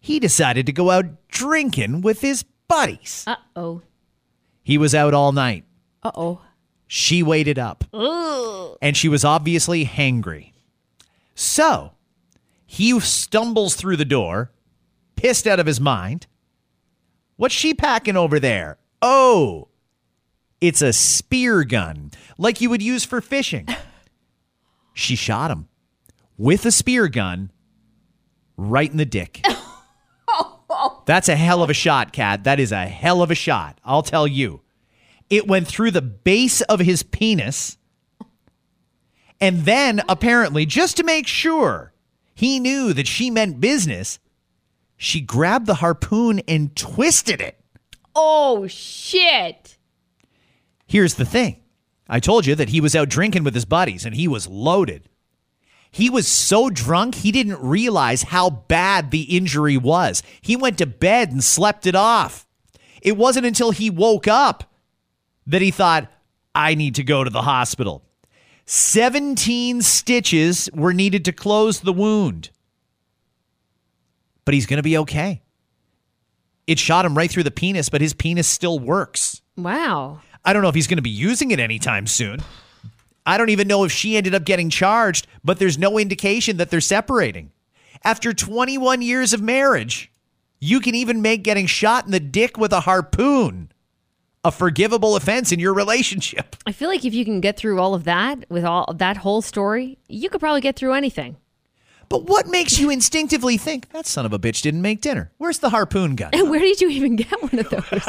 he 0.02 0.20
decided 0.20 0.68
to 0.68 0.72
go 0.72 0.92
out 0.92 1.06
drinking 1.30 2.02
with 2.02 2.22
his 2.22 2.44
buddies. 2.68 3.24
Uh 3.26 3.36
oh. 3.56 3.82
He 4.62 4.78
was 4.78 4.94
out 4.94 5.16
all 5.16 5.32
night. 5.32 5.64
Uh 6.04 6.12
oh. 6.16 6.42
She 6.86 7.24
waited 7.24 7.58
up. 7.58 7.84
And 8.84 8.96
she 8.96 9.10
was 9.10 9.26
obviously 9.26 9.84
hangry. 9.86 10.52
So 11.36 11.92
he 12.66 13.00
stumbles 13.00 13.76
through 13.76 13.98
the 13.98 14.06
door, 14.06 14.52
pissed 15.16 15.46
out 15.46 15.60
of 15.60 15.68
his 15.68 15.80
mind. 15.80 16.28
What's 17.36 17.54
she 17.54 17.74
packing 17.74 18.18
over 18.18 18.40
there? 18.40 18.78
Oh, 19.02 19.68
it's 20.62 20.82
a 20.82 20.94
spear 20.94 21.64
gun, 21.64 22.12
like 22.38 22.62
you 22.62 22.70
would 22.70 22.82
use 22.82 23.04
for 23.04 23.22
fishing. 23.22 23.68
she 24.94 25.16
shot 25.16 25.52
him 25.52 25.68
with 26.38 26.66
a 26.66 26.72
spear 26.72 27.08
gun 27.08 27.52
right 28.58 28.90
in 28.90 28.98
the 28.98 29.06
dick. 29.06 29.46
Oh. 30.78 31.04
That's 31.06 31.30
a 31.30 31.36
hell 31.38 31.64
of 31.64 31.70
a 31.70 31.74
shot, 31.74 32.12
Kat. 32.12 32.44
That 32.44 32.60
is 32.60 32.74
a 32.74 32.86
hell 32.86 33.22
of 33.22 33.32
a 33.32 33.36
shot. 33.36 33.80
I'll 33.86 34.02
tell 34.04 34.28
you. 34.28 34.62
It 35.30 35.48
went 35.48 35.68
through 35.68 35.92
the 35.92 36.02
base 36.02 36.62
of 36.62 36.82
his 36.82 37.02
penis. 37.02 37.78
And 39.42 39.66
then, 39.66 40.02
apparently, 40.08 40.66
just 40.66 40.98
to 40.98 41.04
make 41.04 41.28
sure 41.28 41.94
he 42.34 42.60
knew 42.60 42.94
that 42.94 43.08
she 43.08 43.30
meant 43.30 43.60
business, 43.62 44.20
she 44.98 45.22
grabbed 45.22 45.66
the 45.66 45.76
harpoon 45.76 46.40
and 46.48 46.76
twisted 46.76 47.42
it. 47.42 47.60
Oh 48.16 48.68
shit. 48.68 49.78
Here's 50.88 51.16
the 51.16 51.26
thing 51.26 51.62
I 52.08 52.20
told 52.20 52.46
you 52.46 52.56
that 52.56 52.70
he 52.70 52.82
was 52.82 52.96
out 52.96 53.10
drinking 53.10 53.44
with 53.44 53.56
his 53.56 53.66
buddies 53.66 54.06
and 54.06 54.16
he 54.16 54.28
was 54.28 54.48
loaded. 54.48 55.10
He 55.92 56.10
was 56.10 56.28
so 56.28 56.70
drunk, 56.70 57.16
he 57.16 57.32
didn't 57.32 57.62
realize 57.62 58.24
how 58.24 58.50
bad 58.50 59.12
the 59.12 59.38
injury 59.38 59.78
was. 59.78 60.24
He 60.42 60.58
went 60.58 60.78
to 60.80 60.86
bed 60.86 61.32
and 61.32 61.44
slept 61.44 61.88
it 61.88 61.96
off. 61.96 62.46
It 63.02 63.16
wasn't 63.16 63.46
until 63.46 63.72
he 63.72 63.90
woke 63.90 64.28
up 64.28 64.74
that 65.48 65.62
he 65.62 65.72
thought, 65.72 66.12
I 66.54 66.76
need 66.76 66.96
to 66.96 67.04
go 67.04 67.24
to 67.24 67.30
the 67.30 67.44
hospital. 67.44 68.04
17 68.66 69.82
stitches 69.82 70.70
were 70.74 70.94
needed 70.94 71.26
to 71.26 71.32
close 71.32 71.82
the 71.82 71.94
wound. 71.94 72.50
But 74.44 74.54
he's 74.54 74.66
going 74.66 74.78
to 74.78 74.84
be 74.84 74.98
okay. 75.00 75.42
It 76.68 76.80
shot 76.80 77.06
him 77.06 77.16
right 77.16 77.30
through 77.30 77.44
the 77.44 77.52
penis, 77.52 77.90
but 77.90 78.02
his 78.02 78.14
penis 78.14 78.48
still 78.48 78.80
works. 78.80 79.42
Wow. 79.56 80.22
I 80.44 80.54
don't 80.54 80.64
know 80.64 80.70
if 80.70 80.76
he's 80.76 80.88
going 80.88 80.98
to 80.98 81.04
be 81.04 81.10
using 81.10 81.52
it 81.52 81.60
anytime 81.60 82.08
soon. 82.08 82.42
I 83.26 83.38
don't 83.38 83.50
even 83.50 83.68
know 83.68 83.84
if 83.84 83.92
she 83.92 84.18
ended 84.18 84.36
up 84.36 84.46
getting 84.46 84.70
charged, 84.70 85.28
but 85.44 85.58
there's 85.60 85.78
no 85.78 85.98
indication 85.98 86.58
that 86.58 86.70
they're 86.70 86.82
separating. 86.82 87.52
After 88.04 88.34
21 88.34 89.02
years 89.02 89.34
of 89.34 89.42
marriage, 89.42 90.12
you 90.60 90.80
can 90.80 90.94
even 90.94 91.22
make 91.22 91.44
getting 91.44 91.66
shot 91.66 92.06
in 92.06 92.12
the 92.12 92.20
dick 92.20 92.58
with 92.58 92.72
a 92.72 92.82
harpoon 92.82 93.72
a 94.46 94.52
forgivable 94.52 95.16
offense 95.16 95.52
in 95.52 95.60
your 95.60 95.74
relationship. 95.74 96.56
I 96.68 96.72
feel 96.72 96.88
like 96.88 97.04
if 97.04 97.14
you 97.14 97.26
can 97.26 97.42
get 97.42 97.58
through 97.58 97.80
all 97.82 97.94
of 97.96 98.04
that 98.06 98.46
with 98.50 98.64
all 98.64 98.94
that 98.94 99.18
whole 99.18 99.42
story, 99.42 99.98
you 100.08 100.30
could 100.30 100.40
probably 100.40 100.62
get 100.62 100.76
through 100.76 100.94
anything. 100.94 101.38
But 102.08 102.26
what 102.26 102.48
makes 102.48 102.78
you 102.80 102.92
instinctively 102.92 103.58
think 103.58 103.90
that 103.90 104.06
son 104.06 104.28
of 104.28 104.32
a 104.34 104.38
bitch 104.38 104.62
didn't 104.62 104.84
make 104.84 105.02
dinner? 105.02 105.32
Where's 105.40 105.58
the 105.58 105.72
harpoon 105.72 106.16
gun? 106.16 106.30
And 106.34 106.50
where 106.52 106.60
did 106.60 106.80
you 106.80 106.90
even 106.90 107.16
get 107.16 107.42
one 107.42 107.58
of 107.58 107.70
those? 107.70 108.08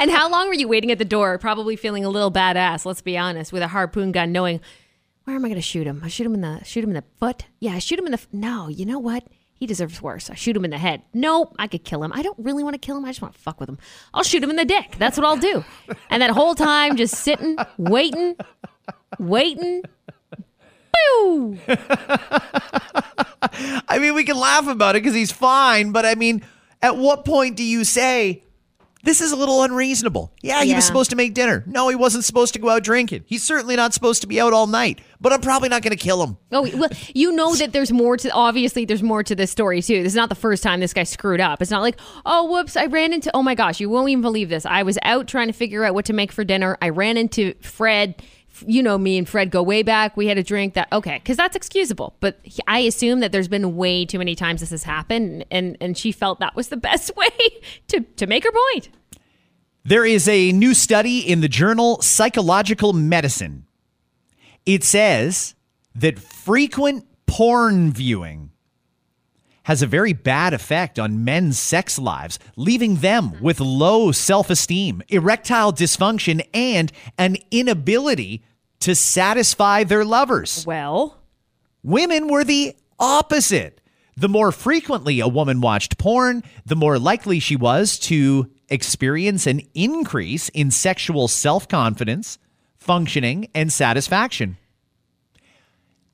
and 0.00 0.10
how 0.12 0.30
long 0.30 0.46
were 0.46 0.54
you 0.54 0.68
waiting 0.68 0.92
at 0.92 0.98
the 0.98 1.04
door, 1.04 1.36
probably 1.38 1.74
feeling 1.74 2.04
a 2.04 2.08
little 2.08 2.30
badass, 2.30 2.86
let's 2.86 3.02
be 3.02 3.18
honest, 3.18 3.52
with 3.52 3.62
a 3.62 3.68
harpoon 3.68 4.12
gun, 4.12 4.30
knowing 4.30 4.60
where 5.24 5.34
am 5.34 5.44
I 5.44 5.48
going 5.48 5.56
to 5.56 5.62
shoot 5.62 5.86
him? 5.86 6.00
I 6.04 6.08
shoot 6.08 6.26
him 6.26 6.34
in 6.34 6.40
the 6.40 6.62
shoot 6.64 6.84
him 6.84 6.90
in 6.90 6.94
the 6.94 7.04
foot. 7.18 7.46
Yeah, 7.58 7.72
I 7.72 7.80
shoot 7.80 7.98
him 7.98 8.06
in 8.06 8.12
the 8.12 8.18
f- 8.18 8.28
No, 8.32 8.68
you 8.68 8.86
know 8.86 9.00
what? 9.00 9.24
He 9.62 9.66
deserves 9.66 10.02
worse. 10.02 10.28
I 10.28 10.34
shoot 10.34 10.56
him 10.56 10.64
in 10.64 10.72
the 10.72 10.78
head. 10.78 11.02
Nope, 11.14 11.54
I 11.56 11.68
could 11.68 11.84
kill 11.84 12.02
him. 12.02 12.12
I 12.12 12.22
don't 12.22 12.36
really 12.36 12.64
want 12.64 12.74
to 12.74 12.80
kill 12.80 12.96
him. 12.96 13.04
I 13.04 13.10
just 13.10 13.22
want 13.22 13.34
to 13.34 13.40
fuck 13.40 13.60
with 13.60 13.68
him. 13.68 13.78
I'll 14.12 14.24
shoot 14.24 14.42
him 14.42 14.50
in 14.50 14.56
the 14.56 14.64
dick. 14.64 14.96
That's 14.98 15.16
what 15.16 15.24
I'll 15.24 15.36
do. 15.36 15.64
And 16.10 16.20
that 16.20 16.30
whole 16.30 16.56
time, 16.56 16.96
just 16.96 17.14
sitting, 17.14 17.56
waiting, 17.78 18.34
waiting. 19.20 19.84
Boo! 20.92 21.58
I 23.86 24.00
mean, 24.00 24.14
we 24.14 24.24
can 24.24 24.36
laugh 24.36 24.66
about 24.66 24.96
it 24.96 25.04
because 25.04 25.14
he's 25.14 25.30
fine, 25.30 25.92
but 25.92 26.04
I 26.04 26.16
mean, 26.16 26.42
at 26.82 26.96
what 26.96 27.24
point 27.24 27.56
do 27.56 27.62
you 27.62 27.84
say, 27.84 28.42
this 29.02 29.20
is 29.20 29.32
a 29.32 29.36
little 29.36 29.62
unreasonable? 29.62 30.32
Yeah, 30.42 30.62
he 30.62 30.70
Yeah. 30.70 30.76
was 30.76 30.84
supposed 30.84 31.10
to 31.10 31.16
make 31.16 31.34
dinner. 31.34 31.64
No, 31.66 31.88
he 31.88 31.96
wasn't 31.96 32.24
supposed 32.24 32.52
to 32.54 32.58
go 32.60 32.68
out 32.70 32.82
drinking. 32.84 33.24
He's 33.26 33.42
certainly 33.42 33.76
not 33.76 33.92
supposed 33.94 34.20
to 34.22 34.26
be 34.28 34.40
out 34.40 34.52
all 34.52 34.66
night, 34.66 35.00
but 35.20 35.32
I'm 35.32 35.40
probably 35.40 35.68
not 35.68 35.82
going 35.82 35.96
to 35.96 36.02
kill 36.02 36.22
him. 36.22 36.36
Oh, 36.52 36.68
well, 36.76 36.90
you 37.14 37.32
know 37.32 37.54
that 37.56 37.72
there's 37.72 37.92
more 37.92 38.16
to. 38.16 38.30
Obviously, 38.30 38.84
there's 38.84 39.02
more 39.02 39.22
to 39.22 39.34
this 39.34 39.50
story 39.50 39.82
too. 39.82 40.02
This 40.02 40.12
is 40.12 40.16
not 40.16 40.28
the 40.28 40.34
first 40.34 40.62
time 40.62 40.80
this 40.80 40.92
guy 40.94 41.02
screwed 41.04 41.40
up. 41.40 41.60
It's 41.62 41.70
not 41.70 41.82
like, 41.82 41.98
oh, 42.26 42.44
whoops, 42.50 42.76
I 42.76 42.86
ran 42.86 43.12
into. 43.12 43.30
Oh 43.34 43.42
my 43.42 43.54
gosh, 43.54 43.80
you 43.80 43.88
won't 43.90 44.08
even 44.10 44.22
believe 44.22 44.48
this. 44.48 44.64
I 44.66 44.82
was 44.82 44.98
out 45.02 45.26
trying 45.26 45.48
to 45.48 45.52
figure 45.52 45.84
out 45.84 45.94
what 45.94 46.04
to 46.06 46.12
make 46.12 46.30
for 46.32 46.44
dinner. 46.44 46.76
I 46.80 46.88
ran 46.90 47.16
into 47.16 47.54
Fred. 47.60 48.22
You 48.66 48.82
know, 48.82 48.98
me 48.98 49.18
and 49.18 49.28
Fred 49.28 49.50
go 49.50 49.62
way 49.62 49.82
back. 49.82 50.16
We 50.16 50.26
had 50.28 50.38
a 50.38 50.42
drink. 50.42 50.74
That 50.74 50.88
okay, 50.92 51.18
because 51.18 51.36
that's 51.36 51.56
excusable. 51.56 52.14
But 52.20 52.38
he- 52.42 52.62
I 52.68 52.80
assume 52.80 53.20
that 53.20 53.32
there's 53.32 53.48
been 53.48 53.76
way 53.76 54.04
too 54.04 54.18
many 54.18 54.34
times 54.34 54.60
this 54.60 54.70
has 54.70 54.84
happened, 54.84 55.44
and 55.50 55.76
and 55.80 55.96
she 55.98 56.12
felt 56.12 56.38
that 56.40 56.54
was 56.54 56.68
the 56.68 56.76
best 56.76 57.10
way 57.16 57.28
to 57.88 58.00
to 58.00 58.26
make 58.26 58.44
her 58.44 58.52
point. 58.52 58.90
There 59.84 60.04
is 60.04 60.28
a 60.28 60.52
new 60.52 60.74
study 60.74 61.18
in 61.18 61.40
the 61.40 61.48
journal 61.48 62.00
Psychological 62.02 62.92
Medicine. 62.92 63.66
It 64.64 64.84
says 64.84 65.56
that 65.96 66.20
frequent 66.20 67.04
porn 67.26 67.92
viewing 67.92 68.51
has 69.64 69.82
a 69.82 69.86
very 69.86 70.12
bad 70.12 70.52
effect 70.54 70.98
on 70.98 71.24
men's 71.24 71.58
sex 71.58 71.98
lives, 71.98 72.38
leaving 72.56 72.96
them 72.96 73.28
hmm. 73.28 73.44
with 73.44 73.60
low 73.60 74.12
self 74.12 74.50
esteem, 74.50 75.02
erectile 75.08 75.72
dysfunction, 75.72 76.46
and 76.52 76.92
an 77.18 77.36
inability 77.50 78.42
to 78.80 78.94
satisfy 78.94 79.84
their 79.84 80.04
lovers. 80.04 80.64
Well, 80.66 81.22
Women 81.82 82.28
were 82.28 82.44
the 82.44 82.76
opposite. 82.98 83.80
The 84.16 84.28
more 84.28 84.52
frequently 84.52 85.20
a 85.20 85.26
woman 85.26 85.60
watched 85.60 85.98
porn, 85.98 86.44
the 86.64 86.76
more 86.76 86.98
likely 86.98 87.40
she 87.40 87.56
was 87.56 87.98
to 88.00 88.50
experience 88.68 89.46
an 89.46 89.62
increase 89.74 90.48
in 90.50 90.70
sexual 90.70 91.28
self 91.28 91.66
confidence, 91.66 92.38
functioning, 92.78 93.48
and 93.54 93.72
satisfaction. 93.72 94.58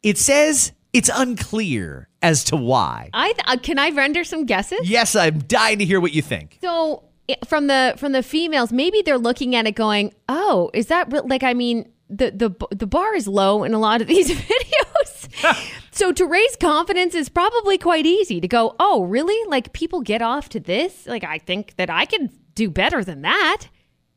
It 0.03 0.17
says 0.17 0.73
it's 0.93 1.11
unclear 1.13 2.09
as 2.23 2.45
to 2.45 2.57
why. 2.57 3.11
I 3.13 3.33
th- 3.33 3.45
uh, 3.47 3.57
can 3.63 3.79
I 3.79 3.91
render 3.91 4.25
some 4.25 4.45
guesses. 4.47 4.89
Yes, 4.89 5.15
I'm 5.15 5.39
dying 5.41 5.79
to 5.79 5.85
hear 5.85 6.01
what 6.01 6.13
you 6.13 6.23
think. 6.23 6.59
So 6.61 7.05
from 7.47 7.67
the 7.67 7.95
from 7.97 8.13
the 8.13 8.23
females, 8.23 8.73
maybe 8.73 9.03
they're 9.03 9.19
looking 9.19 9.55
at 9.55 9.67
it 9.67 9.73
going, 9.73 10.15
"Oh, 10.29 10.71
is 10.75 10.87
that 10.87 11.13
re-? 11.13 11.21
like? 11.21 11.43
I 11.43 11.55
mean, 11.55 11.91
the 12.09 12.31
the 12.31 12.51
b- 12.51 12.67
the 12.71 12.87
bar 12.87 13.15
is 13.15 13.29
low 13.29 13.65
in 13.65 13.75
a 13.75 13.79
lot 13.79 14.01
of 14.01 14.07
these 14.09 14.31
videos. 14.31 15.73
so 15.91 16.13
to 16.13 16.27
raise 16.27 16.57
confidence 16.57 17.15
is 17.15 17.29
probably 17.29 17.79
quite 17.79 18.07
easy. 18.07 18.41
To 18.41 18.49
go, 18.49 18.75
oh, 18.81 19.05
really? 19.05 19.39
Like 19.49 19.73
people 19.73 20.01
get 20.01 20.23
off 20.23 20.49
to 20.51 20.61
this? 20.61 21.07
Like 21.07 21.25
I 21.25 21.39
think 21.39 21.77
that 21.77 21.91
I 21.91 22.07
could 22.07 22.31
do 22.55 22.71
better 22.71 23.05
than 23.05 23.23
that. 23.23 23.67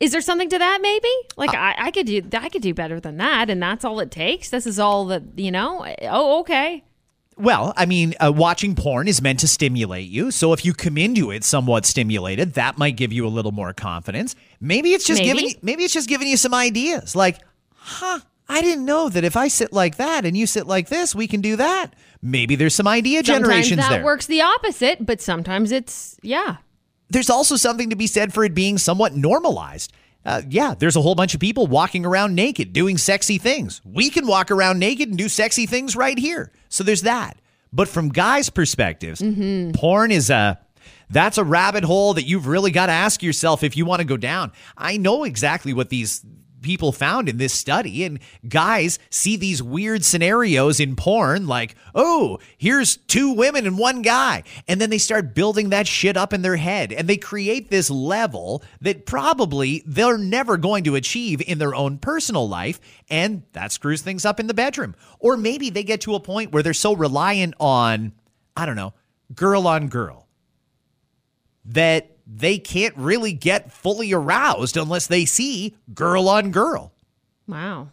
Is 0.01 0.11
there 0.11 0.19
something 0.21 0.49
to 0.49 0.57
that? 0.57 0.79
Maybe 0.81 1.09
like 1.37 1.53
I, 1.53 1.75
I 1.77 1.91
could 1.91 2.07
do 2.07 2.23
I 2.33 2.49
could 2.49 2.63
do 2.63 2.73
better 2.73 2.99
than 2.99 3.17
that, 3.17 3.51
and 3.51 3.61
that's 3.61 3.85
all 3.85 3.99
it 3.99 4.09
takes. 4.09 4.49
This 4.49 4.65
is 4.65 4.79
all 4.79 5.05
that 5.05 5.21
you 5.37 5.51
know. 5.51 5.85
Oh, 6.01 6.39
okay. 6.41 6.83
Well, 7.37 7.73
I 7.77 7.85
mean, 7.85 8.15
uh, 8.19 8.31
watching 8.35 8.75
porn 8.75 9.07
is 9.07 9.21
meant 9.21 9.39
to 9.39 9.47
stimulate 9.47 10.09
you. 10.09 10.31
So 10.31 10.53
if 10.53 10.65
you 10.65 10.73
come 10.73 10.97
into 10.97 11.31
it 11.31 11.43
somewhat 11.43 11.85
stimulated, 11.85 12.53
that 12.53 12.77
might 12.77 12.97
give 12.97 13.13
you 13.13 13.25
a 13.25 13.29
little 13.29 13.51
more 13.51 13.73
confidence. 13.73 14.35
Maybe 14.59 14.93
it's 14.93 15.05
just 15.05 15.21
Maybe. 15.21 15.33
giving 15.33 15.49
you, 15.49 15.55
maybe 15.61 15.83
it's 15.83 15.93
just 15.93 16.09
giving 16.09 16.27
you 16.27 16.37
some 16.37 16.53
ideas. 16.53 17.15
Like, 17.15 17.39
huh, 17.75 18.19
I 18.49 18.61
didn't 18.61 18.85
know 18.85 19.07
that 19.09 19.23
if 19.23 19.35
I 19.37 19.47
sit 19.47 19.71
like 19.71 19.95
that 19.97 20.25
and 20.25 20.35
you 20.35 20.45
sit 20.45 20.67
like 20.67 20.89
this, 20.89 21.15
we 21.15 21.27
can 21.27 21.41
do 21.41 21.55
that. 21.55 21.95
Maybe 22.21 22.55
there's 22.55 22.75
some 22.75 22.87
idea 22.87 23.23
Sometimes 23.23 23.47
generations 23.47 23.79
that 23.79 23.89
there. 23.89 24.03
works 24.03 24.25
the 24.27 24.41
opposite, 24.41 25.05
but 25.05 25.21
sometimes 25.21 25.71
it's 25.71 26.17
yeah. 26.21 26.57
There's 27.11 27.29
also 27.29 27.55
something 27.55 27.89
to 27.89 27.95
be 27.95 28.07
said 28.07 28.33
for 28.33 28.43
it 28.43 28.53
being 28.53 28.77
somewhat 28.77 29.15
normalized. 29.15 29.91
Uh, 30.23 30.41
yeah, 30.47 30.75
there's 30.77 30.95
a 30.95 31.01
whole 31.01 31.15
bunch 31.15 31.33
of 31.33 31.39
people 31.39 31.65
walking 31.67 32.05
around 32.05 32.35
naked 32.35 32.73
doing 32.73 32.97
sexy 32.97 33.37
things. 33.37 33.81
We 33.83 34.09
can 34.09 34.27
walk 34.27 34.51
around 34.51 34.79
naked 34.79 35.09
and 35.09 35.17
do 35.17 35.27
sexy 35.27 35.65
things 35.65 35.95
right 35.95 36.17
here. 36.17 36.51
So 36.69 36.83
there's 36.83 37.01
that. 37.01 37.37
But 37.73 37.87
from 37.87 38.09
guys' 38.09 38.49
perspectives, 38.49 39.21
porn 39.73 40.11
is 40.11 40.29
a 40.29 40.59
that's 41.09 41.37
a 41.37 41.43
rabbit 41.43 41.83
hole 41.83 42.13
that 42.13 42.23
you've 42.23 42.47
really 42.47 42.71
got 42.71 42.85
to 42.85 42.91
ask 42.93 43.21
yourself 43.21 43.63
if 43.63 43.75
you 43.75 43.85
want 43.85 43.99
to 43.99 44.05
go 44.05 44.17
down. 44.17 44.51
I 44.77 44.97
know 44.97 45.23
exactly 45.23 45.73
what 45.73 45.89
these 45.89 46.23
people 46.61 46.91
found 46.91 47.27
in 47.27 47.37
this 47.37 47.53
study 47.53 48.03
and 48.03 48.19
guys 48.47 48.99
see 49.09 49.35
these 49.35 49.61
weird 49.61 50.03
scenarios 50.03 50.79
in 50.79 50.95
porn 50.95 51.47
like 51.47 51.75
oh 51.95 52.39
here's 52.57 52.97
two 52.97 53.33
women 53.33 53.65
and 53.65 53.77
one 53.77 54.01
guy 54.01 54.43
and 54.67 54.79
then 54.79 54.89
they 54.89 54.97
start 54.97 55.33
building 55.33 55.69
that 55.69 55.87
shit 55.87 56.15
up 56.15 56.33
in 56.33 56.41
their 56.41 56.57
head 56.57 56.91
and 56.91 57.07
they 57.07 57.17
create 57.17 57.69
this 57.69 57.89
level 57.89 58.63
that 58.79 59.05
probably 59.05 59.83
they're 59.85 60.17
never 60.17 60.57
going 60.57 60.83
to 60.83 60.95
achieve 60.95 61.41
in 61.41 61.57
their 61.57 61.75
own 61.75 61.97
personal 61.97 62.47
life 62.47 62.79
and 63.09 63.43
that 63.53 63.71
screws 63.71 64.01
things 64.01 64.25
up 64.25 64.39
in 64.39 64.47
the 64.47 64.53
bedroom. 64.53 64.95
Or 65.19 65.37
maybe 65.37 65.69
they 65.69 65.83
get 65.83 66.01
to 66.01 66.15
a 66.15 66.19
point 66.19 66.51
where 66.51 66.63
they're 66.63 66.73
so 66.73 66.95
reliant 66.95 67.53
on 67.59 68.13
i 68.55 68.65
don't 68.65 68.75
know 68.75 68.93
girl 69.33 69.67
on 69.67 69.87
girl 69.87 70.27
that 71.65 72.17
they 72.33 72.57
can't 72.57 72.95
really 72.95 73.33
get 73.33 73.71
fully 73.71 74.13
aroused 74.13 74.77
unless 74.77 75.07
they 75.07 75.25
see 75.25 75.75
girl 75.93 76.29
on 76.29 76.51
girl. 76.51 76.93
Wow. 77.47 77.89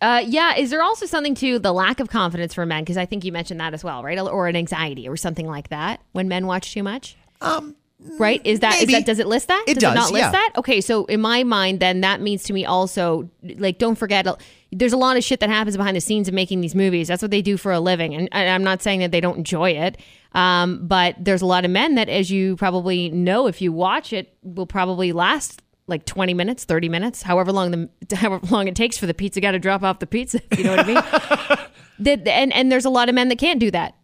Uh, 0.00 0.22
yeah. 0.26 0.56
Is 0.56 0.70
there 0.70 0.82
also 0.82 1.06
something 1.06 1.34
to 1.36 1.58
the 1.58 1.72
lack 1.72 2.00
of 2.00 2.08
confidence 2.08 2.54
for 2.54 2.64
men? 2.64 2.82
Because 2.82 2.96
I 2.96 3.06
think 3.06 3.24
you 3.24 3.32
mentioned 3.32 3.60
that 3.60 3.74
as 3.74 3.82
well, 3.82 4.02
right? 4.02 4.18
Or 4.18 4.48
an 4.48 4.56
anxiety 4.56 5.08
or 5.08 5.16
something 5.16 5.46
like 5.46 5.68
that 5.68 6.00
when 6.12 6.28
men 6.28 6.46
watch 6.46 6.72
too 6.72 6.82
much. 6.82 7.16
Um, 7.40 7.76
right? 8.18 8.40
Is 8.44 8.60
that 8.60 8.82
is 8.82 8.90
that 8.90 9.06
does 9.06 9.18
it 9.18 9.26
list 9.26 9.48
that? 9.48 9.64
It 9.66 9.74
does, 9.74 9.82
does, 9.82 9.92
it 9.92 9.94
not 9.94 10.12
list 10.12 10.24
yeah. 10.24 10.30
that? 10.32 10.52
Okay, 10.56 10.80
so 10.80 11.04
in 11.06 11.20
my 11.20 11.44
mind, 11.44 11.80
then 11.80 12.00
that 12.00 12.20
means 12.20 12.44
to 12.44 12.52
me 12.52 12.64
also 12.64 13.30
like 13.42 13.78
don't 13.78 13.96
forget. 13.96 14.26
There's 14.72 14.92
a 14.92 14.96
lot 14.96 15.16
of 15.16 15.24
shit 15.24 15.40
that 15.40 15.50
happens 15.50 15.76
behind 15.76 15.96
the 15.96 16.00
scenes 16.00 16.28
of 16.28 16.34
making 16.34 16.62
these 16.62 16.74
movies. 16.74 17.08
That's 17.08 17.22
what 17.22 17.30
they 17.30 17.42
do 17.42 17.56
for 17.56 17.72
a 17.72 17.80
living, 17.80 18.14
and, 18.14 18.28
I'm 18.32 18.64
not 18.64 18.82
saying 18.82 19.00
that 19.00 19.12
they 19.12 19.20
don't 19.20 19.38
enjoy 19.38 19.70
it. 19.72 19.98
Um, 20.32 20.86
but 20.86 21.14
there's 21.18 21.42
a 21.42 21.46
lot 21.46 21.64
of 21.66 21.70
men 21.70 21.96
that, 21.96 22.08
as 22.08 22.30
you 22.30 22.56
probably 22.56 23.10
know, 23.10 23.46
if 23.46 23.60
you 23.60 23.70
watch 23.70 24.12
it, 24.12 24.34
will 24.42 24.66
probably 24.66 25.12
last 25.12 25.62
like 25.86 26.06
20 26.06 26.32
minutes, 26.32 26.64
30 26.64 26.88
minutes, 26.88 27.22
however 27.22 27.52
long 27.52 27.70
the 27.70 28.16
however 28.16 28.46
long 28.48 28.68
it 28.68 28.74
takes 28.74 28.96
for 28.96 29.06
the 29.06 29.14
pizza 29.14 29.40
guy 29.40 29.52
to 29.52 29.58
drop 29.58 29.82
off 29.82 29.98
the 29.98 30.06
pizza. 30.06 30.40
You 30.56 30.64
know 30.64 30.76
what 30.76 30.80
I 30.80 30.86
mean? 30.86 30.94
that 32.00 32.26
and 32.28 32.52
and 32.52 32.72
there's 32.72 32.84
a 32.84 32.90
lot 32.90 33.08
of 33.08 33.14
men 33.14 33.28
that 33.28 33.38
can't 33.38 33.60
do 33.60 33.70
that. 33.72 33.94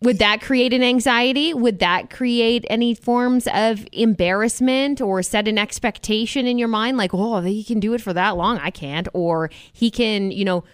Would 0.00 0.18
that 0.20 0.40
create 0.40 0.72
an 0.72 0.82
anxiety? 0.82 1.52
Would 1.52 1.80
that 1.80 2.08
create 2.08 2.64
any 2.70 2.94
forms 2.94 3.48
of 3.52 3.86
embarrassment 3.92 5.00
or 5.00 5.22
set 5.22 5.48
an 5.48 5.58
expectation 5.58 6.46
in 6.46 6.56
your 6.56 6.68
mind 6.68 6.96
like, 6.96 7.12
oh, 7.12 7.40
he 7.40 7.64
can 7.64 7.80
do 7.80 7.94
it 7.94 8.00
for 8.00 8.12
that 8.12 8.36
long? 8.36 8.58
I 8.58 8.70
can't. 8.70 9.08
Or 9.12 9.50
he 9.72 9.90
can, 9.90 10.30
you 10.30 10.44
know, 10.44 10.64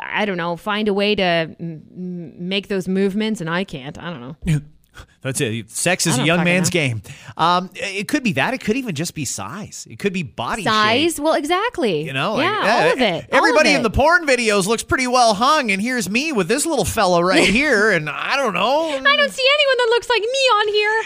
I 0.00 0.26
don't 0.26 0.36
know, 0.36 0.56
find 0.56 0.88
a 0.88 0.94
way 0.94 1.14
to 1.14 1.22
mm, 1.22 2.38
make 2.38 2.68
those 2.68 2.86
movements 2.86 3.40
and 3.40 3.48
I 3.48 3.64
can't. 3.64 3.98
I 3.98 4.10
don't 4.10 4.20
know. 4.46 4.60
That's 5.22 5.40
it. 5.40 5.70
Sex 5.70 6.06
is 6.06 6.18
a 6.18 6.24
young 6.24 6.44
man's 6.44 6.68
know. 6.68 6.72
game. 6.80 7.02
Um, 7.36 7.70
it 7.74 8.08
could 8.08 8.22
be 8.22 8.32
that. 8.34 8.54
It 8.54 8.62
could 8.62 8.76
even 8.76 8.94
just 8.94 9.14
be 9.14 9.26
size. 9.26 9.86
It 9.90 9.98
could 9.98 10.14
be 10.14 10.22
body 10.22 10.64
Size? 10.64 11.16
shape. 11.16 11.24
Well, 11.24 11.34
exactly. 11.34 12.02
You 12.04 12.14
know, 12.14 12.38
yeah, 12.40 12.50
like, 12.58 12.70
all 12.70 12.92
of 12.92 13.00
it. 13.00 13.12
all 13.12 13.18
of 13.18 13.26
Everybody 13.30 13.72
in 13.74 13.82
the 13.82 13.90
porn 13.90 14.26
videos 14.26 14.66
looks 14.66 14.82
pretty 14.82 15.06
well 15.06 15.34
hung, 15.34 15.70
and 15.70 15.80
here's 15.80 16.08
me 16.08 16.32
with 16.32 16.48
this 16.48 16.64
little 16.64 16.86
fella 16.86 17.22
right 17.22 17.48
here, 17.48 17.90
and 17.90 18.08
I 18.08 18.36
don't 18.36 18.54
know. 18.54 18.88
I 18.88 19.16
don't 19.16 19.30
see 19.32 19.46
anyone 19.54 19.76
that 19.76 19.88
looks 19.90 20.08
like 20.08 20.22
me 20.22 20.28
on 20.56 20.68
here. 20.68 21.02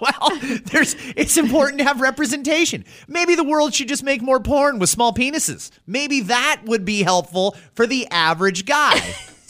well, 0.02 0.60
there's. 0.66 0.96
It's 1.16 1.36
important 1.38 1.78
to 1.78 1.84
have 1.84 2.00
representation. 2.00 2.84
Maybe 3.08 3.34
the 3.34 3.44
world 3.44 3.74
should 3.74 3.88
just 3.88 4.02
make 4.02 4.20
more 4.20 4.40
porn 4.40 4.78
with 4.78 4.90
small 4.90 5.14
penises. 5.14 5.70
Maybe 5.86 6.20
that 6.22 6.62
would 6.64 6.84
be 6.84 7.02
helpful 7.02 7.56
for 7.74 7.86
the 7.86 8.06
average 8.10 8.66
guy. 8.66 9.00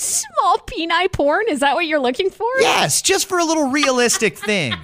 Small 0.03 0.59
peni 0.59 1.11
porn? 1.13 1.45
Is 1.49 1.61
that 1.61 1.75
what 1.75 1.87
you're 1.87 2.01
looking 2.01 2.31
for? 2.31 2.49
yes, 2.59 3.03
just 3.03 3.29
for 3.29 3.39
a 3.39 3.45
little 3.45 3.71
realistic 3.71 4.37
thing. 4.37 4.75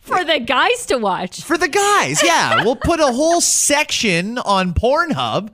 For 0.00 0.22
the 0.22 0.38
guys 0.38 0.84
to 0.86 0.98
watch. 0.98 1.42
For 1.42 1.56
the 1.56 1.66
guys, 1.66 2.22
yeah. 2.22 2.62
We'll 2.62 2.76
put 2.76 3.00
a 3.00 3.06
whole 3.06 3.40
section 3.40 4.36
on 4.36 4.74
Pornhub 4.74 5.48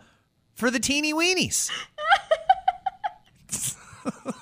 for 0.54 0.72
the 0.72 0.80
teeny 0.80 1.14
weenies. 1.14 1.70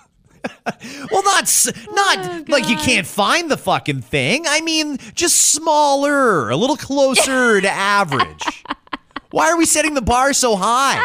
well, 1.12 1.23
not 1.23 1.66
not 1.90 2.18
oh, 2.18 2.44
like 2.49 2.68
you 2.71 2.77
can't 2.77 3.07
find 3.07 3.51
the 3.51 3.59
fucking 3.59 4.01
thing. 4.01 4.44
I 4.49 4.62
mean, 4.62 4.99
just 5.14 5.53
smaller, 5.53 6.49
a 6.49 6.57
little 6.57 6.79
closer 6.79 7.61
to 7.61 7.71
average. 7.71 8.64
Why 9.31 9.51
are 9.51 9.59
we 9.59 9.66
setting 9.66 9.92
the 9.92 10.03
bar 10.03 10.33
so 10.33 10.57
high? 10.57 10.99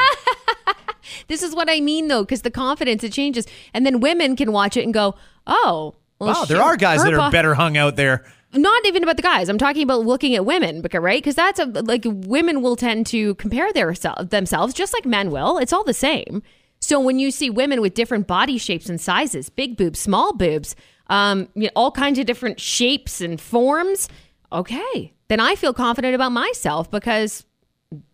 This 1.27 1.43
is 1.43 1.55
what 1.55 1.69
I 1.69 1.79
mean, 1.79 2.07
though, 2.07 2.23
because 2.23 2.41
the 2.41 2.51
confidence 2.51 3.03
it 3.03 3.13
changes, 3.13 3.45
and 3.73 3.85
then 3.85 3.99
women 3.99 4.35
can 4.35 4.51
watch 4.51 4.77
it 4.77 4.83
and 4.83 4.93
go, 4.93 5.15
"Oh, 5.47 5.95
well, 6.19 6.33
Wow, 6.33 6.45
there 6.45 6.61
are 6.61 6.77
guys 6.77 7.03
that 7.03 7.13
are 7.13 7.31
better 7.31 7.53
hung 7.55 7.77
out 7.77 7.95
there. 7.95 8.25
Not 8.53 8.85
even 8.85 9.01
about 9.01 9.15
the 9.17 9.23
guys. 9.23 9.49
I'm 9.49 9.57
talking 9.57 9.81
about 9.81 10.05
looking 10.05 10.35
at 10.35 10.45
women, 10.45 10.85
right? 10.93 11.21
Because 11.21 11.35
that's 11.35 11.59
a, 11.59 11.65
like 11.65 12.03
women 12.05 12.61
will 12.61 12.75
tend 12.75 13.07
to 13.07 13.33
compare 13.35 13.73
their 13.73 13.93
themselves 14.29 14.73
just 14.73 14.93
like 14.93 15.05
men 15.05 15.31
will. 15.31 15.57
It's 15.57 15.73
all 15.73 15.83
the 15.83 15.93
same. 15.93 16.43
So 16.79 16.99
when 16.99 17.17
you 17.17 17.31
see 17.31 17.49
women 17.49 17.81
with 17.81 17.93
different 17.93 18.27
body 18.27 18.57
shapes 18.57 18.89
and 18.89 19.01
sizes, 19.01 19.49
big 19.49 19.75
boobs, 19.77 19.99
small 19.99 20.33
boobs, 20.33 20.75
um, 21.07 21.47
you 21.55 21.63
know, 21.63 21.69
all 21.75 21.91
kinds 21.91 22.19
of 22.19 22.25
different 22.25 22.59
shapes 22.59 23.21
and 23.21 23.39
forms, 23.39 24.07
okay, 24.51 25.13
then 25.29 25.39
I 25.39 25.55
feel 25.55 25.73
confident 25.73 26.13
about 26.13 26.31
myself 26.31 26.91
because, 26.91 27.45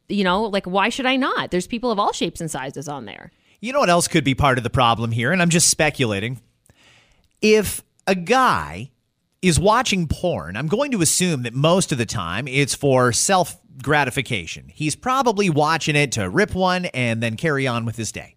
you 0.09 0.23
know, 0.23 0.43
like 0.43 0.65
why 0.65 0.89
should 0.89 1.05
I 1.05 1.15
not? 1.15 1.51
There's 1.51 1.67
people 1.67 1.91
of 1.91 1.99
all 1.99 2.11
shapes 2.11 2.41
and 2.41 2.49
sizes 2.51 2.87
on 2.87 3.05
there. 3.05 3.31
You 3.61 3.73
know 3.73 3.79
what 3.79 3.89
else 3.89 4.07
could 4.07 4.23
be 4.23 4.35
part 4.35 4.57
of 4.57 4.63
the 4.63 4.69
problem 4.69 5.11
here? 5.11 5.31
And 5.31 5.41
I'm 5.41 5.49
just 5.49 5.69
speculating. 5.69 6.41
If 7.41 7.83
a 8.07 8.15
guy 8.15 8.91
is 9.41 9.59
watching 9.59 10.07
porn, 10.07 10.57
I'm 10.57 10.67
going 10.67 10.91
to 10.91 11.01
assume 11.01 11.43
that 11.43 11.53
most 11.53 11.91
of 11.91 11.97
the 11.97 12.05
time 12.05 12.47
it's 12.47 12.75
for 12.75 13.11
self 13.11 13.57
gratification. 13.81 14.69
He's 14.73 14.95
probably 14.95 15.49
watching 15.49 15.95
it 15.95 16.11
to 16.13 16.29
rip 16.29 16.53
one 16.53 16.85
and 16.87 17.23
then 17.23 17.37
carry 17.37 17.67
on 17.67 17.85
with 17.85 17.95
his 17.95 18.11
day. 18.11 18.35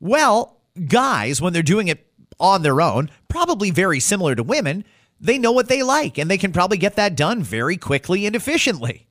Well, 0.00 0.60
guys, 0.86 1.40
when 1.40 1.52
they're 1.52 1.62
doing 1.62 1.88
it 1.88 2.06
on 2.38 2.62
their 2.62 2.80
own, 2.80 3.10
probably 3.28 3.70
very 3.70 4.00
similar 4.00 4.34
to 4.34 4.42
women, 4.42 4.84
they 5.20 5.38
know 5.38 5.52
what 5.52 5.68
they 5.68 5.82
like 5.82 6.18
and 6.18 6.30
they 6.30 6.36
can 6.36 6.52
probably 6.52 6.76
get 6.76 6.96
that 6.96 7.16
done 7.16 7.42
very 7.42 7.76
quickly 7.76 8.26
and 8.26 8.36
efficiently 8.36 9.06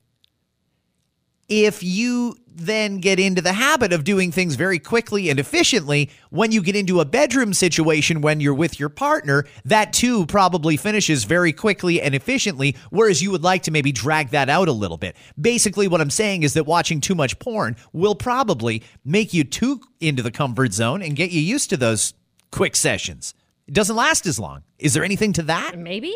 if 1.48 1.82
you 1.82 2.36
then 2.46 2.98
get 2.98 3.18
into 3.18 3.42
the 3.42 3.52
habit 3.52 3.92
of 3.92 4.04
doing 4.04 4.30
things 4.30 4.54
very 4.54 4.78
quickly 4.78 5.28
and 5.28 5.40
efficiently, 5.40 6.08
when 6.30 6.52
you 6.52 6.62
get 6.62 6.76
into 6.76 7.00
a 7.00 7.04
bedroom 7.04 7.52
situation 7.52 8.20
when 8.20 8.40
you're 8.40 8.54
with 8.54 8.78
your 8.78 8.88
partner, 8.88 9.44
that 9.64 9.92
too 9.92 10.24
probably 10.26 10.76
finishes 10.76 11.24
very 11.24 11.52
quickly 11.52 12.00
and 12.00 12.14
efficiently, 12.14 12.76
whereas 12.90 13.22
you 13.22 13.30
would 13.30 13.42
like 13.42 13.64
to 13.64 13.70
maybe 13.70 13.90
drag 13.92 14.30
that 14.30 14.48
out 14.48 14.68
a 14.68 14.72
little 14.72 14.96
bit. 14.96 15.16
Basically, 15.40 15.88
what 15.88 16.00
I'm 16.00 16.10
saying 16.10 16.44
is 16.44 16.54
that 16.54 16.64
watching 16.64 17.00
too 17.00 17.14
much 17.14 17.38
porn 17.38 17.76
will 17.92 18.14
probably 18.14 18.82
make 19.04 19.34
you 19.34 19.42
too 19.44 19.80
into 20.00 20.22
the 20.22 20.30
comfort 20.30 20.72
zone 20.72 21.02
and 21.02 21.16
get 21.16 21.30
you 21.30 21.40
used 21.40 21.70
to 21.70 21.76
those 21.76 22.14
quick 22.52 22.76
sessions. 22.76 23.34
It 23.66 23.74
doesn't 23.74 23.96
last 23.96 24.26
as 24.26 24.38
long. 24.38 24.62
Is 24.78 24.94
there 24.94 25.04
anything 25.04 25.32
to 25.34 25.42
that? 25.42 25.78
Maybe 25.78 26.14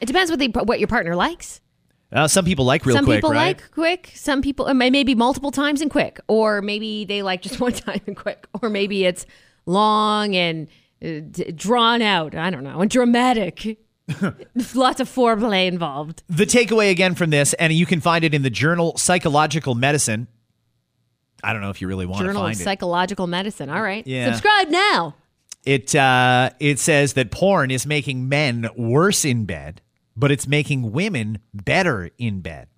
it 0.00 0.06
depends 0.06 0.30
what 0.30 0.38
they 0.38 0.46
what 0.48 0.78
your 0.78 0.88
partner 0.88 1.14
likes. 1.14 1.60
Uh, 2.12 2.28
some 2.28 2.44
people 2.44 2.64
like 2.64 2.86
real 2.86 2.94
some 2.96 3.04
quick, 3.04 3.16
Some 3.22 3.30
people 3.30 3.30
right? 3.30 3.56
like 3.58 3.70
quick. 3.72 4.12
Some 4.14 4.40
people 4.42 4.72
maybe 4.74 5.14
multiple 5.14 5.50
times 5.50 5.80
and 5.80 5.90
quick, 5.90 6.20
or 6.28 6.62
maybe 6.62 7.04
they 7.04 7.22
like 7.22 7.42
just 7.42 7.60
one 7.60 7.72
time 7.72 8.00
and 8.06 8.16
quick, 8.16 8.46
or 8.62 8.70
maybe 8.70 9.04
it's 9.04 9.26
long 9.66 10.36
and 10.36 10.68
uh, 11.02 11.20
d- 11.30 11.50
drawn 11.52 12.02
out. 12.02 12.34
I 12.34 12.50
don't 12.50 12.62
know, 12.64 12.80
and 12.80 12.90
dramatic. 12.90 13.78
Lots 14.74 15.00
of 15.00 15.08
foreplay 15.08 15.66
involved. 15.66 16.22
The 16.28 16.44
takeaway 16.44 16.90
again 16.90 17.14
from 17.14 17.30
this, 17.30 17.54
and 17.54 17.72
you 17.72 17.86
can 17.86 18.00
find 18.00 18.22
it 18.22 18.34
in 18.34 18.42
the 18.42 18.50
journal 18.50 18.96
Psychological 18.98 19.74
Medicine. 19.74 20.28
I 21.42 21.52
don't 21.52 21.62
know 21.62 21.70
if 21.70 21.80
you 21.80 21.88
really 21.88 22.06
want 22.06 22.20
to 22.20 22.26
Journal 22.26 22.42
of 22.42 22.48
find 22.48 22.60
it. 22.60 22.64
Psychological 22.64 23.26
Medicine. 23.26 23.70
All 23.70 23.82
right, 23.82 24.06
Yeah. 24.06 24.26
subscribe 24.32 24.68
now. 24.68 25.14
It 25.64 25.94
uh, 25.94 26.50
it 26.60 26.78
says 26.78 27.14
that 27.14 27.30
porn 27.30 27.70
is 27.70 27.86
making 27.86 28.28
men 28.28 28.68
worse 28.76 29.24
in 29.24 29.46
bed, 29.46 29.80
but 30.16 30.30
it's 30.30 30.46
making 30.46 30.92
women 30.92 31.38
better 31.52 32.10
in 32.18 32.40
bed. 32.40 32.68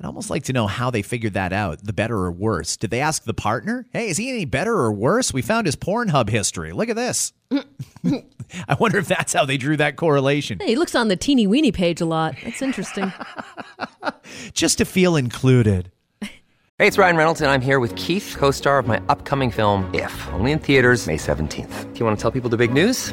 I'd 0.00 0.06
almost 0.06 0.30
like 0.30 0.44
to 0.44 0.52
know 0.52 0.68
how 0.68 0.90
they 0.90 1.02
figured 1.02 1.32
that 1.32 1.52
out. 1.52 1.82
The 1.82 1.92
better 1.92 2.16
or 2.16 2.30
worse? 2.30 2.76
Did 2.76 2.90
they 2.90 3.00
ask 3.00 3.24
the 3.24 3.34
partner? 3.34 3.86
Hey, 3.92 4.08
is 4.08 4.16
he 4.16 4.30
any 4.30 4.44
better 4.44 4.72
or 4.74 4.92
worse? 4.92 5.32
We 5.32 5.42
found 5.42 5.66
his 5.66 5.74
Pornhub 5.74 6.28
history. 6.28 6.72
Look 6.72 6.88
at 6.88 6.94
this. 6.94 7.32
I 7.52 8.76
wonder 8.78 8.98
if 8.98 9.08
that's 9.08 9.32
how 9.32 9.44
they 9.44 9.56
drew 9.56 9.76
that 9.78 9.96
correlation. 9.96 10.60
Hey, 10.60 10.68
he 10.68 10.76
looks 10.76 10.94
on 10.94 11.08
the 11.08 11.16
teeny 11.16 11.48
weeny 11.48 11.72
page 11.72 12.00
a 12.00 12.06
lot. 12.06 12.36
That's 12.44 12.62
interesting. 12.62 13.12
Just 14.52 14.78
to 14.78 14.84
feel 14.84 15.16
included. 15.16 15.90
Hey, 16.20 16.86
it's 16.86 16.96
Ryan 16.96 17.16
Reynolds, 17.16 17.40
and 17.40 17.50
I'm 17.50 17.60
here 17.60 17.80
with 17.80 17.96
Keith, 17.96 18.36
co 18.38 18.52
star 18.52 18.78
of 18.78 18.86
my 18.86 19.02
upcoming 19.08 19.50
film, 19.50 19.92
If, 19.92 20.28
only 20.34 20.52
in 20.52 20.60
theaters, 20.60 21.08
May 21.08 21.16
17th. 21.16 21.92
Do 21.92 21.98
you 21.98 22.06
want 22.06 22.16
to 22.16 22.22
tell 22.22 22.30
people 22.30 22.50
the 22.50 22.56
big 22.56 22.72
news? 22.72 23.12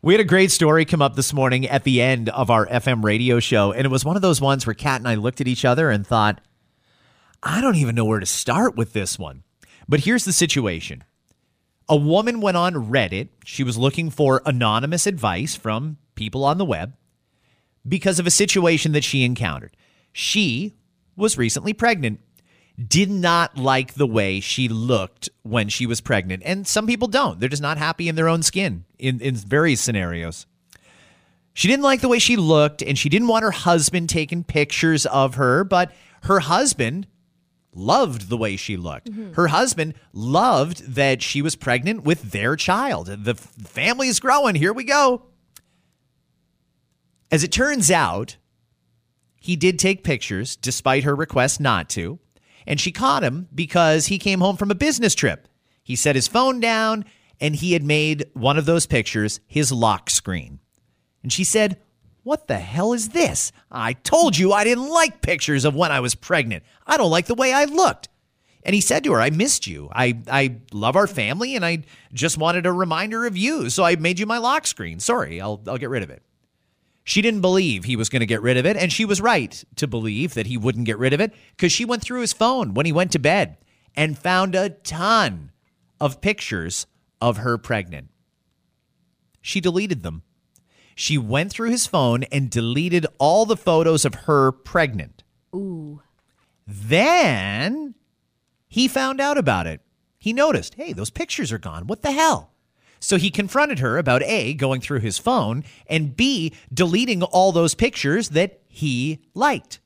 We 0.00 0.14
had 0.14 0.20
a 0.20 0.24
great 0.24 0.52
story 0.52 0.84
come 0.84 1.02
up 1.02 1.16
this 1.16 1.32
morning 1.32 1.66
at 1.66 1.82
the 1.82 2.00
end 2.00 2.28
of 2.28 2.50
our 2.50 2.66
FM 2.68 3.02
radio 3.02 3.40
show, 3.40 3.72
and 3.72 3.84
it 3.84 3.90
was 3.90 4.04
one 4.04 4.14
of 4.14 4.22
those 4.22 4.40
ones 4.40 4.64
where 4.64 4.74
Kat 4.74 5.00
and 5.00 5.08
I 5.08 5.16
looked 5.16 5.40
at 5.40 5.48
each 5.48 5.64
other 5.64 5.90
and 5.90 6.06
thought, 6.06 6.40
I 7.42 7.60
don't 7.60 7.74
even 7.74 7.96
know 7.96 8.04
where 8.04 8.20
to 8.20 8.26
start 8.26 8.76
with 8.76 8.92
this 8.92 9.18
one. 9.18 9.42
But 9.88 10.00
here's 10.00 10.24
the 10.24 10.32
situation. 10.32 11.02
A 11.88 11.96
woman 11.96 12.40
went 12.40 12.56
on 12.56 12.74
Reddit. 12.74 13.30
She 13.44 13.64
was 13.64 13.76
looking 13.76 14.08
for 14.08 14.40
anonymous 14.46 15.04
advice 15.04 15.56
from 15.56 15.96
people 16.14 16.44
on 16.44 16.58
the 16.58 16.64
web 16.64 16.94
because 17.86 18.20
of 18.20 18.26
a 18.26 18.30
situation 18.30 18.92
that 18.92 19.02
she 19.02 19.24
encountered. 19.24 19.76
She 20.12 20.76
was 21.16 21.36
recently 21.36 21.72
pregnant, 21.72 22.20
did 22.86 23.10
not 23.10 23.56
like 23.56 23.94
the 23.94 24.06
way 24.06 24.40
she 24.40 24.68
looked 24.68 25.28
when 25.42 25.68
she 25.68 25.86
was 25.86 26.00
pregnant. 26.00 26.42
And 26.44 26.66
some 26.66 26.86
people 26.86 27.08
don't. 27.08 27.40
They're 27.40 27.48
just 27.48 27.62
not 27.62 27.78
happy 27.78 28.08
in 28.08 28.14
their 28.14 28.28
own 28.28 28.42
skin 28.42 28.84
in, 28.98 29.20
in 29.20 29.34
various 29.34 29.80
scenarios. 29.80 30.46
She 31.54 31.66
didn't 31.66 31.82
like 31.82 32.00
the 32.00 32.08
way 32.08 32.20
she 32.20 32.36
looked, 32.36 32.82
and 32.82 32.96
she 32.96 33.08
didn't 33.08 33.26
want 33.26 33.42
her 33.42 33.50
husband 33.50 34.08
taking 34.08 34.44
pictures 34.44 35.06
of 35.06 35.34
her, 35.34 35.64
but 35.64 35.92
her 36.22 36.38
husband 36.38 37.08
loved 37.74 38.28
the 38.28 38.36
way 38.36 38.54
she 38.54 38.76
looked. 38.76 39.10
Mm-hmm. 39.10 39.32
Her 39.32 39.48
husband 39.48 39.94
loved 40.12 40.94
that 40.94 41.20
she 41.20 41.42
was 41.42 41.56
pregnant 41.56 42.04
with 42.04 42.30
their 42.30 42.54
child. 42.54 43.06
The 43.08 43.34
family 43.34 44.06
is 44.06 44.20
growing. 44.20 44.54
Here 44.54 44.72
we 44.72 44.84
go. 44.84 45.22
As 47.30 47.42
it 47.42 47.50
turns 47.50 47.90
out, 47.90 48.36
he 49.40 49.56
did 49.56 49.78
take 49.78 50.04
pictures 50.04 50.54
despite 50.54 51.04
her 51.04 51.14
request 51.14 51.60
not 51.60 51.88
to, 51.90 52.20
and 52.68 52.78
she 52.78 52.92
caught 52.92 53.24
him 53.24 53.48
because 53.52 54.06
he 54.06 54.18
came 54.18 54.40
home 54.40 54.58
from 54.58 54.70
a 54.70 54.76
business 54.76 55.14
trip. 55.14 55.48
He 55.82 55.96
set 55.96 56.14
his 56.14 56.28
phone 56.28 56.60
down 56.60 57.06
and 57.40 57.56
he 57.56 57.72
had 57.72 57.82
made 57.82 58.26
one 58.34 58.58
of 58.58 58.66
those 58.66 58.86
pictures 58.86 59.40
his 59.46 59.72
lock 59.72 60.10
screen. 60.10 60.60
And 61.22 61.32
she 61.32 61.44
said, 61.44 61.78
What 62.24 62.46
the 62.46 62.58
hell 62.58 62.92
is 62.92 63.08
this? 63.08 63.52
I 63.70 63.94
told 63.94 64.36
you 64.36 64.52
I 64.52 64.64
didn't 64.64 64.90
like 64.90 65.22
pictures 65.22 65.64
of 65.64 65.74
when 65.74 65.90
I 65.90 66.00
was 66.00 66.14
pregnant. 66.14 66.62
I 66.86 66.98
don't 66.98 67.10
like 67.10 67.24
the 67.24 67.34
way 67.34 67.54
I 67.54 67.64
looked. 67.64 68.10
And 68.64 68.74
he 68.74 68.82
said 68.82 69.02
to 69.04 69.12
her, 69.12 69.20
I 69.20 69.30
missed 69.30 69.66
you. 69.66 69.88
I, 69.90 70.18
I 70.30 70.56
love 70.70 70.94
our 70.94 71.06
family 71.06 71.56
and 71.56 71.64
I 71.64 71.84
just 72.12 72.36
wanted 72.36 72.66
a 72.66 72.72
reminder 72.72 73.24
of 73.24 73.34
you. 73.34 73.70
So 73.70 73.82
I 73.82 73.96
made 73.96 74.18
you 74.18 74.26
my 74.26 74.36
lock 74.36 74.66
screen. 74.66 75.00
Sorry, 75.00 75.40
I'll, 75.40 75.62
I'll 75.66 75.78
get 75.78 75.88
rid 75.88 76.02
of 76.02 76.10
it. 76.10 76.22
She 77.08 77.22
didn't 77.22 77.40
believe 77.40 77.84
he 77.84 77.96
was 77.96 78.10
going 78.10 78.20
to 78.20 78.26
get 78.26 78.42
rid 78.42 78.58
of 78.58 78.66
it, 78.66 78.76
and 78.76 78.92
she 78.92 79.06
was 79.06 79.18
right 79.18 79.64
to 79.76 79.86
believe 79.86 80.34
that 80.34 80.46
he 80.46 80.58
wouldn't 80.58 80.84
get 80.84 80.98
rid 80.98 81.14
of 81.14 81.22
it 81.22 81.32
because 81.56 81.72
she 81.72 81.86
went 81.86 82.02
through 82.02 82.20
his 82.20 82.34
phone 82.34 82.74
when 82.74 82.84
he 82.84 82.92
went 82.92 83.12
to 83.12 83.18
bed 83.18 83.56
and 83.96 84.18
found 84.18 84.54
a 84.54 84.68
ton 84.68 85.50
of 85.98 86.20
pictures 86.20 86.86
of 87.18 87.38
her 87.38 87.56
pregnant. 87.56 88.10
She 89.40 89.58
deleted 89.58 90.02
them. 90.02 90.22
She 90.94 91.16
went 91.16 91.50
through 91.50 91.70
his 91.70 91.86
phone 91.86 92.24
and 92.24 92.50
deleted 92.50 93.06
all 93.16 93.46
the 93.46 93.56
photos 93.56 94.04
of 94.04 94.14
her 94.26 94.52
pregnant. 94.52 95.24
Ooh. 95.54 96.02
Then 96.66 97.94
he 98.68 98.86
found 98.86 99.18
out 99.18 99.38
about 99.38 99.66
it. 99.66 99.80
He 100.18 100.34
noticed, 100.34 100.74
hey, 100.74 100.92
those 100.92 101.08
pictures 101.08 101.52
are 101.52 101.58
gone. 101.58 101.86
What 101.86 102.02
the 102.02 102.12
hell? 102.12 102.52
So 103.00 103.16
he 103.16 103.30
confronted 103.30 103.78
her 103.78 103.98
about 103.98 104.22
A, 104.24 104.54
going 104.54 104.80
through 104.80 105.00
his 105.00 105.18
phone, 105.18 105.64
and 105.86 106.16
B, 106.16 106.52
deleting 106.72 107.22
all 107.22 107.52
those 107.52 107.74
pictures 107.74 108.30
that 108.30 108.60
he 108.68 109.20
liked. 109.34 109.80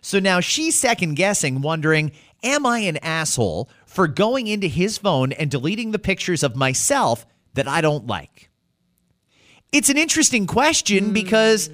So 0.00 0.18
now 0.18 0.40
she's 0.40 0.78
second 0.78 1.14
guessing, 1.14 1.60
wondering, 1.60 2.12
am 2.42 2.66
I 2.66 2.80
an 2.80 2.96
asshole 2.98 3.70
for 3.86 4.08
going 4.08 4.46
into 4.46 4.66
his 4.66 4.98
phone 4.98 5.32
and 5.32 5.50
deleting 5.50 5.92
the 5.92 5.98
pictures 5.98 6.42
of 6.42 6.56
myself 6.56 7.26
that 7.54 7.68
I 7.68 7.80
don't 7.80 8.06
like? 8.06 8.50
It's 9.70 9.88
an 9.88 9.96
interesting 9.96 10.46
question 10.46 11.06
hmm. 11.06 11.12
because, 11.12 11.70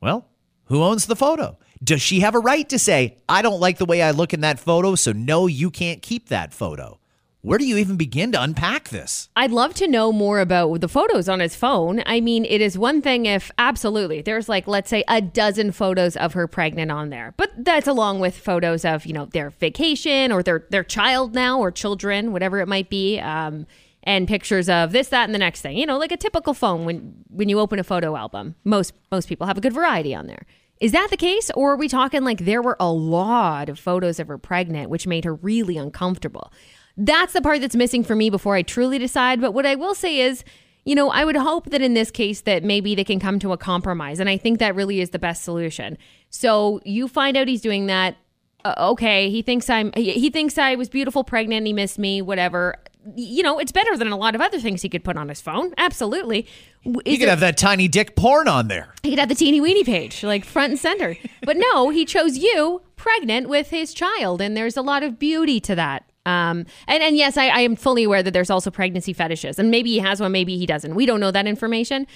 well, 0.00 0.26
who 0.64 0.82
owns 0.82 1.06
the 1.06 1.16
photo? 1.16 1.58
Does 1.82 2.02
she 2.02 2.20
have 2.20 2.34
a 2.34 2.40
right 2.40 2.68
to 2.68 2.78
say, 2.78 3.16
I 3.28 3.40
don't 3.42 3.60
like 3.60 3.78
the 3.78 3.86
way 3.86 4.02
I 4.02 4.10
look 4.10 4.34
in 4.34 4.42
that 4.42 4.60
photo, 4.60 4.94
so 4.94 5.12
no, 5.12 5.46
you 5.46 5.70
can't 5.70 6.02
keep 6.02 6.28
that 6.28 6.52
photo? 6.52 6.99
Where 7.42 7.56
do 7.56 7.64
you 7.64 7.78
even 7.78 7.96
begin 7.96 8.32
to 8.32 8.42
unpack 8.42 8.90
this? 8.90 9.30
I'd 9.34 9.50
love 9.50 9.72
to 9.74 9.88
know 9.88 10.12
more 10.12 10.40
about 10.40 10.82
the 10.82 10.88
photos 10.88 11.26
on 11.26 11.40
his 11.40 11.56
phone. 11.56 12.02
I 12.04 12.20
mean, 12.20 12.44
it 12.44 12.60
is 12.60 12.76
one 12.76 13.00
thing 13.00 13.24
if 13.24 13.50
absolutely 13.56 14.20
there's 14.20 14.46
like, 14.46 14.68
let's 14.68 14.90
say, 14.90 15.04
a 15.08 15.22
dozen 15.22 15.72
photos 15.72 16.18
of 16.18 16.34
her 16.34 16.46
pregnant 16.46 16.90
on 16.90 17.08
there, 17.08 17.32
but 17.38 17.50
that's 17.56 17.86
along 17.86 18.20
with 18.20 18.36
photos 18.36 18.84
of 18.84 19.06
you 19.06 19.14
know 19.14 19.24
their 19.24 19.48
vacation 19.50 20.32
or 20.32 20.42
their 20.42 20.66
their 20.68 20.84
child 20.84 21.34
now 21.34 21.58
or 21.58 21.70
children, 21.70 22.32
whatever 22.32 22.60
it 22.60 22.68
might 22.68 22.90
be, 22.90 23.18
um, 23.20 23.66
and 24.02 24.28
pictures 24.28 24.68
of 24.68 24.92
this, 24.92 25.08
that, 25.08 25.24
and 25.24 25.34
the 25.34 25.38
next 25.38 25.62
thing. 25.62 25.78
You 25.78 25.86
know, 25.86 25.96
like 25.96 26.12
a 26.12 26.18
typical 26.18 26.52
phone 26.52 26.84
when 26.84 27.24
when 27.30 27.48
you 27.48 27.58
open 27.58 27.78
a 27.78 27.84
photo 27.84 28.16
album. 28.16 28.54
Most 28.64 28.92
most 29.10 29.30
people 29.30 29.46
have 29.46 29.56
a 29.56 29.62
good 29.62 29.72
variety 29.72 30.14
on 30.14 30.26
there. 30.26 30.44
Is 30.78 30.92
that 30.92 31.08
the 31.10 31.16
case, 31.16 31.50
or 31.54 31.72
are 31.72 31.76
we 31.76 31.88
talking 31.88 32.22
like 32.22 32.44
there 32.44 32.60
were 32.60 32.76
a 32.78 32.90
lot 32.90 33.70
of 33.70 33.78
photos 33.78 34.18
of 34.18 34.28
her 34.28 34.38
pregnant, 34.38 34.90
which 34.90 35.06
made 35.06 35.24
her 35.24 35.34
really 35.34 35.78
uncomfortable? 35.78 36.52
That's 37.02 37.32
the 37.32 37.40
part 37.40 37.60
that's 37.62 37.74
missing 37.76 38.04
for 38.04 38.14
me 38.14 38.28
before 38.28 38.54
I 38.56 38.62
truly 38.62 38.98
decide. 38.98 39.40
But 39.40 39.52
what 39.52 39.64
I 39.64 39.74
will 39.74 39.94
say 39.94 40.20
is, 40.20 40.44
you 40.84 40.94
know, 40.94 41.08
I 41.10 41.24
would 41.24 41.36
hope 41.36 41.70
that 41.70 41.80
in 41.80 41.94
this 41.94 42.10
case 42.10 42.42
that 42.42 42.62
maybe 42.62 42.94
they 42.94 43.04
can 43.04 43.18
come 43.20 43.38
to 43.38 43.52
a 43.52 43.56
compromise, 43.56 44.20
and 44.20 44.28
I 44.28 44.36
think 44.36 44.58
that 44.58 44.74
really 44.74 45.00
is 45.00 45.10
the 45.10 45.18
best 45.18 45.42
solution. 45.42 45.96
So 46.28 46.80
you 46.84 47.08
find 47.08 47.36
out 47.36 47.48
he's 47.48 47.62
doing 47.62 47.86
that. 47.86 48.16
Uh, 48.64 48.74
okay, 48.92 49.30
he 49.30 49.40
thinks 49.40 49.70
I'm. 49.70 49.90
He, 49.94 50.12
he 50.12 50.28
thinks 50.28 50.58
I 50.58 50.74
was 50.74 50.90
beautiful, 50.90 51.24
pregnant. 51.24 51.66
He 51.66 51.72
missed 51.72 51.98
me. 51.98 52.20
Whatever. 52.20 52.76
You 53.16 53.42
know, 53.42 53.58
it's 53.58 53.72
better 53.72 53.96
than 53.96 54.08
a 54.08 54.16
lot 54.16 54.34
of 54.34 54.42
other 54.42 54.60
things 54.60 54.82
he 54.82 54.90
could 54.90 55.02
put 55.04 55.16
on 55.16 55.30
his 55.30 55.40
phone. 55.40 55.72
Absolutely. 55.78 56.46
Is 56.84 56.92
could 56.94 57.22
it- 57.22 57.28
have 57.30 57.40
that 57.40 57.56
tiny 57.56 57.88
dick 57.88 58.14
porn 58.14 58.46
on 58.46 58.68
there. 58.68 58.94
he 59.02 59.08
could 59.10 59.18
have 59.18 59.30
the 59.30 59.34
teeny 59.34 59.58
weeny 59.62 59.84
page, 59.84 60.22
like 60.22 60.44
front 60.44 60.72
and 60.72 60.78
center. 60.78 61.16
But 61.42 61.56
no, 61.56 61.88
he 61.88 62.04
chose 62.04 62.36
you 62.36 62.82
pregnant 62.96 63.48
with 63.48 63.70
his 63.70 63.94
child, 63.94 64.42
and 64.42 64.54
there's 64.54 64.76
a 64.76 64.82
lot 64.82 65.02
of 65.02 65.18
beauty 65.18 65.58
to 65.60 65.74
that. 65.76 66.04
Um, 66.26 66.66
and, 66.86 67.02
and 67.02 67.16
yes, 67.16 67.36
I, 67.36 67.48
I 67.48 67.60
am 67.60 67.76
fully 67.76 68.04
aware 68.04 68.22
that 68.22 68.32
there's 68.32 68.50
also 68.50 68.70
pregnancy 68.70 69.12
fetishes, 69.12 69.58
and 69.58 69.70
maybe 69.70 69.90
he 69.90 69.98
has 69.98 70.20
one, 70.20 70.32
maybe 70.32 70.58
he 70.58 70.66
doesn't. 70.66 70.94
We 70.94 71.06
don't 71.06 71.20
know 71.20 71.30
that 71.30 71.46
information. 71.46 72.06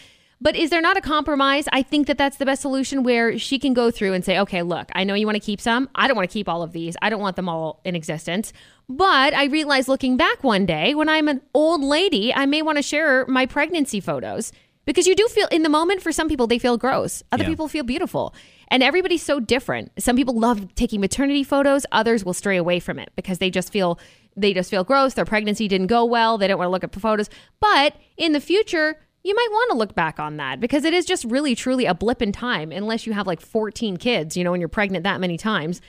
But 0.40 0.56
is 0.56 0.68
there 0.68 0.82
not 0.82 0.96
a 0.96 1.00
compromise? 1.00 1.66
I 1.72 1.82
think 1.82 2.06
that 2.08 2.18
that's 2.18 2.36
the 2.36 2.44
best 2.44 2.60
solution 2.60 3.02
where 3.02 3.38
she 3.38 3.58
can 3.58 3.72
go 3.72 3.90
through 3.90 4.12
and 4.12 4.24
say, 4.24 4.38
okay, 4.40 4.62
look, 4.62 4.90
I 4.94 5.04
know 5.04 5.14
you 5.14 5.26
want 5.26 5.36
to 5.36 5.40
keep 5.40 5.60
some. 5.60 5.88
I 5.94 6.06
don't 6.06 6.16
want 6.16 6.28
to 6.28 6.32
keep 6.32 6.48
all 6.48 6.62
of 6.62 6.72
these. 6.72 6.96
I 7.00 7.08
don't 7.08 7.20
want 7.20 7.36
them 7.36 7.48
all 7.48 7.80
in 7.84 7.94
existence. 7.94 8.52
But 8.88 9.32
I 9.32 9.44
realize 9.44 9.88
looking 9.88 10.16
back 10.16 10.44
one 10.44 10.66
day 10.66 10.94
when 10.94 11.08
I'm 11.08 11.28
an 11.28 11.40
old 11.54 11.82
lady, 11.82 12.34
I 12.34 12.44
may 12.46 12.60
want 12.60 12.76
to 12.76 12.82
share 12.82 13.24
my 13.26 13.46
pregnancy 13.46 14.00
photos 14.00 14.52
because 14.84 15.06
you 15.06 15.14
do 15.14 15.26
feel 15.28 15.48
in 15.48 15.62
the 15.62 15.68
moment 15.68 16.02
for 16.02 16.12
some 16.12 16.28
people 16.28 16.46
they 16.46 16.58
feel 16.58 16.76
gross. 16.76 17.22
Other 17.32 17.44
Yeah. 17.44 17.48
people 17.50 17.68
feel 17.68 17.84
beautiful. 17.84 18.34
And 18.68 18.82
everybody's 18.82 19.22
so 19.22 19.40
different. 19.40 19.92
Some 19.98 20.16
people 20.16 20.38
love 20.38 20.74
taking 20.74 21.00
maternity 21.00 21.44
photos. 21.44 21.86
Others 21.92 22.24
will 22.24 22.32
stray 22.34 22.56
away 22.56 22.80
from 22.80 22.98
it 22.98 23.10
because 23.16 23.38
they 23.38 23.50
just 23.50 23.72
feel 23.72 23.98
they 24.36 24.52
just 24.52 24.68
feel 24.70 24.82
gross. 24.82 25.14
Their 25.14 25.24
pregnancy 25.24 25.68
didn't 25.68 25.86
go 25.86 26.04
well. 26.04 26.38
They 26.38 26.48
don't 26.48 26.58
want 26.58 26.66
to 26.66 26.72
look 26.72 26.82
at 26.84 26.92
photos. 27.00 27.30
But 27.60 27.94
in 28.16 28.32
the 28.32 28.40
future 28.40 28.98
you 29.22 29.34
might 29.34 29.48
want 29.50 29.70
to 29.70 29.76
look 29.78 29.94
back 29.94 30.18
on 30.20 30.36
that 30.36 30.60
because 30.60 30.84
it 30.84 30.92
is 30.92 31.06
just 31.06 31.24
really 31.24 31.54
truly 31.54 31.86
a 31.86 31.94
blip 31.94 32.20
in 32.20 32.30
time. 32.30 32.70
Unless 32.72 33.06
you 33.06 33.14
have 33.14 33.26
like 33.26 33.40
14 33.40 33.96
kids 33.96 34.36
you 34.36 34.44
know 34.44 34.52
and 34.52 34.60
you're 34.60 34.68
pregnant 34.68 35.04
that 35.04 35.20
many 35.20 35.36
times 35.38 35.80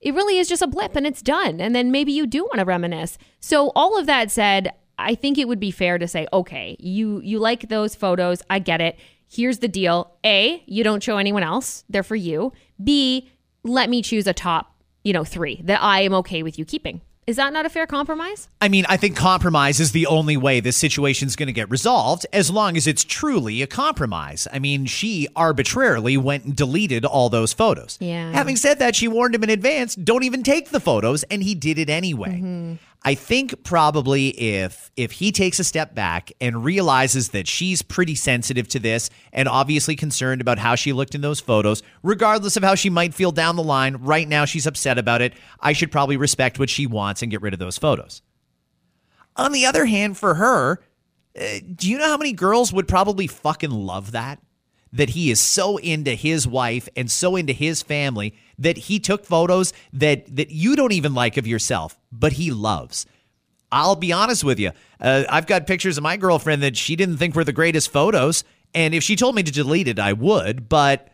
it 0.00 0.12
really 0.14 0.38
is 0.38 0.48
just 0.50 0.60
a 0.60 0.66
blip 0.66 0.94
and 0.96 1.06
it's 1.06 1.22
done. 1.22 1.60
And 1.62 1.74
then 1.74 1.90
maybe 1.90 2.12
you 2.12 2.26
do 2.26 2.44
want 2.44 2.58
to 2.58 2.64
reminisce. 2.66 3.16
So 3.40 3.72
all 3.74 3.98
of 3.98 4.04
that 4.04 4.30
said, 4.30 4.70
I 4.98 5.14
think 5.14 5.38
it 5.38 5.48
would 5.48 5.60
be 5.60 5.70
fair 5.70 5.98
to 5.98 6.06
say, 6.08 6.26
okay, 6.32 6.76
you 6.78 7.20
you 7.20 7.38
like 7.38 7.68
those 7.68 7.94
photos. 7.94 8.42
I 8.48 8.58
get 8.58 8.80
it. 8.80 8.98
Here's 9.28 9.58
the 9.58 9.68
deal. 9.68 10.12
A, 10.24 10.62
you 10.66 10.84
don't 10.84 11.02
show 11.02 11.16
anyone 11.16 11.42
else. 11.42 11.84
They're 11.88 12.02
for 12.02 12.16
you. 12.16 12.52
B, 12.82 13.30
let 13.64 13.90
me 13.90 14.02
choose 14.02 14.26
a 14.26 14.32
top, 14.32 14.74
you 15.02 15.12
know, 15.12 15.24
3 15.24 15.62
that 15.64 15.82
I 15.82 16.02
am 16.02 16.14
okay 16.14 16.42
with 16.42 16.58
you 16.58 16.64
keeping. 16.64 17.00
Is 17.26 17.36
that 17.36 17.54
not 17.54 17.64
a 17.64 17.70
fair 17.70 17.86
compromise? 17.86 18.48
I 18.60 18.68
mean, 18.68 18.84
I 18.86 18.98
think 18.98 19.16
compromise 19.16 19.80
is 19.80 19.92
the 19.92 20.06
only 20.06 20.36
way 20.36 20.60
this 20.60 20.76
situation's 20.76 21.36
going 21.36 21.46
to 21.46 21.54
get 21.54 21.70
resolved 21.70 22.26
as 22.34 22.50
long 22.50 22.76
as 22.76 22.86
it's 22.86 23.02
truly 23.02 23.62
a 23.62 23.66
compromise. 23.66 24.46
I 24.52 24.58
mean, 24.58 24.84
she 24.84 25.26
arbitrarily 25.34 26.18
went 26.18 26.44
and 26.44 26.54
deleted 26.54 27.06
all 27.06 27.30
those 27.30 27.54
photos. 27.54 27.96
Yeah. 27.98 28.30
Having 28.32 28.56
said 28.56 28.78
that, 28.80 28.94
she 28.94 29.08
warned 29.08 29.34
him 29.34 29.42
in 29.42 29.48
advance, 29.48 29.94
don't 29.94 30.22
even 30.22 30.42
take 30.42 30.68
the 30.68 30.80
photos, 30.80 31.22
and 31.24 31.42
he 31.42 31.54
did 31.54 31.78
it 31.78 31.88
anyway. 31.88 32.42
Mm-hmm. 32.42 32.74
I 33.06 33.14
think 33.14 33.64
probably 33.64 34.28
if 34.28 34.90
if 34.96 35.12
he 35.12 35.30
takes 35.30 35.58
a 35.58 35.64
step 35.64 35.94
back 35.94 36.32
and 36.40 36.64
realizes 36.64 37.30
that 37.30 37.46
she's 37.46 37.82
pretty 37.82 38.14
sensitive 38.14 38.66
to 38.68 38.78
this 38.78 39.10
and 39.32 39.46
obviously 39.46 39.94
concerned 39.94 40.40
about 40.40 40.58
how 40.58 40.74
she 40.74 40.94
looked 40.94 41.14
in 41.14 41.20
those 41.20 41.38
photos, 41.38 41.82
regardless 42.02 42.56
of 42.56 42.62
how 42.62 42.74
she 42.74 42.88
might 42.88 43.12
feel 43.12 43.30
down 43.30 43.56
the 43.56 43.62
line, 43.62 43.96
right 43.96 44.26
now 44.26 44.46
she's 44.46 44.66
upset 44.66 44.96
about 44.96 45.20
it. 45.20 45.34
I 45.60 45.74
should 45.74 45.92
probably 45.92 46.16
respect 46.16 46.58
what 46.58 46.70
she 46.70 46.86
wants 46.86 47.20
and 47.20 47.30
get 47.30 47.42
rid 47.42 47.52
of 47.52 47.58
those 47.58 47.76
photos. 47.76 48.22
On 49.36 49.52
the 49.52 49.66
other 49.66 49.84
hand, 49.84 50.16
for 50.16 50.36
her, 50.36 50.80
uh, 51.38 51.58
do 51.74 51.90
you 51.90 51.98
know 51.98 52.08
how 52.08 52.16
many 52.16 52.32
girls 52.32 52.72
would 52.72 52.88
probably 52.88 53.26
fucking 53.26 53.70
love 53.70 54.12
that? 54.12 54.40
That 54.94 55.10
he 55.10 55.30
is 55.30 55.40
so 55.40 55.76
into 55.76 56.12
his 56.12 56.46
wife 56.46 56.88
and 56.96 57.10
so 57.10 57.36
into 57.36 57.52
his 57.52 57.82
family 57.82 58.32
that 58.58 58.78
he 58.78 58.98
took 58.98 59.26
photos 59.26 59.72
that 59.92 60.34
that 60.34 60.50
you 60.50 60.76
don't 60.76 60.92
even 60.92 61.14
like 61.14 61.36
of 61.36 61.46
yourself, 61.46 61.98
but 62.10 62.34
he 62.34 62.50
loves. 62.50 63.04
I'll 63.70 63.96
be 63.96 64.12
honest 64.12 64.44
with 64.44 64.60
you. 64.60 64.70
Uh, 65.00 65.24
I've 65.28 65.46
got 65.46 65.66
pictures 65.66 65.98
of 65.98 66.04
my 66.04 66.16
girlfriend 66.16 66.62
that 66.62 66.76
she 66.76 66.94
didn't 66.94 67.16
think 67.16 67.34
were 67.34 67.44
the 67.44 67.52
greatest 67.52 67.90
photos, 67.90 68.44
and 68.72 68.94
if 68.94 69.02
she 69.02 69.16
told 69.16 69.34
me 69.34 69.42
to 69.42 69.52
delete 69.52 69.88
it, 69.88 69.98
I 69.98 70.12
would, 70.12 70.68
but 70.68 71.08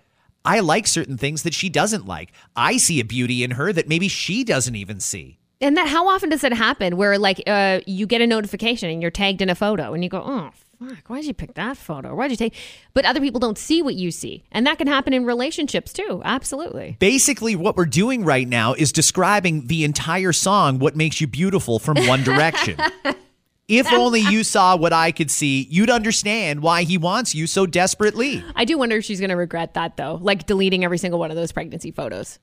I 0.44 0.60
like 0.60 0.86
certain 0.86 1.16
things 1.16 1.42
that 1.44 1.54
she 1.54 1.70
doesn't 1.70 2.06
like. 2.06 2.32
I 2.54 2.76
see 2.76 3.00
a 3.00 3.04
beauty 3.04 3.42
in 3.42 3.52
her 3.52 3.72
that 3.72 3.88
maybe 3.88 4.08
she 4.08 4.44
doesn't 4.44 4.76
even 4.76 5.00
see. 5.00 5.38
And 5.62 5.76
that 5.76 5.88
how 5.88 6.08
often 6.08 6.28
does 6.30 6.44
it 6.44 6.52
happen 6.52 6.96
where 6.96 7.18
like 7.18 7.42
uh, 7.46 7.80
you 7.86 8.06
get 8.06 8.20
a 8.20 8.26
notification 8.26 8.90
and 8.90 9.00
you're 9.00 9.10
tagged 9.10 9.42
in 9.42 9.50
a 9.50 9.54
photo 9.54 9.92
and 9.94 10.02
you 10.02 10.10
go, 10.10 10.22
oh 10.24 10.50
fuck, 10.80 11.08
why'd 11.08 11.24
you 11.24 11.34
pick 11.34 11.54
that 11.54 11.76
photo? 11.76 12.14
Why'd 12.14 12.30
you 12.30 12.36
take? 12.36 12.54
But 12.94 13.04
other 13.04 13.20
people 13.20 13.40
don't 13.40 13.58
see 13.58 13.82
what 13.82 13.94
you 13.94 14.10
see, 14.10 14.44
and 14.50 14.66
that 14.66 14.78
can 14.78 14.86
happen 14.86 15.12
in 15.12 15.24
relationships 15.24 15.92
too. 15.92 16.22
Absolutely. 16.24 16.96
Basically, 16.98 17.54
what 17.54 17.76
we're 17.76 17.86
doing 17.86 18.24
right 18.24 18.48
now 18.48 18.74
is 18.74 18.92
describing 18.92 19.66
the 19.66 19.84
entire 19.84 20.32
song 20.32 20.78
"What 20.78 20.96
Makes 20.96 21.20
You 21.20 21.26
Beautiful" 21.26 21.78
from 21.78 21.96
One 22.06 22.22
Direction. 22.22 22.78
if 23.68 23.92
only 23.92 24.20
you 24.20 24.42
saw 24.42 24.76
what 24.76 24.92
I 24.92 25.12
could 25.12 25.30
see, 25.30 25.66
you'd 25.70 25.90
understand 25.90 26.62
why 26.62 26.82
he 26.82 26.98
wants 26.98 27.34
you 27.34 27.46
so 27.46 27.66
desperately. 27.66 28.42
I 28.56 28.64
do 28.64 28.78
wonder 28.78 28.96
if 28.96 29.04
she's 29.04 29.20
going 29.20 29.30
to 29.30 29.36
regret 29.36 29.74
that 29.74 29.96
though, 29.96 30.18
like 30.20 30.46
deleting 30.46 30.84
every 30.84 30.98
single 30.98 31.20
one 31.20 31.30
of 31.30 31.36
those 31.36 31.52
pregnancy 31.52 31.90
photos. 31.90 32.38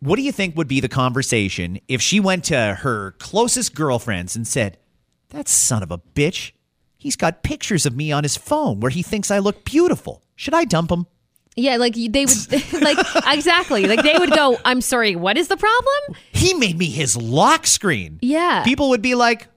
What 0.00 0.16
do 0.16 0.22
you 0.22 0.32
think 0.32 0.56
would 0.56 0.68
be 0.68 0.80
the 0.80 0.88
conversation 0.88 1.80
if 1.88 2.02
she 2.02 2.20
went 2.20 2.44
to 2.44 2.78
her 2.80 3.12
closest 3.12 3.74
girlfriends 3.74 4.36
and 4.36 4.46
said, 4.46 4.76
That 5.30 5.48
son 5.48 5.82
of 5.82 5.90
a 5.90 5.98
bitch, 5.98 6.52
he's 6.98 7.16
got 7.16 7.42
pictures 7.42 7.86
of 7.86 7.96
me 7.96 8.12
on 8.12 8.24
his 8.24 8.36
phone 8.36 8.80
where 8.80 8.90
he 8.90 9.02
thinks 9.02 9.30
I 9.30 9.38
look 9.38 9.64
beautiful. 9.64 10.22
Should 10.36 10.54
I 10.54 10.64
dump 10.64 10.90
him? 10.90 11.06
Yeah, 11.56 11.76
like 11.76 11.94
they 11.94 12.24
would, 12.26 12.72
like 12.82 12.98
exactly, 13.26 13.86
like 13.86 14.02
they 14.02 14.14
would 14.18 14.30
go. 14.30 14.58
I'm 14.64 14.80
sorry, 14.80 15.16
what 15.16 15.36
is 15.36 15.48
the 15.48 15.56
problem? 15.56 16.20
He 16.32 16.54
made 16.54 16.78
me 16.78 16.86
his 16.86 17.16
lock 17.16 17.66
screen. 17.66 18.18
Yeah. 18.22 18.62
People 18.64 18.90
would 18.90 19.02
be 19.02 19.14
like, 19.16 19.48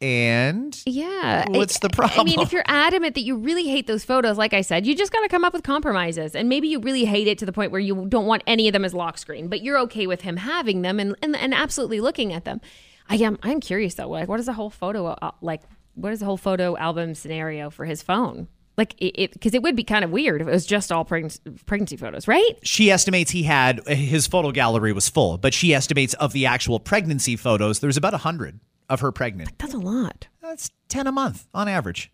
and 0.00 0.80
Yeah. 0.86 1.44
What's 1.50 1.76
I- 1.76 1.88
the 1.88 1.90
problem? 1.90 2.20
I 2.20 2.24
mean, 2.24 2.40
if 2.40 2.52
you're 2.52 2.62
adamant 2.66 3.14
that 3.16 3.22
you 3.22 3.36
really 3.36 3.64
hate 3.68 3.86
those 3.86 4.04
photos, 4.04 4.38
like 4.38 4.54
I 4.54 4.60
said, 4.60 4.86
you 4.86 4.94
just 4.94 5.12
got 5.12 5.20
to 5.20 5.28
come 5.28 5.44
up 5.44 5.52
with 5.52 5.64
compromises. 5.64 6.34
And 6.34 6.48
maybe 6.48 6.68
you 6.68 6.78
really 6.80 7.04
hate 7.04 7.26
it 7.26 7.36
to 7.38 7.46
the 7.46 7.52
point 7.52 7.72
where 7.72 7.80
you 7.80 8.06
don't 8.08 8.26
want 8.26 8.42
any 8.46 8.68
of 8.68 8.72
them 8.72 8.84
as 8.84 8.94
lock 8.94 9.18
screen, 9.18 9.48
but 9.48 9.62
you're 9.62 9.78
okay 9.80 10.06
with 10.06 10.20
him 10.22 10.36
having 10.36 10.82
them 10.82 11.00
and, 11.00 11.16
and, 11.20 11.34
and 11.36 11.52
absolutely 11.52 12.00
looking 12.00 12.32
at 12.32 12.44
them. 12.44 12.60
I 13.08 13.16
am 13.16 13.38
I'm 13.42 13.60
curious 13.60 13.94
though, 13.94 14.08
like 14.08 14.28
what 14.28 14.38
is 14.38 14.46
the 14.46 14.52
whole 14.52 14.70
photo 14.70 15.06
uh, 15.06 15.30
like 15.40 15.62
what 15.98 16.12
is 16.12 16.20
the 16.20 16.24
whole 16.26 16.36
photo 16.36 16.76
album 16.76 17.14
scenario 17.14 17.70
for 17.70 17.84
his 17.84 18.02
phone? 18.02 18.48
Like 18.76 18.94
it 18.98 19.32
because 19.32 19.54
it, 19.54 19.62
would 19.62 19.74
be 19.74 19.82
kind 19.82 20.04
of 20.04 20.10
weird 20.12 20.40
if 20.40 20.46
it 20.46 20.50
was 20.52 20.64
just 20.64 20.92
all 20.92 21.04
pregnancy, 21.04 21.40
pregnancy 21.66 21.96
photos, 21.96 22.28
right? 22.28 22.52
she 22.62 22.90
estimates 22.92 23.32
he 23.32 23.42
had 23.42 23.84
his 23.88 24.26
photo 24.28 24.52
gallery 24.52 24.92
was 24.92 25.08
full, 25.08 25.36
but 25.36 25.52
she 25.52 25.74
estimates 25.74 26.14
of 26.14 26.32
the 26.32 26.46
actual 26.46 26.78
pregnancy 26.78 27.34
photos, 27.34 27.80
there's 27.80 27.96
about 27.96 28.14
a 28.14 28.18
hundred 28.18 28.60
of 28.88 29.00
her 29.00 29.10
pregnant. 29.10 29.58
That's 29.58 29.74
a 29.74 29.78
lot. 29.78 30.28
That's 30.40 30.70
10 30.88 31.06
a 31.08 31.12
month 31.12 31.48
on 31.52 31.66
average. 31.68 32.12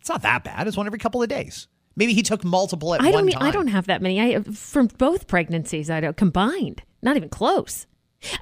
It's 0.00 0.08
not 0.08 0.22
that 0.22 0.42
bad. 0.44 0.66
It's 0.66 0.76
one 0.76 0.86
every 0.86 0.98
couple 0.98 1.22
of 1.22 1.28
days. 1.28 1.68
Maybe 1.94 2.12
he 2.14 2.22
took 2.22 2.44
multiple 2.44 2.92
at 2.94 3.00
I 3.00 3.04
one 3.06 3.12
don't. 3.12 3.28
e- 3.28 3.32
time. 3.32 3.42
I 3.44 3.50
don't 3.50 3.68
have 3.68 3.86
that 3.86 4.02
many. 4.02 4.20
I 4.20 4.40
from 4.40 4.88
both 4.98 5.26
pregnancies. 5.28 5.88
I 5.88 6.00
don't 6.00 6.16
combined. 6.16 6.82
Not 7.00 7.16
even 7.16 7.28
close. 7.28 7.86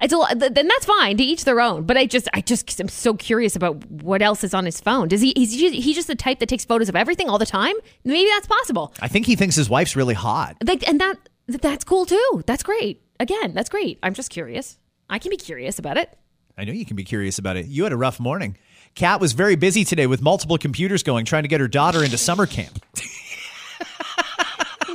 It's 0.01 0.13
a 0.13 0.17
lot. 0.17 0.39
Then 0.39 0.69
that's 0.69 0.85
fine. 0.85 1.17
To 1.17 1.25
each 1.25 1.45
their 1.45 1.61
own. 1.61 1.85
But 1.85 1.97
I 1.97 2.07
just, 2.07 2.29
I 2.33 2.41
just, 2.41 2.81
am 2.81 2.89
so 2.89 3.15
curious 3.15 3.57
about 3.57 3.85
what 3.91 4.23
else 4.23 4.45
is 4.45 4.55
on 4.55 4.65
his 4.65 4.81
phone. 4.81 5.09
Does 5.09 5.21
he? 5.21 5.33
He's 5.37 5.53
he, 5.53 5.81
he 5.81 5.95
just 5.95 6.09
the 6.09 6.15
type 6.15 6.39
that 6.41 6.49
takes 6.49 6.65
photos 6.65 6.89
of 6.89 6.97
everything 6.97 7.29
all 7.29 7.39
the 7.39 7.47
time? 7.47 7.75
Maybe 8.05 8.29
that's 8.31 8.47
possible. 8.47 8.93
I 9.01 9.09
think 9.09 9.27
he 9.27 9.37
thinks 9.37 9.57
his 9.57 9.69
wife's 9.69 9.97
really 9.97 10.15
hot. 10.15 10.57
Like, 10.65 10.87
and 10.89 11.01
that 11.01 11.17
that's 11.47 11.85
cool 11.85 12.07
too. 12.07 12.43
That's 12.47 12.63
great. 12.63 13.03
Again, 13.21 13.55
that's 13.55 13.69
great. 13.69 13.99
I'm 14.03 14.15
just 14.15 14.31
curious. 14.31 14.79
I 15.09 15.19
can 15.19 15.31
be 15.31 15.37
curious 15.37 15.79
about 15.79 15.97
it. 15.97 16.17
I 16.57 16.65
know 16.65 16.73
you 16.73 16.87
can 16.87 16.97
be 16.97 17.05
curious 17.05 17.39
about 17.39 17.57
it. 17.57 17.67
You 17.67 17.85
had 17.85 17.93
a 17.93 17.97
rough 17.97 18.21
morning. 18.21 18.57
Kat 18.95 19.21
was 19.21 19.33
very 19.33 19.57
busy 19.57 19.85
today 19.85 20.07
with 20.07 20.23
multiple 20.23 20.57
computers 20.57 21.03
going, 21.03 21.25
trying 21.25 21.43
to 21.43 21.49
get 21.49 21.61
her 21.61 21.67
daughter 21.69 22.05
into 22.05 22.17
summer 22.17 22.47
camp. 22.47 22.85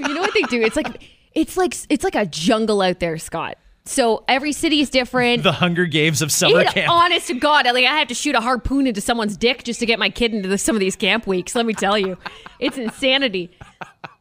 You 0.08 0.14
know 0.14 0.22
what 0.22 0.34
they 0.34 0.44
do? 0.44 0.62
It's 0.62 0.76
like 0.76 1.04
it's 1.36 1.58
like 1.58 1.76
it's 1.90 2.04
like 2.04 2.16
a 2.16 2.26
jungle 2.26 2.82
out 2.82 3.00
there, 3.00 3.18
Scott. 3.18 3.58
So 3.90 4.24
every 4.28 4.52
city 4.52 4.82
is 4.82 4.92
different. 4.92 5.42
The 5.42 5.52
Hunger 5.52 5.86
Games 5.86 6.22
of 6.22 6.32
summer 6.32 6.62
It- 6.62 6.68
camp. 6.68 6.92
Honest 6.92 7.26
to 7.28 7.34
God, 7.34 7.66
like 7.66 7.86
I 7.86 7.98
have 7.98 8.08
to 8.10 8.14
shoot 8.14 8.36
a 8.36 8.40
harpoon 8.40 8.86
into 8.86 9.02
someone's 9.02 9.36
dick 9.36 9.64
just 9.64 9.80
to 9.80 9.88
get 9.88 9.98
my 9.98 10.12
kid 10.12 10.32
into 10.32 10.48
the, 10.48 10.60
some 10.60 10.76
of 10.76 10.80
these 10.80 10.96
camp 10.96 11.26
weeks. 11.26 11.56
Let 11.56 11.66
me 11.66 11.74
tell 11.74 11.98
you, 11.98 12.16
it's 12.60 12.78
insanity. 12.78 13.50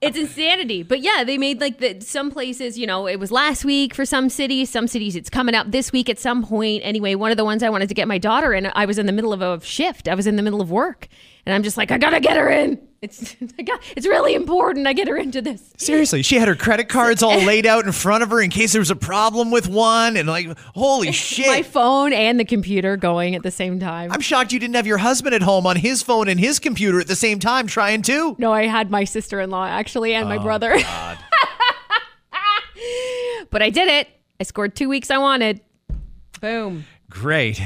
It's 0.01 0.17
insanity. 0.17 0.85
But 0.85 1.01
yeah, 1.01 1.23
they 1.23 1.37
made 1.37 1.61
like 1.61 1.81
the 1.81 2.01
some 2.01 2.31
places. 2.31 2.79
You 2.79 2.87
know, 2.87 3.07
it 3.07 3.21
was 3.21 3.31
last 3.31 3.63
week 3.63 3.95
for 3.95 4.07
some 4.07 4.31
cities. 4.31 4.71
Some 4.71 4.87
cities, 4.87 5.15
it's 5.15 5.29
coming 5.29 5.55
up 5.55 5.71
this 5.71 5.93
week 5.93 6.09
at 6.09 6.19
some 6.19 6.43
point. 6.43 6.81
Anyway, 6.83 7.15
one 7.15 7.31
of 7.31 7.37
the 7.37 7.45
ones 7.45 7.63
I 7.63 7.69
wanted 7.69 7.91
to 7.91 7.95
get 7.95 8.09
my 8.09 8.17
daughter 8.17 8.55
in, 8.55 8.73
I 8.75 8.87
was 8.87 8.97
in 8.97 9.05
the 9.05 9.13
middle 9.13 9.35
of 9.35 9.43
a 9.43 9.61
shift. 9.63 10.09
I 10.09 10.15
was 10.15 10.27
in 10.27 10.37
the 10.37 10.43
middle 10.43 10.63
of 10.63 10.71
work, 10.71 11.09
and 11.45 11.55
I'm 11.55 11.63
just 11.63 11.77
like, 11.77 11.91
I 11.91 11.99
gotta 11.99 12.21
get 12.21 12.39
her 12.39 12.49
in. 12.49 12.81
It's 13.01 13.35
got, 13.65 13.81
it's 13.97 14.07
really 14.07 14.35
important. 14.35 14.87
I 14.87 14.93
get 14.93 15.07
her 15.09 15.17
into 15.17 15.41
this. 15.41 15.73
Seriously, 15.77 16.23
she 16.23 16.37
had 16.37 16.49
her 16.49 16.57
credit 16.57 16.89
cards 16.89 17.23
all 17.23 17.39
laid 17.43 17.67
out 17.67 17.85
in 17.85 17.93
front 17.93 18.23
of 18.23 18.31
her 18.31 18.41
in 18.41 18.51
case 18.51 18.73
there 18.73 18.81
was 18.81 18.91
a 18.91 18.97
problem 18.97 19.51
with 19.51 19.69
one, 19.69 20.17
and 20.17 20.29
like, 20.29 20.57
holy 20.75 21.13
shit! 21.13 21.47
My 21.47 21.63
phone 21.63 22.13
and 22.13 22.41
the 22.41 22.45
computer 22.45 22.97
going 22.97 23.35
at 23.35 23.43
the 23.43 23.51
same 23.51 23.79
time. 23.79 24.11
I'm 24.11 24.21
shocked 24.21 24.53
you 24.53 24.59
didn't 24.59 24.77
have 24.77 24.87
your 24.87 24.99
husband 24.99 25.35
at 25.35 25.43
home 25.43 25.67
on 25.67 25.77
his 25.77 26.03
phone 26.03 26.29
and 26.29 26.41
his 26.41 26.59
computer 26.59 27.01
at 27.01 27.07
the 27.07 27.17
same 27.17 27.39
time 27.39 27.67
trying 27.67 28.03
to. 28.03 28.35
No, 28.39 28.53
I 28.53 28.67
had 28.67 28.91
my 28.91 29.05
sister 29.05 29.41
in 29.41 29.51
law 29.51 29.67
actually 29.67 30.15
and 30.15 30.29
my 30.29 30.39
oh, 30.39 30.43
brother. 30.43 30.77
but 33.51 33.63
I 33.63 33.71
did 33.71 33.89
it. 33.89 34.09
I 34.41 34.45
scored 34.45 34.75
two 34.75 34.89
weeks 34.89 35.11
I 35.11 35.19
wanted. 35.19 35.61
Boom. 36.41 36.85
Great. 37.11 37.61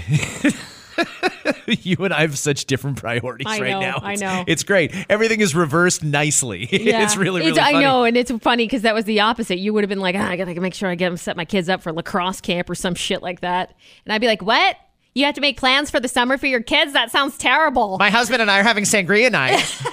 you 1.67 1.97
and 2.01 2.12
I 2.12 2.23
have 2.23 2.37
such 2.38 2.67
different 2.67 2.99
priorities 2.99 3.47
right 3.47 3.79
now. 3.79 4.01
I 4.03 4.17
know. 4.17 4.45
It's 4.47 4.62
great. 4.62 4.95
Everything 5.09 5.41
is 5.41 5.55
reversed 5.55 6.03
nicely. 6.03 6.69
Yeah. 6.83 7.05
it's 7.05 7.17
really, 7.17 7.41
really 7.41 7.53
It's-. 7.53 7.65
I 7.65 7.81
know, 7.81 8.03
and 8.05 8.17
it's 8.17 8.31
funny 8.31 8.65
because 8.65 8.83
that 8.83 8.95
was 8.95 9.05
the 9.05 9.21
opposite. 9.21 9.59
You 9.59 9.73
would 9.73 9.85
have 9.85 9.88
been 9.88 10.01
like, 10.01 10.17
ah, 10.17 10.29
I 10.29 10.37
gotta 10.37 10.61
make 10.61 10.75
sure 10.75 10.88
I 10.88 10.95
get 10.97 11.09
them 11.09 11.17
set 11.17 11.37
my 11.37 11.45
kids 11.45 11.69
up 11.69 11.81
for 11.83 11.93
lacrosse 11.93 12.41
camp 12.41 12.69
or 12.69 12.75
some 12.75 12.95
shit 12.95 13.23
like 13.23 13.41
that, 13.41 13.75
and 14.05 14.12
I'd 14.12 14.21
be 14.21 14.27
like, 14.27 14.43
what? 14.43 14.77
You 15.15 15.27
have 15.27 15.35
to 15.37 15.41
make 15.41 15.59
plans 15.59 15.91
for 15.91 16.01
the 16.01 16.09
summer 16.09 16.38
for 16.38 16.47
your 16.47 16.62
kids? 16.62 16.95
That 16.95 17.11
sounds 17.11 17.38
terrible. 17.38 17.99
My 17.99 18.11
husband 18.11 18.43
and 18.43 18.51
I 18.51 18.61
are 18.61 18.62
having 18.62 18.85
sangria 18.85 19.31
night. 19.31 19.62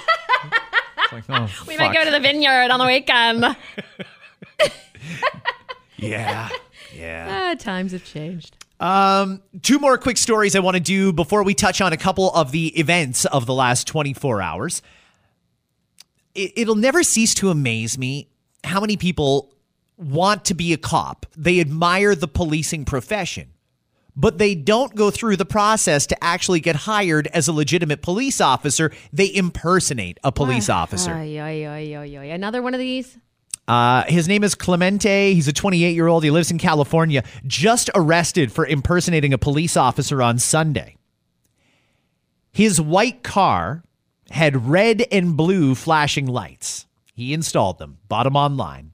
Like, 1.12 1.24
oh, 1.28 1.42
we 1.68 1.76
fuck. 1.76 1.80
might 1.80 1.94
go 1.96 2.06
to 2.06 2.12
the 2.12 2.20
vineyard 2.20 2.70
on 2.70 2.78
the 2.78 2.86
weekend. 2.86 3.44
Yeah. 5.98 6.50
Yeah. 6.96 7.52
ah, 7.52 7.56
times 7.60 7.92
have 7.94 8.04
changed. 8.06 8.56
Um, 8.80 9.42
two 9.62 9.80
more 9.80 9.98
quick 9.98 10.18
stories 10.18 10.56
I 10.56 10.60
want 10.60 10.76
to 10.76 10.82
do 10.82 11.12
before 11.12 11.44
we 11.44 11.54
touch 11.54 11.82
on 11.82 11.92
a 11.92 11.98
couple 11.98 12.32
of 12.32 12.52
the 12.52 12.68
events 12.80 13.26
of 13.26 13.46
the 13.46 13.54
last 13.54 13.88
24 13.88 14.42
hours. 14.42 14.82
It, 16.34 16.54
it'll 16.56 16.76
never 16.76 17.04
cease 17.04 17.34
to 17.36 17.50
amaze 17.50 17.98
me 17.98 18.30
how 18.64 18.80
many 18.80 18.96
people 18.96 19.54
want 19.98 20.46
to 20.46 20.54
be 20.54 20.72
a 20.72 20.78
cop. 20.78 21.26
They 21.36 21.60
admire 21.60 22.16
the 22.16 22.28
policing 22.28 22.86
profession, 22.86 23.50
but 24.16 24.38
they 24.38 24.56
don't 24.56 24.96
go 24.96 25.12
through 25.12 25.36
the 25.36 25.46
process 25.46 26.08
to 26.08 26.24
actually 26.24 26.62
get 26.62 26.78
hired 26.78 27.28
as 27.28 27.50
a 27.50 27.54
legitimate 27.54 28.02
police 28.02 28.40
officer. 28.40 28.92
They 29.12 29.34
impersonate 29.34 30.20
a 30.24 30.32
police 30.32 30.70
officer. 30.70 31.12
Ay, 31.12 31.38
ay, 31.38 31.66
ay, 31.68 31.96
ay, 31.96 32.18
ay. 32.18 32.26
Another 32.26 32.62
one 32.62 32.74
of 32.74 32.80
these? 32.80 33.18
Uh, 33.70 34.04
his 34.08 34.28
name 34.28 34.44
is 34.44 34.56
Clemente. 34.56 35.36
He's 35.36 35.48
a 35.48 35.54
28 35.54 35.94
year 35.94 36.08
old. 36.08 36.24
He 36.24 36.32
lives 36.32 36.50
in 36.50 36.58
California. 36.58 37.24
Just 37.46 37.92
arrested 37.94 38.52
for 38.52 38.66
impersonating 38.66 39.32
a 39.32 39.38
police 39.38 39.78
officer 39.78 40.24
on 40.24 40.40
Sunday. 40.40 40.98
His 42.52 42.82
white 42.82 43.22
car 43.22 43.84
had 44.32 44.68
red 44.68 45.06
and 45.12 45.38
blue 45.38 45.76
flashing 45.76 46.26
lights. 46.26 46.88
He 47.14 47.32
installed 47.32 47.78
them, 47.78 48.00
bought 48.08 48.24
them 48.24 48.36
online. 48.36 48.94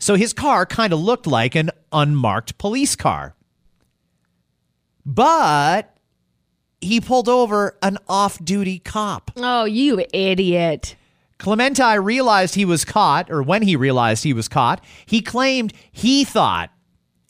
So 0.00 0.16
his 0.16 0.32
car 0.32 0.66
kind 0.66 0.92
of 0.92 0.98
looked 0.98 1.28
like 1.28 1.54
an 1.54 1.70
unmarked 1.92 2.58
police 2.58 2.96
car. 2.96 3.36
But 5.04 5.96
he 6.80 7.00
pulled 7.00 7.28
over 7.28 7.78
an 7.80 7.98
off 8.08 8.44
duty 8.44 8.80
cop. 8.80 9.30
Oh, 9.36 9.66
you 9.66 10.04
idiot. 10.12 10.96
Clementi 11.38 11.98
realized 11.98 12.54
he 12.54 12.64
was 12.64 12.84
caught, 12.84 13.30
or 13.30 13.42
when 13.42 13.62
he 13.62 13.76
realized 13.76 14.24
he 14.24 14.32
was 14.32 14.48
caught, 14.48 14.82
he 15.04 15.20
claimed 15.20 15.72
he 15.92 16.24
thought 16.24 16.70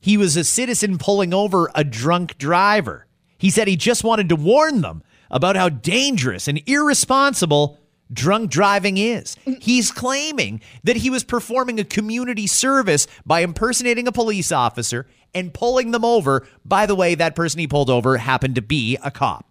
he 0.01 0.17
was 0.17 0.37
a 0.37 0.45
citizen 0.45 0.99
pulling 0.99 1.35
over 1.35 1.71
a 1.75 1.83
drunk 1.83 2.39
driver. 2.39 3.07
He 3.39 3.51
said 3.51 3.69
he 3.69 3.77
just 3.77 4.05
wanted 4.05 4.29
to 4.29 4.37
warn 4.37 4.81
them 4.81 5.03
about 5.31 5.57
how 5.57 5.69
dangerous 5.69 6.47
and 6.47 6.63
irresponsible 6.67 7.79
drunk 8.13 8.51
driving 8.51 8.97
is. 8.99 9.37
He's 9.61 9.91
claiming 9.91 10.61
that 10.85 10.97
he 10.97 11.11
was 11.11 11.25
performing 11.25 11.81
a 11.81 11.85
community 11.85 12.47
service 12.47 13.09
by 13.27 13.41
impersonating 13.41 14.07
a 14.07 14.13
police 14.13 14.53
officer 14.53 15.07
and 15.35 15.53
pulling 15.53 15.91
them 15.91 16.05
over. 16.05 16.47
By 16.65 16.87
the 16.87 16.95
way, 16.95 17.17
that 17.17 17.35
person 17.35 17.59
he 17.59 17.67
pulled 17.67 17.91
over 17.91 18.17
happened 18.17 18.55
to 18.55 18.63
be 18.63 18.97
a 19.03 19.11
cop. 19.11 19.51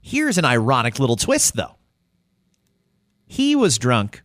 Here's 0.00 0.38
an 0.38 0.44
ironic 0.44 1.00
little 1.00 1.16
twist, 1.16 1.56
though. 1.56 1.74
He 3.26 3.56
was 3.56 3.78
drunk. 3.78 4.22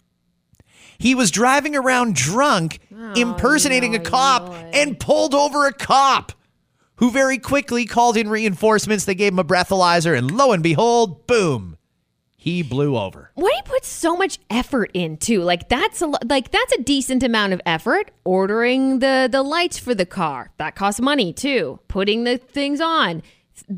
He 0.97 1.15
was 1.15 1.31
driving 1.31 1.75
around 1.75 2.15
drunk, 2.15 2.79
oh, 2.93 3.13
impersonating 3.13 3.95
a 3.95 3.99
cop, 3.99 4.53
and 4.73 4.99
pulled 4.99 5.33
over 5.33 5.65
a 5.65 5.73
cop 5.73 6.33
who 6.97 7.09
very 7.09 7.37
quickly 7.37 7.85
called 7.85 8.17
in 8.17 8.29
reinforcements. 8.29 9.05
They 9.05 9.15
gave 9.15 9.31
him 9.31 9.39
a 9.39 9.45
breathalyzer, 9.45 10.17
and 10.17 10.29
lo 10.29 10.51
and 10.51 10.61
behold, 10.61 11.25
boom, 11.25 11.77
he 12.35 12.63
blew 12.63 12.97
over. 12.97 13.31
Why 13.35 13.49
do 13.49 13.55
you 13.55 13.63
put 13.63 13.85
so 13.85 14.17
much 14.17 14.39
effort 14.49 14.91
into? 14.93 15.41
Like 15.41 15.69
that's 15.69 16.01
a 16.01 16.07
like 16.25 16.51
that's 16.51 16.73
a 16.73 16.81
decent 16.81 17.23
amount 17.23 17.53
of 17.53 17.61
effort. 17.65 18.11
Ordering 18.25 18.99
the 18.99 19.29
the 19.31 19.43
lights 19.43 19.79
for 19.79 19.95
the 19.95 20.05
car 20.05 20.51
that 20.57 20.75
costs 20.75 20.99
money 20.99 21.31
too. 21.31 21.79
Putting 21.87 22.25
the 22.25 22.37
things 22.37 22.81
on, 22.81 23.23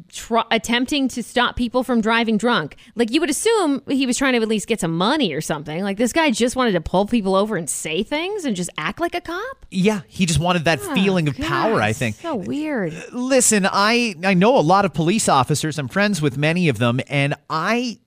tr- 0.10 0.40
attempting 0.50 1.08
to 1.10 1.24
stop 1.24 1.56
people 1.56 1.84
from 1.84 2.02
driving 2.02 2.38
drunk. 2.38 2.76
Like 2.96 3.12
you 3.12 3.20
would 3.20 3.30
assume 3.30 3.82
he 3.88 4.06
was 4.06 4.18
trying 4.18 4.34
to 4.34 4.42
at 4.42 4.48
least 4.48 4.68
get 4.68 4.80
some 4.80 4.98
money 4.98 5.34
or 5.34 5.42
something. 5.42 5.84
Like 5.84 5.98
this 5.98 6.14
guy 6.14 6.32
just 6.32 6.56
wanted 6.56 6.74
to 6.74 6.82
pull 6.82 7.06
people 7.06 7.36
over 7.36 7.58
and 7.58 7.70
say 7.70 8.04
things 8.04 8.46
and 8.46 8.56
just 8.56 8.70
act 8.78 9.00
like 9.00 9.16
a 9.16 9.22
cop. 9.22 9.66
Yeah, 9.70 10.02
he 10.08 10.26
just 10.26 10.40
wanted 10.40 10.66
that 10.66 10.80
ah, 10.84 10.94
feeling 10.94 11.28
of 11.28 11.38
God, 11.38 11.48
power, 11.48 11.82
I 11.82 11.94
think. 11.94 12.18
So 12.18 12.36
weird. 12.36 12.94
Listen, 13.12 13.68
I 13.70 14.16
I 14.24 14.34
know 14.34 14.58
a 14.58 14.62
lot 14.62 14.86
of 14.86 14.94
police 14.94 15.30
officers. 15.30 15.78
I'm 15.78 15.88
friends 15.88 16.22
with 16.22 16.38
many 16.38 16.70
of 16.70 16.78
them, 16.78 17.00
and 17.08 17.36
I 17.50 18.00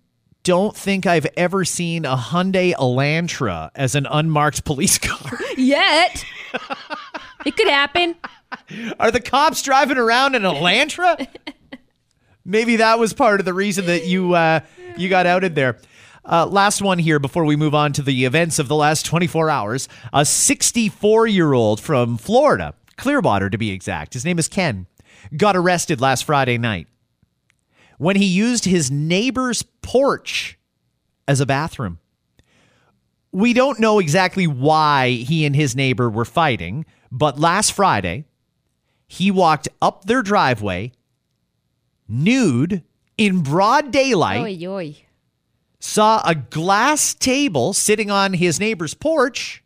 don't 0.44 0.76
think 0.76 1.06
I've 1.06 1.26
ever 1.36 1.64
seen 1.64 2.04
a 2.04 2.16
Hyundai 2.16 2.74
Elantra 2.74 3.70
as 3.74 3.94
an 3.94 4.06
unmarked 4.08 4.64
police 4.64 4.98
car. 4.98 5.38
Yet 5.56 6.24
it 7.44 7.56
could 7.56 7.68
happen. 7.68 8.14
Are 9.00 9.10
the 9.10 9.20
cops 9.20 9.62
driving 9.62 9.98
around 9.98 10.34
in 10.34 10.44
an 10.44 10.54
Elantra? 10.54 11.26
Maybe 12.44 12.76
that 12.76 12.98
was 12.98 13.14
part 13.14 13.40
of 13.40 13.46
the 13.46 13.54
reason 13.54 13.86
that 13.86 14.06
you 14.06 14.34
uh, 14.34 14.60
you 14.96 15.08
got 15.08 15.26
outed 15.26 15.54
there. 15.54 15.78
Uh, 16.26 16.46
last 16.46 16.80
one 16.82 16.98
here 16.98 17.18
before 17.18 17.44
we 17.44 17.56
move 17.56 17.74
on 17.74 17.92
to 17.92 18.02
the 18.02 18.24
events 18.24 18.58
of 18.58 18.68
the 18.68 18.74
last 18.74 19.04
24 19.06 19.50
hours. 19.50 19.88
A 20.12 20.24
64 20.24 21.26
year 21.26 21.52
old 21.52 21.80
from 21.80 22.16
Florida, 22.16 22.74
Clearwater 22.96 23.50
to 23.50 23.58
be 23.58 23.70
exact, 23.70 24.14
his 24.14 24.24
name 24.24 24.38
is 24.38 24.48
Ken, 24.48 24.86
got 25.36 25.56
arrested 25.56 26.00
last 26.00 26.24
Friday 26.24 26.58
night 26.58 26.86
when 27.98 28.16
he 28.16 28.24
used 28.26 28.64
his 28.64 28.90
neighbor's 28.90 29.62
porch 29.82 30.58
as 31.26 31.40
a 31.40 31.46
bathroom. 31.46 31.98
We 33.32 33.52
don't 33.52 33.80
know 33.80 33.98
exactly 33.98 34.46
why 34.46 35.10
he 35.10 35.44
and 35.44 35.56
his 35.56 35.74
neighbor 35.74 36.08
were 36.08 36.24
fighting, 36.24 36.84
but 37.10 37.38
last 37.38 37.72
Friday, 37.72 38.24
he 39.06 39.30
walked 39.30 39.68
up 39.80 40.04
their 40.04 40.22
driveway 40.22 40.92
nude 42.08 42.82
in 43.16 43.40
broad 43.42 43.90
daylight, 43.90 44.40
Oy, 44.62 44.66
oy. 44.68 44.96
saw 45.78 46.20
a 46.24 46.34
glass 46.34 47.14
table 47.14 47.72
sitting 47.72 48.10
on 48.10 48.34
his 48.34 48.58
neighbor's 48.58 48.94
porch, 48.94 49.62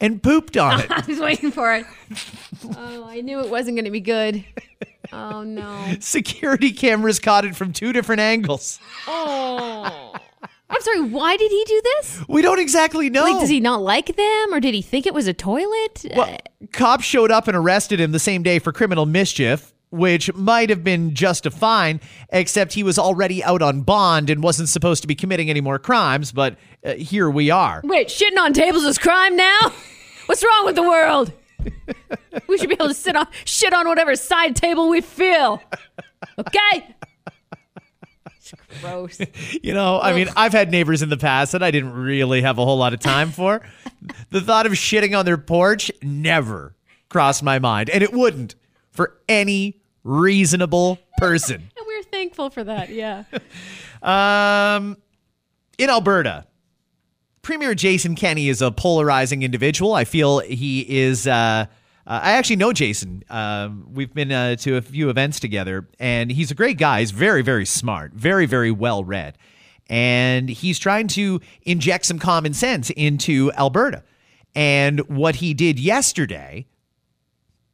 and 0.00 0.22
pooped 0.22 0.56
on 0.56 0.80
it. 0.80 0.90
I 0.90 1.04
was 1.06 1.18
waiting 1.18 1.50
for 1.50 1.74
it. 1.74 1.86
Oh, 2.76 3.06
I 3.08 3.20
knew 3.22 3.40
it 3.40 3.48
wasn't 3.50 3.76
going 3.76 3.86
to 3.86 3.90
be 3.90 4.00
good. 4.00 4.44
Oh 5.12 5.42
no. 5.42 5.94
Security 6.00 6.72
cameras 6.72 7.18
caught 7.20 7.44
it 7.44 7.56
from 7.56 7.72
two 7.72 7.92
different 7.92 8.20
angles. 8.20 8.78
Oh. 9.06 10.12
I'm 10.68 10.80
sorry, 10.80 11.00
why 11.00 11.36
did 11.36 11.50
he 11.50 11.64
do 11.64 11.80
this? 11.84 12.24
We 12.28 12.42
don't 12.42 12.58
exactly 12.58 13.08
know. 13.08 13.22
Like, 13.22 13.38
does 13.40 13.48
he 13.48 13.60
not 13.60 13.82
like 13.82 14.16
them 14.16 14.52
or 14.52 14.58
did 14.58 14.74
he 14.74 14.82
think 14.82 15.06
it 15.06 15.14
was 15.14 15.28
a 15.28 15.32
toilet? 15.32 16.04
Well, 16.16 16.36
cops 16.72 17.04
showed 17.04 17.30
up 17.30 17.46
and 17.46 17.56
arrested 17.56 18.00
him 18.00 18.10
the 18.10 18.18
same 18.18 18.42
day 18.42 18.58
for 18.58 18.72
criminal 18.72 19.06
mischief, 19.06 19.72
which 19.90 20.32
might 20.34 20.70
have 20.70 20.82
been 20.82 21.14
just 21.14 21.46
a 21.46 21.50
fine, 21.50 22.00
except 22.30 22.72
he 22.72 22.82
was 22.82 22.98
already 22.98 23.42
out 23.44 23.62
on 23.62 23.82
bond 23.82 24.30
and 24.30 24.42
wasn't 24.42 24.68
supposed 24.68 25.02
to 25.02 25.08
be 25.08 25.14
committing 25.14 25.48
any 25.50 25.60
more 25.60 25.78
crimes. 25.78 26.32
But 26.32 26.56
uh, 26.84 26.94
here 26.94 27.30
we 27.30 27.50
are. 27.50 27.80
Wait, 27.84 28.08
shitting 28.08 28.38
on 28.38 28.52
tables 28.52 28.84
is 28.84 28.98
crime 28.98 29.36
now? 29.36 29.72
What's 30.26 30.44
wrong 30.44 30.64
with 30.64 30.74
the 30.74 30.82
world? 30.82 31.32
we 32.48 32.58
should 32.58 32.68
be 32.68 32.74
able 32.74 32.88
to 32.88 32.94
sit 32.94 33.16
on 33.16 33.26
shit 33.44 33.72
on 33.72 33.88
whatever 33.88 34.16
side 34.16 34.56
table 34.56 34.88
we 34.88 35.00
feel. 35.00 35.62
Okay? 36.38 36.94
It's 38.36 38.52
gross. 38.80 39.20
You 39.62 39.74
know, 39.74 40.00
I 40.00 40.12
mean, 40.12 40.28
I've 40.36 40.52
had 40.52 40.70
neighbors 40.70 41.02
in 41.02 41.08
the 41.08 41.16
past 41.16 41.52
that 41.52 41.62
I 41.62 41.70
didn't 41.70 41.92
really 41.92 42.42
have 42.42 42.58
a 42.58 42.64
whole 42.64 42.78
lot 42.78 42.92
of 42.92 43.00
time 43.00 43.30
for. 43.30 43.62
the 44.30 44.40
thought 44.40 44.66
of 44.66 44.72
shitting 44.72 45.18
on 45.18 45.24
their 45.24 45.38
porch 45.38 45.90
never 46.02 46.74
crossed 47.08 47.42
my 47.42 47.58
mind, 47.58 47.90
and 47.90 48.02
it 48.02 48.12
wouldn't 48.12 48.54
for 48.96 49.16
any 49.28 49.80
reasonable 50.02 50.98
person. 51.18 51.70
And 51.76 51.86
we're 51.86 52.02
thankful 52.04 52.50
for 52.50 52.64
that, 52.64 52.90
yeah. 52.90 53.24
Um, 54.02 54.98
in 55.78 55.90
Alberta, 55.90 56.46
Premier 57.42 57.74
Jason 57.74 58.14
Kenney 58.14 58.48
is 58.48 58.60
a 58.60 58.70
polarizing 58.70 59.42
individual. 59.42 59.94
I 59.94 60.04
feel 60.04 60.40
he 60.40 60.80
is. 60.80 61.26
Uh, 61.26 61.66
uh, 62.06 62.20
I 62.22 62.32
actually 62.32 62.56
know 62.56 62.72
Jason. 62.72 63.24
Um, 63.30 63.88
we've 63.92 64.12
been 64.12 64.30
uh, 64.30 64.56
to 64.56 64.76
a 64.76 64.82
few 64.82 65.10
events 65.10 65.40
together, 65.40 65.88
and 65.98 66.30
he's 66.30 66.50
a 66.50 66.54
great 66.54 66.78
guy. 66.78 67.00
He's 67.00 67.10
very, 67.10 67.42
very 67.42 67.64
smart, 67.64 68.12
very, 68.12 68.46
very 68.46 68.70
well 68.70 69.02
read, 69.02 69.38
and 69.88 70.48
he's 70.48 70.78
trying 70.78 71.08
to 71.08 71.40
inject 71.62 72.06
some 72.06 72.18
common 72.18 72.52
sense 72.52 72.90
into 72.90 73.50
Alberta. 73.52 74.04
And 74.54 75.00
what 75.08 75.36
he 75.36 75.54
did 75.54 75.78
yesterday 75.78 76.66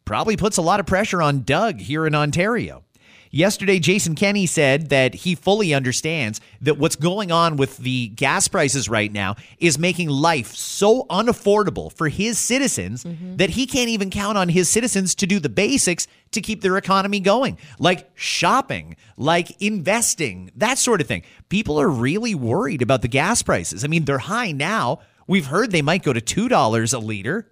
probably 0.05 0.36
puts 0.36 0.57
a 0.57 0.62
lot 0.62 0.80
of 0.80 0.86
pressure 0.86 1.22
on 1.22 1.42
Doug 1.42 1.80
here 1.80 2.07
in 2.07 2.14
Ontario. 2.14 2.84
Yesterday, 3.34 3.78
Jason 3.78 4.14
Kenney 4.14 4.44
said 4.44 4.90
that 4.90 5.14
he 5.14 5.34
fully 5.34 5.72
understands 5.72 6.38
that 6.61 6.76
what's 6.76 6.96
going 6.96 7.32
on 7.32 7.57
with 7.57 7.78
the 7.78 8.09
gas 8.09 8.46
prices 8.46 8.90
right 8.90 9.11
now 9.11 9.36
is 9.59 9.78
making 9.78 10.11
life 10.11 10.55
so 10.55 11.05
unaffordable 11.05 11.90
for 11.90 12.11
his 12.11 12.38
citizens 12.38 13.05
mm-hmm. 13.05 13.36
that 13.36 13.48
he 13.48 13.66
can't 13.66 13.88
even 13.88 14.11
count 14.11 14.36
on 14.36 14.50
his 14.50 14.68
citizens 14.68 15.14
to 15.14 15.26
do 15.26 15.40
the 15.40 15.48
basics 15.48 16.07
to 16.32 16.42
keep 16.42 16.61
their 16.61 16.76
economy 16.76 17.20
going, 17.20 17.57
like 17.78 18.11
shopping, 18.14 18.96
like 19.16 19.62
investing, 19.62 20.50
that 20.57 20.76
sort 20.76 21.00
of 21.00 21.07
thing. 21.07 21.22
People 21.48 21.80
are 21.80 21.88
really 21.88 22.34
worried 22.34 22.82
about 22.82 23.00
the 23.00 23.09
gas 23.09 23.40
prices. 23.40 23.82
I 23.82 23.88
mean, 23.88 24.05
they're 24.05 24.18
high 24.18 24.53
now. 24.53 24.98
We've 25.26 25.46
heard 25.46 25.70
they 25.70 25.80
might 25.80 26.03
go 26.03 26.12
to 26.12 26.20
$2 26.20 26.94
a 26.94 26.98
liter. 26.98 27.48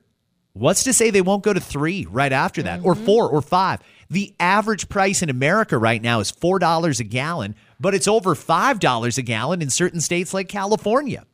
What's 0.52 0.84
to 0.84 0.92
say 0.92 1.10
they 1.10 1.22
won't 1.22 1.44
go 1.44 1.52
to 1.52 1.60
three 1.60 2.06
right 2.10 2.32
after 2.32 2.62
that, 2.62 2.80
or 2.84 2.94
mm-hmm. 2.94 3.04
four, 3.04 3.28
or 3.28 3.40
five? 3.40 3.80
The 4.10 4.34
average 4.40 4.88
price 4.88 5.22
in 5.22 5.30
America 5.30 5.78
right 5.78 6.02
now 6.02 6.18
is 6.18 6.32
$4 6.32 7.00
a 7.00 7.04
gallon, 7.04 7.54
but 7.78 7.94
it's 7.94 8.08
over 8.08 8.34
$5 8.34 9.18
a 9.18 9.22
gallon 9.22 9.62
in 9.62 9.70
certain 9.70 10.00
states 10.00 10.34
like 10.34 10.48
California. 10.48 11.24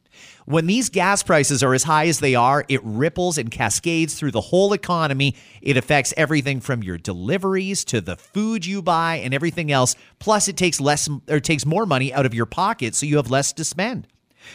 When 0.44 0.66
these 0.66 0.90
gas 0.90 1.22
prices 1.22 1.62
are 1.62 1.74
as 1.74 1.82
high 1.82 2.06
as 2.06 2.20
they 2.20 2.34
are, 2.34 2.64
it 2.68 2.80
ripples 2.84 3.38
and 3.38 3.50
cascades 3.50 4.14
through 4.14 4.30
the 4.30 4.40
whole 4.40 4.74
economy. 4.74 5.34
It 5.60 5.76
affects 5.76 6.14
everything 6.16 6.60
from 6.60 6.82
your 6.82 6.98
deliveries 6.98 7.84
to 7.86 8.00
the 8.00 8.16
food 8.16 8.64
you 8.64 8.80
buy 8.80 9.16
and 9.16 9.34
everything 9.34 9.72
else. 9.72 9.96
Plus, 10.18 10.46
it 10.46 10.56
takes 10.56 10.80
less 10.80 11.08
or 11.28 11.40
takes 11.40 11.66
more 11.66 11.86
money 11.86 12.12
out 12.14 12.26
of 12.26 12.34
your 12.34 12.46
pocket, 12.46 12.94
so 12.94 13.06
you 13.06 13.16
have 13.16 13.30
less 13.30 13.52
to 13.54 13.64
spend. 13.64 14.06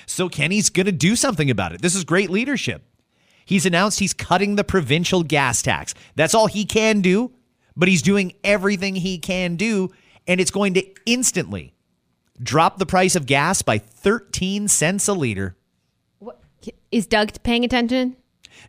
So 0.06 0.30
Kenney's 0.30 0.70
going 0.70 0.86
to 0.86 0.94
do 0.94 1.18
something 1.18 1.50
about 1.50 1.74
it. 1.74 1.82
This 1.82 1.96
is 1.96 2.06
great 2.06 2.30
leadership. 2.30 2.84
He's 3.46 3.66
announced 3.66 4.00
he's 4.00 4.14
cutting 4.14 4.56
the 4.56 4.64
provincial 4.64 5.24
gas 5.24 5.62
tax. 5.62 5.94
That's 6.16 6.34
all 6.34 6.48
he 6.48 6.66
can 6.66 7.02
do, 7.02 7.32
but 7.76 7.90
he's 7.90 8.02
doing 8.02 8.34
everything 8.44 8.96
he 8.96 9.18
can 9.18 9.56
do, 9.56 9.90
and 10.28 10.40
it's 10.40 10.52
going 10.52 10.74
to 10.76 10.86
instantly 11.06 11.74
drop 12.42 12.78
the 12.78 12.86
price 12.86 13.16
of 13.16 13.26
gas 13.26 13.62
by 13.62 13.78
13 13.78 14.68
cents 14.68 15.08
a 15.08 15.14
liter. 15.14 15.56
Is 16.92 17.08
Doug 17.08 17.32
paying 17.44 17.64
attention? 17.64 18.18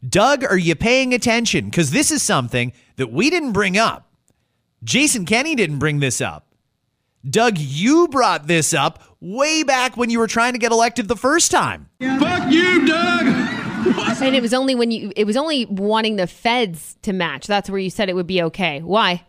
Doug, 0.07 0.45
are 0.45 0.59
you 0.59 0.75
paying 0.75 1.13
attention? 1.13 1.67
Because 1.67 1.91
this 1.91 2.11
is 2.11 2.23
something 2.23 2.73
that 2.97 3.13
we 3.13 3.31
didn't 3.31 3.53
bring 3.53 3.77
up. 3.77 4.09
Jason 4.85 5.27
Kenney 5.27 5.55
didn't 5.55 5.79
bring 5.79 6.01
this 6.01 6.21
up. 6.21 6.47
Doug, 7.29 7.57
you 7.59 8.09
brought 8.09 8.49
this 8.49 8.75
up 8.75 9.03
way 9.21 9.63
back 9.63 9.97
when 9.97 10.11
you 10.11 10.19
were 10.19 10.27
trying 10.27 10.55
to 10.55 10.59
get 10.59 10.73
elected 10.73 11.07
the 11.07 11.17
first 11.17 11.51
time. 11.51 11.89
Fuck 12.01 12.51
you, 12.51 12.85
Doug! 12.87 13.42
And 14.23 14.37
it 14.37 14.43
was 14.43 14.55
only 14.55 14.75
when 14.75 14.91
you 14.91 15.13
it 15.17 15.25
was 15.25 15.37
only 15.37 15.67
wanting 15.67 16.17
the 16.17 16.27
feds 16.27 16.97
to 17.03 17.13
match. 17.13 17.47
That's 17.47 17.69
where 17.69 17.81
you 17.81 17.91
said 17.91 18.09
it 18.09 18.15
would 18.15 18.27
be 18.27 18.43
okay. 18.43 18.81
Why? 18.81 19.25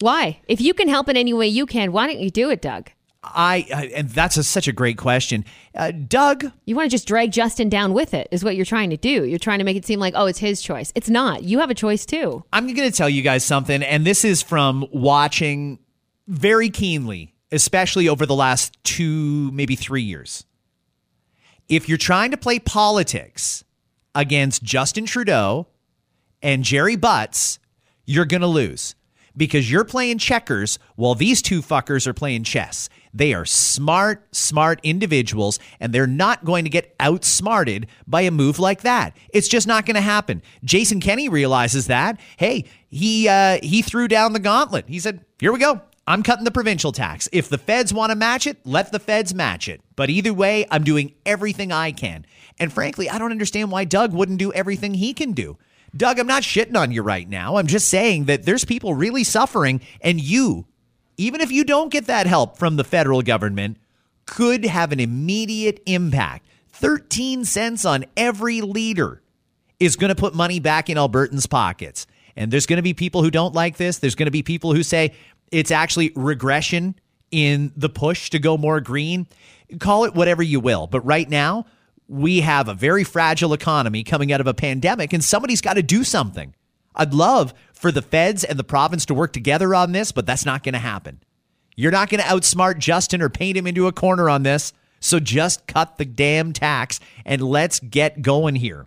Why? 0.00 0.40
If 0.46 0.60
you 0.60 0.74
can 0.74 0.88
help 0.88 1.08
in 1.08 1.16
any 1.16 1.32
way 1.32 1.48
you 1.48 1.66
can, 1.66 1.92
why 1.92 2.06
don't 2.06 2.20
you 2.20 2.30
do 2.30 2.50
it, 2.50 2.62
Doug? 2.62 2.90
I, 3.24 3.66
I 3.74 3.86
and 3.96 4.08
that's 4.08 4.36
a, 4.36 4.44
such 4.44 4.68
a 4.68 4.72
great 4.72 4.96
question. 4.96 5.44
Uh, 5.74 5.90
Doug, 5.90 6.52
You 6.64 6.76
want 6.76 6.86
to 6.86 6.90
just 6.90 7.08
drag 7.08 7.32
Justin 7.32 7.68
down 7.68 7.92
with 7.92 8.14
it, 8.14 8.28
is 8.30 8.44
what 8.44 8.54
you're 8.54 8.64
trying 8.64 8.90
to 8.90 8.96
do. 8.96 9.24
You're 9.24 9.40
trying 9.40 9.58
to 9.58 9.64
make 9.64 9.76
it 9.76 9.84
seem 9.84 9.98
like, 9.98 10.14
oh, 10.16 10.26
it's 10.26 10.38
his 10.38 10.62
choice. 10.62 10.92
It's 10.94 11.10
not. 11.10 11.42
You 11.42 11.58
have 11.58 11.70
a 11.70 11.74
choice 11.74 12.06
too. 12.06 12.44
I'm 12.52 12.66
going 12.72 12.88
to 12.88 12.96
tell 12.96 13.08
you 13.08 13.22
guys 13.22 13.44
something, 13.44 13.82
and 13.82 14.06
this 14.06 14.24
is 14.24 14.40
from 14.40 14.86
watching 14.92 15.80
very 16.28 16.70
keenly, 16.70 17.34
especially 17.50 18.08
over 18.08 18.24
the 18.24 18.36
last 18.36 18.76
two, 18.84 19.50
maybe 19.50 19.74
three 19.74 20.02
years. 20.02 20.44
If 21.68 21.88
you're 21.88 21.98
trying 21.98 22.30
to 22.30 22.38
play 22.38 22.58
politics 22.58 23.62
against 24.14 24.62
Justin 24.62 25.04
Trudeau 25.04 25.66
and 26.40 26.64
Gerry 26.64 26.96
Butts, 26.96 27.58
you're 28.06 28.24
going 28.24 28.40
to 28.40 28.46
lose 28.46 28.94
because 29.36 29.70
you're 29.70 29.84
playing 29.84 30.18
checkers 30.18 30.78
while 30.96 31.14
these 31.14 31.42
two 31.42 31.60
fuckers 31.60 32.06
are 32.06 32.14
playing 32.14 32.44
chess. 32.44 32.88
They 33.12 33.34
are 33.34 33.44
smart, 33.44 34.34
smart 34.34 34.80
individuals, 34.82 35.58
and 35.78 35.92
they're 35.92 36.06
not 36.06 36.44
going 36.44 36.64
to 36.64 36.70
get 36.70 36.94
outsmarted 37.00 37.86
by 38.06 38.22
a 38.22 38.30
move 38.30 38.58
like 38.58 38.82
that. 38.82 39.16
It's 39.30 39.48
just 39.48 39.66
not 39.66 39.84
going 39.84 39.94
to 39.94 40.00
happen. 40.00 40.42
Jason 40.64 41.00
Kenney 41.00 41.28
realizes 41.28 41.86
that. 41.86 42.18
Hey, 42.38 42.64
he 42.88 43.28
uh, 43.28 43.58
he 43.62 43.82
threw 43.82 44.08
down 44.08 44.32
the 44.32 44.40
gauntlet. 44.40 44.88
He 44.88 44.98
said, 45.00 45.24
"Here 45.38 45.52
we 45.52 45.58
go. 45.58 45.82
I'm 46.08 46.22
cutting 46.22 46.44
the 46.46 46.50
provincial 46.50 46.90
tax. 46.90 47.28
If 47.32 47.50
the 47.50 47.58
feds 47.58 47.92
want 47.92 48.10
to 48.10 48.16
match 48.16 48.46
it, 48.46 48.56
let 48.64 48.92
the 48.92 48.98
feds 48.98 49.34
match 49.34 49.68
it. 49.68 49.82
But 49.94 50.08
either 50.08 50.32
way, 50.32 50.66
I'm 50.70 50.82
doing 50.82 51.12
everything 51.26 51.70
I 51.70 51.92
can." 51.92 52.24
And 52.58 52.72
frankly, 52.72 53.10
I 53.10 53.18
don't 53.18 53.30
understand 53.30 53.70
why 53.70 53.84
Doug 53.84 54.14
wouldn't 54.14 54.38
do 54.38 54.50
everything 54.54 54.94
he 54.94 55.12
can 55.12 55.32
do. 55.32 55.58
Doug, 55.94 56.18
I'm 56.18 56.26
not 56.26 56.42
shitting 56.42 56.76
on 56.76 56.92
you 56.92 57.02
right 57.02 57.28
now. 57.28 57.56
I'm 57.56 57.66
just 57.66 57.88
saying 57.88 58.24
that 58.24 58.44
there's 58.44 58.64
people 58.64 58.94
really 58.94 59.22
suffering, 59.22 59.82
and 60.00 60.18
you, 60.18 60.66
even 61.18 61.42
if 61.42 61.52
you 61.52 61.62
don't 61.62 61.92
get 61.92 62.06
that 62.06 62.26
help 62.26 62.56
from 62.56 62.76
the 62.76 62.84
federal 62.84 63.20
government, 63.20 63.76
could 64.24 64.64
have 64.64 64.92
an 64.92 65.00
immediate 65.00 65.82
impact. 65.84 66.46
13 66.72 67.44
cents 67.44 67.84
on 67.84 68.06
every 68.16 68.60
liter 68.60 69.22
is 69.78 69.96
going 69.96 70.08
to 70.08 70.14
put 70.14 70.34
money 70.34 70.58
back 70.58 70.88
in 70.88 70.96
Albertans' 70.96 71.48
pockets. 71.48 72.06
And 72.36 72.52
there's 72.52 72.66
going 72.66 72.76
to 72.76 72.82
be 72.82 72.94
people 72.94 73.22
who 73.22 73.30
don't 73.30 73.54
like 73.54 73.78
this. 73.78 73.98
There's 73.98 74.14
going 74.14 74.26
to 74.26 74.30
be 74.30 74.44
people 74.44 74.72
who 74.72 74.84
say 74.84 75.12
it's 75.50 75.70
actually 75.70 76.12
regression 76.14 76.94
in 77.30 77.72
the 77.76 77.88
push 77.88 78.30
to 78.30 78.38
go 78.38 78.56
more 78.56 78.80
green. 78.80 79.26
Call 79.78 80.04
it 80.04 80.14
whatever 80.14 80.42
you 80.42 80.60
will. 80.60 80.86
But 80.86 81.00
right 81.00 81.28
now, 81.28 81.66
we 82.08 82.40
have 82.40 82.68
a 82.68 82.74
very 82.74 83.04
fragile 83.04 83.52
economy 83.52 84.02
coming 84.02 84.32
out 84.32 84.40
of 84.40 84.46
a 84.46 84.54
pandemic, 84.54 85.12
and 85.12 85.22
somebody's 85.22 85.60
got 85.60 85.74
to 85.74 85.82
do 85.82 86.04
something. 86.04 86.54
I'd 86.94 87.14
love 87.14 87.54
for 87.72 87.92
the 87.92 88.02
feds 88.02 88.44
and 88.44 88.58
the 88.58 88.64
province 88.64 89.06
to 89.06 89.14
work 89.14 89.32
together 89.32 89.74
on 89.74 89.92
this, 89.92 90.10
but 90.10 90.26
that's 90.26 90.46
not 90.46 90.62
going 90.62 90.72
to 90.72 90.78
happen. 90.78 91.20
You're 91.76 91.92
not 91.92 92.10
going 92.10 92.20
to 92.20 92.26
outsmart 92.26 92.78
Justin 92.78 93.22
or 93.22 93.28
paint 93.28 93.56
him 93.56 93.66
into 93.66 93.86
a 93.86 93.92
corner 93.92 94.28
on 94.28 94.42
this. 94.42 94.72
So 94.98 95.20
just 95.20 95.68
cut 95.68 95.96
the 95.96 96.04
damn 96.04 96.52
tax 96.52 96.98
and 97.24 97.40
let's 97.40 97.78
get 97.78 98.20
going 98.20 98.56
here. 98.56 98.86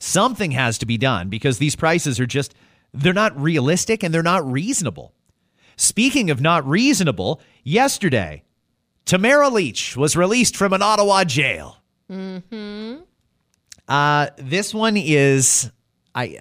Something 0.00 0.50
has 0.50 0.78
to 0.78 0.86
be 0.86 0.98
done 0.98 1.28
because 1.28 1.58
these 1.58 1.76
prices 1.76 2.18
are 2.18 2.26
just, 2.26 2.54
they're 2.92 3.12
not 3.12 3.40
realistic 3.40 4.02
and 4.02 4.12
they're 4.12 4.22
not 4.22 4.50
reasonable. 4.50 5.12
Speaking 5.78 6.28
of 6.30 6.40
not 6.40 6.66
reasonable, 6.68 7.40
yesterday, 7.62 8.42
Tamara 9.04 9.48
Lich 9.48 9.96
was 9.96 10.16
released 10.16 10.56
from 10.56 10.72
an 10.72 10.82
Ottawa 10.82 11.24
jail. 11.24 11.78
Hmm. 12.10 12.96
Uh, 13.86 14.26
this 14.36 14.74
one 14.74 14.96
is 14.96 15.70
I 16.14 16.38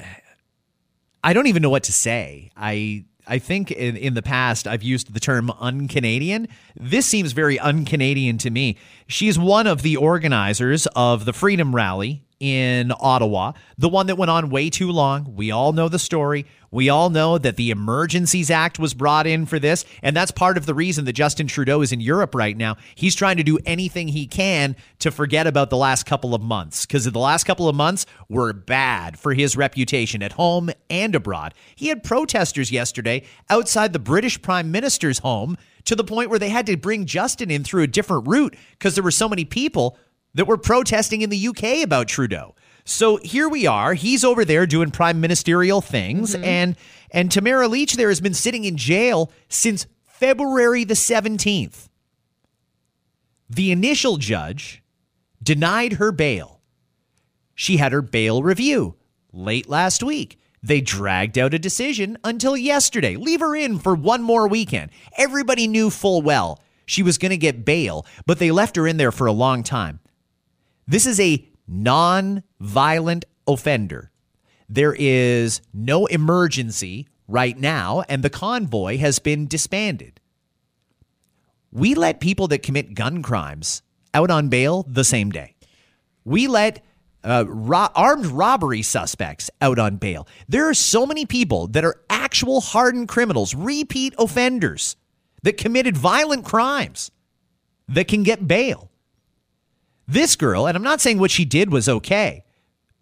I 1.24 1.34
don't 1.34 1.48
even 1.48 1.62
know 1.62 1.70
what 1.70 1.84
to 1.84 1.94
say. 1.94 2.52
I 2.58 3.06
I 3.28 3.38
think 3.40 3.72
in, 3.72 3.96
in 3.96 4.16
the 4.16 4.22
past 4.22 4.68
I've 4.68 4.84
used 4.84 5.14
the 5.14 5.20
term 5.20 5.52
un-Canadian. 5.52 6.48
This 6.76 7.06
seems 7.06 7.32
very 7.34 7.60
un-Canadian 7.60 8.38
to 8.40 8.50
me. 8.50 8.78
She's 9.08 9.40
one 9.40 9.68
of 9.68 9.84
the 9.84 9.96
organizers 9.96 10.86
of 10.88 11.24
the 11.24 11.32
Freedom 11.32 11.74
Rally 11.74 12.24
in 12.40 12.92
Ottawa, 13.00 13.54
the 13.78 13.90
one 13.90 14.08
that 14.08 14.18
went 14.18 14.30
on 14.30 14.50
way 14.50 14.70
too 14.70 14.92
long. 14.92 15.34
We 15.36 15.50
all 15.50 15.72
know 15.72 15.88
the 15.90 15.98
story. 15.98 16.46
We 16.70 16.90
all 16.90 17.10
know 17.10 17.38
that 17.38 17.56
the 17.56 17.72
Emergencies 17.72 18.52
Act 18.52 18.78
was 18.78 18.94
brought 18.94 19.26
in 19.26 19.46
for 19.46 19.60
this, 19.60 19.86
and 20.04 20.16
that's 20.16 20.32
part 20.32 20.58
of 20.58 20.66
the 20.66 20.74
reason 20.74 21.06
that 21.06 21.14
Justin 21.14 21.48
Trudeau 21.48 21.82
is 21.82 21.94
in 21.94 22.02
Europe 22.02 22.36
right 22.36 22.56
now. 22.56 22.76
He's 22.96 23.16
trying 23.16 23.38
to 23.38 23.44
do 23.44 23.58
anything 23.66 24.10
he 24.10 24.28
can 24.28 24.76
to 25.00 25.10
forget 25.10 25.48
about 25.48 25.70
the 25.70 25.78
last 25.78 26.06
couple 26.06 26.36
of 26.36 26.42
months 26.42 26.86
because 26.86 27.06
the 27.06 27.18
last 27.18 27.46
couple 27.46 27.70
of 27.70 27.76
months 27.76 28.06
were 28.28 28.52
bad 28.52 29.18
for 29.18 29.34
his 29.34 29.56
reputation 29.56 30.22
at 30.22 30.34
home 30.34 30.70
and 30.90 31.16
abroad. 31.16 31.54
He 31.76 31.88
had 31.88 32.04
protesters 32.04 32.72
yesterday 32.72 33.24
outside 33.50 33.94
the 33.94 34.00
British 34.00 34.42
Prime 34.42 34.70
Minister's 34.70 35.20
home 35.20 35.58
to 35.88 35.96
the 35.96 36.04
point 36.04 36.30
where 36.30 36.40
they 36.40 36.50
had 36.50 36.66
to 36.66 36.78
bring 36.78 37.06
Justin 37.06 37.50
in 37.50 37.64
through 37.64 37.84
a 37.84 37.88
different 37.88 38.28
route 38.28 38.56
because 38.72 38.96
there 38.96 39.04
were 39.04 39.12
so 39.12 39.28
many 39.28 39.46
people 39.46 39.98
that 40.34 40.46
were 40.46 40.58
protesting 40.58 41.22
in 41.22 41.30
the 41.30 41.48
UK 41.48 41.84
about 41.84 42.08
Trudeau. 42.08 42.56
So 42.84 43.18
here 43.18 43.50
we 43.50 43.68
are. 43.68 43.94
He's 43.94 44.24
over 44.24 44.46
there 44.46 44.66
doing 44.66 44.92
prime 44.92 45.20
ministerial 45.20 45.82
things, 45.82 46.36
mm-hmm. 46.36 46.44
and 46.44 46.76
and 47.12 47.32
Tamara 47.32 47.68
Lich 47.68 47.96
there 47.96 48.10
has 48.10 48.22
been 48.22 48.34
sitting 48.34 48.66
in 48.66 48.78
jail 48.78 49.32
since 49.50 49.88
February 50.06 50.84
the 50.84 50.96
seventeenth. 50.96 51.90
The 53.50 53.72
initial 53.72 54.18
judge 54.18 54.84
denied 55.42 55.94
her 55.94 56.12
bail. 56.12 56.62
She 57.56 57.78
had 57.78 57.92
her 57.94 58.02
bail 58.02 58.44
review 58.44 58.96
late 59.32 59.70
last 59.70 60.04
week. 60.04 60.38
They 60.64 60.82
dragged 60.82 61.38
out 61.38 61.54
a 61.54 61.60
decision 61.60 62.18
until 62.24 62.58
yesterday. 62.58 63.16
Leave 63.16 63.40
her 63.40 63.56
in 63.56 63.80
for 63.80 63.96
one 63.96 64.22
more 64.22 64.48
weekend. 64.48 64.92
Everybody 65.18 65.68
knew 65.68 65.90
full 65.90 66.22
well 66.22 66.62
she 66.86 67.04
was 67.04 67.18
going 67.18 67.32
to 67.32 67.38
get 67.38 67.66
bail, 67.66 68.06
but 68.26 68.40
they 68.40 68.50
left 68.50 68.76
her 68.78 68.88
in 68.88 68.98
there 68.98 69.12
for 69.12 69.28
a 69.28 69.32
long 69.32 69.62
time. 69.62 70.00
This 70.88 71.06
is 71.06 71.20
a 71.20 71.46
non 71.68 72.44
violent 72.60 73.26
offender. 73.46 74.12
There 74.70 74.96
is 74.98 75.62
no 75.74 76.06
emergency 76.08 77.08
right 77.28 77.58
now, 77.58 78.04
and 78.10 78.24
the 78.24 78.30
convoy 78.30 78.98
has 78.98 79.20
been 79.20 79.48
disbanded. 79.48 80.20
We 81.72 81.94
let 81.94 82.20
people 82.20 82.48
that 82.48 82.64
commit 82.64 82.94
gun 82.94 83.22
crimes 83.22 83.82
out 84.14 84.32
on 84.32 84.48
bail 84.48 84.86
the 84.88 85.04
same 85.04 85.30
day. 85.30 85.56
We 86.24 86.48
let 86.48 86.84
uh, 87.28 87.44
ro- 87.48 87.90
armed 87.94 88.28
robbery 88.28 88.82
suspects 88.82 89.52
out 89.62 89.78
on 89.78 89.98
bail. 89.98 90.28
There 90.48 90.70
are 90.70 90.74
so 90.74 91.06
many 91.06 91.26
people 91.26 91.68
that 91.68 91.84
are 91.84 92.02
actual 92.10 92.62
hardened 92.62 93.10
criminals, 93.10 93.54
repeat 93.54 94.16
offenders 94.18 94.96
that 95.44 95.58
committed 95.58 95.98
violent 95.98 96.46
crimes 96.46 97.12
that 97.90 98.08
can 98.08 98.24
get 98.24 98.48
bail. 98.48 98.90
This 100.08 100.38
girl, 100.38 100.68
and 100.68 100.78
I'm 100.78 100.84
not 100.84 101.02
saying 101.02 101.20
what 101.20 101.32
she 101.32 101.44
did 101.44 101.72
was 101.72 101.90
okay, 101.90 102.46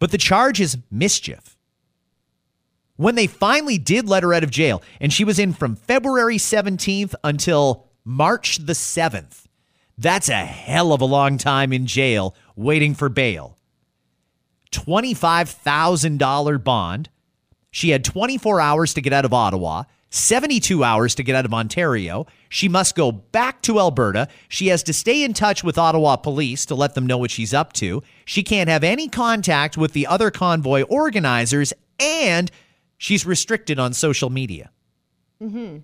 but 0.00 0.10
the 0.10 0.18
charge 0.18 0.60
is 0.60 0.76
mischief. 0.90 1.56
When 2.96 3.14
they 3.14 3.28
finally 3.28 3.78
did 3.78 4.08
let 4.08 4.22
her 4.24 4.34
out 4.34 4.42
of 4.42 4.50
jail, 4.50 4.82
and 5.00 5.12
she 5.12 5.22
was 5.22 5.38
in 5.38 5.52
from 5.52 5.76
February 5.76 6.38
17th 6.38 7.14
until 7.22 7.86
March 8.04 8.58
the 8.58 8.72
7th, 8.72 9.44
that's 9.98 10.28
a 10.28 10.44
hell 10.44 10.92
of 10.92 11.00
a 11.00 11.06
long 11.06 11.38
time 11.38 11.72
in 11.72 11.86
jail 11.86 12.34
waiting 12.56 12.94
for 12.94 13.08
bail. 13.08 13.56
$25,000 14.76 16.62
bond. 16.62 17.08
She 17.70 17.90
had 17.90 18.04
24 18.04 18.60
hours 18.60 18.94
to 18.94 19.00
get 19.00 19.12
out 19.12 19.24
of 19.24 19.34
Ottawa, 19.34 19.84
72 20.10 20.82
hours 20.82 21.14
to 21.16 21.22
get 21.22 21.34
out 21.34 21.44
of 21.44 21.52
Ontario. 21.52 22.26
She 22.48 22.68
must 22.68 22.94
go 22.94 23.12
back 23.12 23.60
to 23.62 23.78
Alberta. 23.78 24.28
She 24.48 24.68
has 24.68 24.82
to 24.84 24.92
stay 24.92 25.22
in 25.22 25.34
touch 25.34 25.62
with 25.62 25.76
Ottawa 25.76 26.16
police 26.16 26.64
to 26.66 26.74
let 26.74 26.94
them 26.94 27.06
know 27.06 27.18
what 27.18 27.30
she's 27.30 27.52
up 27.52 27.72
to. 27.74 28.02
She 28.24 28.42
can't 28.42 28.70
have 28.70 28.84
any 28.84 29.08
contact 29.08 29.76
with 29.76 29.92
the 29.92 30.06
other 30.06 30.30
convoy 30.30 30.82
organizers, 30.82 31.72
and 32.00 32.50
she's 32.96 33.26
restricted 33.26 33.78
on 33.78 33.92
social 33.92 34.30
media. 34.30 34.70
Mm-hmm. 35.42 35.78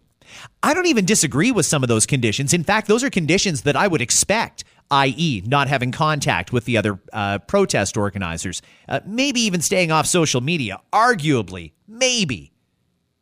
I 0.62 0.74
don't 0.74 0.86
even 0.86 1.04
disagree 1.04 1.50
with 1.50 1.66
some 1.66 1.82
of 1.82 1.88
those 1.88 2.06
conditions. 2.06 2.54
In 2.54 2.64
fact, 2.64 2.88
those 2.88 3.04
are 3.04 3.10
conditions 3.10 3.62
that 3.62 3.76
I 3.76 3.86
would 3.86 4.00
expect, 4.00 4.64
i.e., 4.92 5.42
not 5.46 5.68
having 5.68 5.90
contact 5.90 6.52
with 6.52 6.66
the 6.66 6.76
other 6.76 7.00
uh, 7.12 7.38
protest 7.38 7.96
organizers, 7.96 8.62
uh, 8.88 9.00
maybe 9.06 9.40
even 9.40 9.60
staying 9.60 9.90
off 9.90 10.06
social 10.06 10.40
media. 10.40 10.78
Arguably, 10.92 11.72
maybe 11.88 12.52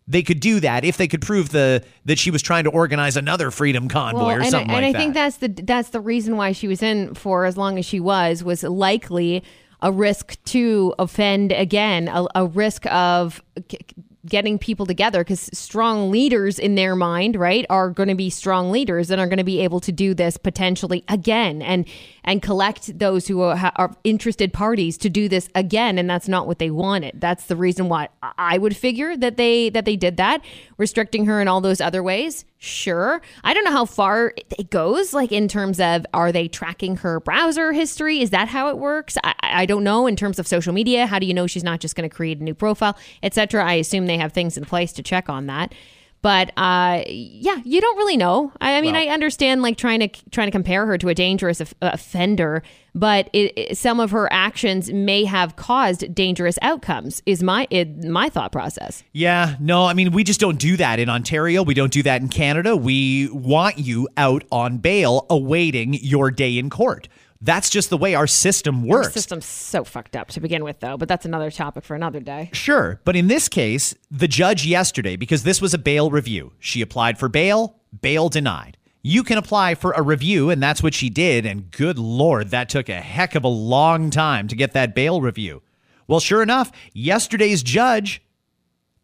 they 0.09 0.23
could 0.23 0.41
do 0.41 0.59
that 0.61 0.85
if 0.85 0.97
they 0.97 1.07
could 1.07 1.23
prove 1.23 1.51
the 1.51 1.85
that 2.05 2.19
she 2.19 2.33
was 2.33 2.43
trying 2.43 2.65
to 2.65 2.71
organize 2.71 3.17
another 3.17 3.53
freedom 3.53 3.89
convoy 3.89 4.35
or 4.35 4.41
and, 4.41 4.51
something 4.51 4.71
I, 4.71 4.75
like 4.75 4.83
that. 4.83 4.87
and. 4.89 4.97
I 4.97 4.99
think 4.99 5.15
that's 5.15 5.37
the 5.37 5.49
that's 5.49 5.91
the 5.91 6.01
reason 6.01 6.37
why 6.37 6.53
she 6.53 6.67
was 6.67 6.83
in 6.83 7.15
for 7.15 7.45
as 7.45 7.57
long 7.57 7.79
as 7.79 7.87
she 7.87 8.01
was 8.01 8.43
was 8.43 8.65
likely 8.65 9.45
a 9.81 9.93
risk 9.93 10.43
to 10.45 10.95
offend 10.99 11.53
again, 11.53 12.09
a, 12.09 12.27
a 12.35 12.47
risk 12.47 12.85
of 12.87 13.43
g- 13.69 13.79
getting 14.27 14.59
people 14.59 14.87
together 14.87 15.21
because 15.21 15.49
strong 15.53 16.11
leaders 16.11 16.59
in 16.59 16.75
their 16.75 16.95
mind, 16.95 17.37
right, 17.37 17.65
are 17.71 17.91
going 17.91 18.09
to 18.09 18.15
be 18.15 18.31
strong 18.31 18.71
leaders 18.71 19.11
and 19.11 19.21
are 19.21 19.27
going 19.27 19.39
to 19.39 19.45
be 19.45 19.61
able 19.61 19.81
to 19.81 19.93
do 19.93 20.15
this 20.15 20.37
potentially 20.37 21.05
again 21.09 21.63
and 21.63 21.87
and 22.25 22.43
collect 22.43 22.99
those 22.99 23.27
who 23.27 23.41
are, 23.41 23.73
are 23.77 23.97
interested 24.05 24.53
parties 24.53 24.99
to 24.99 25.09
do 25.09 25.29
this 25.29 25.49
again 25.55 25.99
and 25.99 26.09
that's 26.09 26.29
not 26.29 26.47
what 26.47 26.59
they 26.59 26.71
wanted. 26.71 27.21
That's 27.21 27.47
the 27.47 27.57
reason 27.57 27.89
why 27.89 28.09
I 28.23 28.59
would 28.59 28.77
figure 28.77 29.17
that 29.17 29.37
they 29.37 29.71
that 29.71 29.85
they 29.85 29.97
did 29.97 30.17
that, 30.19 30.43
restricting 30.77 31.27
her 31.27 31.41
in 31.41 31.49
all 31.49 31.61
those 31.61 31.81
other 31.81 32.03
ways. 32.03 32.45
Sure. 32.63 33.23
I 33.43 33.55
don't 33.55 33.65
know 33.65 33.71
how 33.71 33.87
far 33.87 34.35
it 34.37 34.69
goes, 34.69 35.15
like 35.15 35.33
in 35.33 35.49
terms 35.49 35.81
of 35.81 36.05
are 36.13 36.31
they 36.31 36.47
tracking 36.47 36.97
her 36.97 37.19
browser 37.19 37.73
history? 37.73 38.21
Is 38.21 38.29
that 38.31 38.49
how 38.49 38.69
it 38.69 38.77
works? 38.77 39.17
I, 39.25 39.35
I 39.41 39.65
don't 39.67 39.83
know. 39.83 40.07
In 40.07 40.15
terms 40.15 40.39
of 40.39 40.47
social 40.47 40.75
media, 40.75 41.07
how 41.07 41.19
do 41.19 41.25
you 41.25 41.33
know 41.33 41.47
she's 41.47 41.65
not 41.65 41.81
just 41.81 41.97
going 41.97 42.09
to 42.09 42.15
create 42.15 42.39
a 42.39 42.45
new 42.45 42.53
profile, 42.53 42.99
etc.? 43.23 43.65
I 43.65 43.75
assume 43.75 44.05
they 44.05 44.19
have 44.19 44.35
things 44.35 44.59
in 44.59 44.67
place 44.67 44.93
to 44.93 45.03
check 45.03 45.31
on 45.31 45.47
that. 45.47 45.75
But 46.23 46.51
uh, 46.57 47.03
yeah, 47.07 47.57
you 47.65 47.81
don't 47.81 47.97
really 47.97 48.17
know. 48.19 48.53
I, 48.61 48.77
I 48.77 48.81
mean, 48.83 48.93
Well- 48.93 49.09
I 49.09 49.13
understand 49.13 49.63
like 49.63 49.77
trying 49.79 50.01
to 50.01 50.09
trying 50.31 50.49
to 50.49 50.53
compare 50.53 50.85
her 50.87 50.99
to 50.99 51.09
a 51.09 51.15
dangerous 51.15 51.61
of- 51.61 51.73
offender, 51.81 52.63
but 52.95 53.31
it, 53.33 53.53
it- 53.57 53.79
some 53.79 54.01
of 54.01 54.11
her 54.11 54.31
actions 54.31 54.93
may 54.93 55.25
have 55.25 55.57
caused 55.57 56.15
dangerous 56.15 56.59
outcomes. 56.61 57.23
Is 57.25 57.43
my 57.43 57.67
it, 57.71 58.05
my 58.05 58.29
thought 58.29 58.53
process? 58.53 59.03
Yeah, 59.13 59.57
no, 59.61 59.87
I 59.87 59.95
mean, 59.95 60.13
we 60.13 60.23
just 60.23 60.41
don't 60.41 60.59
do 60.59 60.77
that 60.77 60.99
in 60.99 61.09
Ontario. 61.09 61.63
We 61.63 61.73
don't 61.75 61.93
do 61.93 62.03
that 62.03 62.21
in 62.21 62.29
Canada. 62.29 62.77
We 62.77 63.31
want 63.31 63.79
you 63.79 64.07
out 64.19 64.45
on 64.53 64.77
bail 64.79 65.25
awaiting 65.31 65.95
your 65.95 66.31
day 66.31 66.59
in 66.59 66.69
court. 66.69 67.09
That's 67.43 67.71
just 67.71 67.89
the 67.89 67.97
way 67.97 68.15
our 68.15 68.27
system 68.27 68.83
Our 68.83 68.99
works. 68.99 69.15
system's 69.15 69.47
so 69.47 69.83
fucked 69.83 70.15
up 70.15 70.29
to 70.29 70.41
begin 70.41 70.63
with, 70.63 70.81
though. 70.81 70.99
But 70.99 71.09
that's 71.09 71.25
another 71.25 71.51
topic 71.51 71.85
for 71.85 71.95
another 71.95 72.21
day. 72.21 72.51
Sure, 72.53 73.01
but 73.05 73.17
in 73.17 73.29
this 73.29 73.49
case, 73.49 73.95
the 74.11 74.29
judge 74.29 74.67
yesterday, 74.67 75.17
because 75.17 75.43
this 75.43 75.61
was 75.61 75.73
a 75.73 75.79
bail 75.79 76.11
review, 76.11 76.53
she 76.59 76.83
applied 76.83 77.19
for 77.19 77.29
bail, 77.31 77.77
bail 78.03 78.29
denied. 78.29 78.77
You 79.03 79.23
can 79.23 79.39
apply 79.39 79.77
for 79.77 79.93
a 79.93 80.03
review, 80.03 80.51
and 80.51 80.63
that's 80.63 80.83
what 80.83 80.93
she 80.93 81.09
did. 81.09 81.47
And 81.47 81.71
good 81.71 81.99
Lord, 81.99 82.51
that 82.51 82.69
took 82.69 82.91
a 82.91 83.01
heck 83.01 83.35
of 83.35 83.45
a 83.45 83.49
long 83.49 84.11
time 84.11 84.47
to 84.49 84.55
get 84.55 84.73
that 84.73 84.95
bail 84.95 85.23
review. 85.23 85.63
Well, 86.07 86.21
sure 86.21 86.43
enough, 86.43 86.71
yesterday's 86.93 87.63
judge 87.63 88.21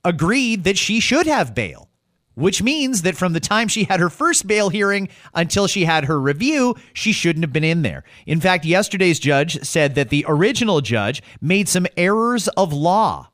agreed 0.04 0.64
that 0.64 0.76
she 0.76 1.00
should 1.00 1.26
have 1.26 1.54
bail, 1.54 1.88
which 2.36 2.62
means 2.62 3.02
that 3.02 3.16
from 3.16 3.32
the 3.32 3.40
time 3.40 3.66
she 3.66 3.84
had 3.84 3.98
her 3.98 4.10
first 4.10 4.46
bail 4.46 4.68
hearing 4.68 5.08
until 5.34 5.66
she 5.66 5.84
had 5.86 6.04
her 6.04 6.20
review, 6.20 6.76
she 6.92 7.12
shouldn't 7.12 7.42
have 7.42 7.52
been 7.52 7.64
in 7.64 7.82
there. 7.82 8.04
In 8.26 8.40
fact, 8.40 8.64
yesterday's 8.64 9.18
judge 9.18 9.60
said 9.64 9.94
that 9.96 10.10
the 10.10 10.24
original 10.28 10.80
judge 10.82 11.22
made 11.40 11.68
some 11.68 11.86
errors 11.96 12.46
of 12.48 12.72
law. 12.72 13.30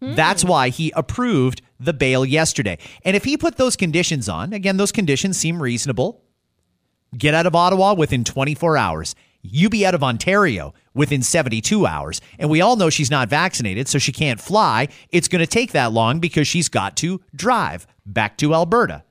That's 0.00 0.44
why 0.44 0.70
he 0.70 0.92
approved 0.96 1.62
the 1.78 1.92
bail 1.92 2.24
yesterday. 2.24 2.78
And 3.04 3.14
if 3.14 3.22
he 3.22 3.36
put 3.36 3.56
those 3.56 3.76
conditions 3.76 4.28
on, 4.28 4.52
again, 4.52 4.76
those 4.76 4.90
conditions 4.90 5.36
seem 5.36 5.62
reasonable. 5.62 6.24
Get 7.16 7.34
out 7.34 7.46
of 7.46 7.54
Ottawa 7.54 7.94
within 7.94 8.24
24 8.24 8.76
hours. 8.76 9.14
You 9.42 9.68
be 9.68 9.84
out 9.84 9.94
of 9.94 10.02
Ontario 10.02 10.74
within 10.94 11.22
72 11.22 11.86
hours. 11.86 12.20
And 12.38 12.48
we 12.48 12.60
all 12.60 12.76
know 12.76 12.90
she's 12.90 13.10
not 13.10 13.28
vaccinated, 13.28 13.86
so 13.86 13.98
she 13.98 14.10
can't 14.10 14.40
fly. 14.40 14.88
It's 15.10 15.28
going 15.28 15.40
to 15.40 15.46
take 15.46 15.72
that 15.72 15.92
long 15.92 16.18
because 16.18 16.48
she's 16.48 16.68
got 16.68 16.96
to 16.98 17.20
drive 17.34 17.86
back 18.04 18.36
to 18.38 18.54
Alberta. 18.54 19.04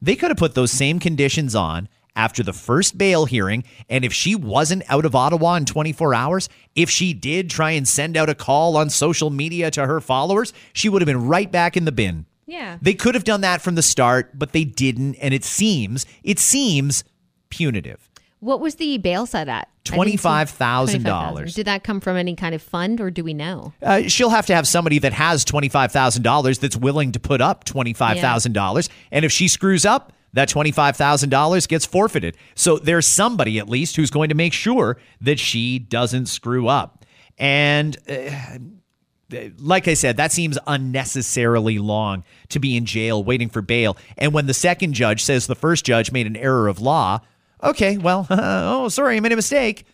They 0.00 0.16
could 0.16 0.30
have 0.30 0.38
put 0.38 0.54
those 0.54 0.70
same 0.70 0.98
conditions 0.98 1.54
on 1.54 1.88
after 2.16 2.42
the 2.42 2.52
first 2.52 2.96
bail 2.96 3.24
hearing. 3.24 3.64
And 3.88 4.04
if 4.04 4.12
she 4.12 4.34
wasn't 4.34 4.84
out 4.88 5.04
of 5.04 5.14
Ottawa 5.14 5.54
in 5.56 5.64
24 5.64 6.14
hours, 6.14 6.48
if 6.74 6.90
she 6.90 7.12
did 7.12 7.50
try 7.50 7.72
and 7.72 7.86
send 7.86 8.16
out 8.16 8.28
a 8.28 8.34
call 8.34 8.76
on 8.76 8.90
social 8.90 9.30
media 9.30 9.70
to 9.72 9.86
her 9.86 10.00
followers, 10.00 10.52
she 10.72 10.88
would 10.88 11.02
have 11.02 11.06
been 11.06 11.26
right 11.26 11.50
back 11.50 11.76
in 11.76 11.84
the 11.84 11.92
bin. 11.92 12.26
Yeah. 12.46 12.78
They 12.82 12.94
could 12.94 13.14
have 13.14 13.24
done 13.24 13.40
that 13.40 13.62
from 13.62 13.74
the 13.74 13.82
start, 13.82 14.38
but 14.38 14.52
they 14.52 14.64
didn't. 14.64 15.14
And 15.16 15.32
it 15.32 15.44
seems, 15.44 16.06
it 16.22 16.38
seems 16.38 17.04
punitive. 17.48 18.10
What 18.44 18.60
was 18.60 18.74
the 18.74 18.98
bail 18.98 19.24
set 19.24 19.48
at? 19.48 19.68
See- 19.88 19.94
$25,000. 19.94 21.02
25,000. 21.02 21.54
Did 21.54 21.66
that 21.66 21.82
come 21.82 21.98
from 22.00 22.18
any 22.18 22.36
kind 22.36 22.54
of 22.54 22.60
fund, 22.60 23.00
or 23.00 23.10
do 23.10 23.24
we 23.24 23.32
know? 23.32 23.72
Uh, 23.82 24.02
she'll 24.02 24.28
have 24.28 24.44
to 24.46 24.54
have 24.54 24.68
somebody 24.68 24.98
that 24.98 25.14
has 25.14 25.46
$25,000 25.46 26.60
that's 26.60 26.76
willing 26.76 27.12
to 27.12 27.20
put 27.20 27.40
up 27.40 27.64
$25,000. 27.64 28.88
And 29.10 29.24
if 29.24 29.32
she 29.32 29.48
screws 29.48 29.86
up, 29.86 30.12
that 30.34 30.50
$25,000 30.50 31.68
gets 31.68 31.86
forfeited. 31.86 32.36
So 32.54 32.76
there's 32.76 33.06
somebody 33.06 33.58
at 33.58 33.68
least 33.68 33.96
who's 33.96 34.10
going 34.10 34.28
to 34.28 34.34
make 34.34 34.52
sure 34.52 34.98
that 35.22 35.38
she 35.38 35.78
doesn't 35.78 36.26
screw 36.26 36.68
up. 36.68 37.06
And 37.38 37.96
uh, 38.08 39.38
like 39.58 39.88
I 39.88 39.94
said, 39.94 40.18
that 40.18 40.32
seems 40.32 40.58
unnecessarily 40.66 41.78
long 41.78 42.24
to 42.50 42.58
be 42.58 42.76
in 42.76 42.84
jail 42.84 43.24
waiting 43.24 43.48
for 43.48 43.62
bail. 43.62 43.96
And 44.18 44.32
when 44.32 44.46
the 44.46 44.54
second 44.54 44.92
judge 44.92 45.22
says 45.22 45.46
the 45.46 45.54
first 45.54 45.84
judge 45.84 46.12
made 46.12 46.26
an 46.26 46.36
error 46.36 46.68
of 46.68 46.80
law, 46.80 47.20
okay, 47.64 47.98
well, 47.98 48.26
oh, 48.30 48.88
sorry, 48.88 49.16
I 49.16 49.20
made 49.20 49.32
a 49.32 49.36
mistake. 49.36 49.84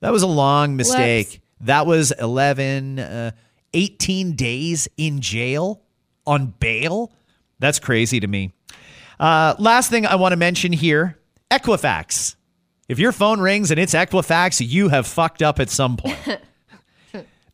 That 0.00 0.12
was 0.12 0.22
a 0.22 0.26
long 0.26 0.76
mistake. 0.76 1.28
Whoops. 1.28 1.40
That 1.60 1.86
was 1.86 2.12
11, 2.12 2.98
uh, 2.98 3.30
18 3.72 4.36
days 4.36 4.88
in 4.96 5.20
jail 5.20 5.82
on 6.26 6.54
bail. 6.58 7.12
That's 7.58 7.78
crazy 7.78 8.20
to 8.20 8.26
me. 8.26 8.52
Uh, 9.18 9.54
last 9.58 9.90
thing 9.90 10.06
I 10.06 10.16
want 10.16 10.32
to 10.32 10.36
mention 10.36 10.72
here 10.72 11.18
Equifax. 11.50 12.36
If 12.88 12.98
your 12.98 13.12
phone 13.12 13.40
rings 13.40 13.70
and 13.70 13.80
it's 13.80 13.94
Equifax, 13.94 14.64
you 14.66 14.88
have 14.90 15.06
fucked 15.06 15.42
up 15.42 15.58
at 15.58 15.70
some 15.70 15.96
point. 15.96 16.40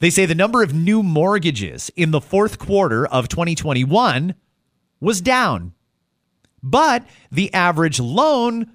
They 0.02 0.10
say 0.10 0.26
the 0.26 0.34
number 0.34 0.64
of 0.64 0.74
new 0.74 1.00
mortgages 1.04 1.88
in 1.94 2.10
the 2.10 2.20
fourth 2.20 2.58
quarter 2.58 3.06
of 3.06 3.28
2021 3.28 4.34
was 4.98 5.20
down, 5.20 5.74
but 6.60 7.06
the 7.30 7.54
average 7.54 8.00
loan 8.00 8.68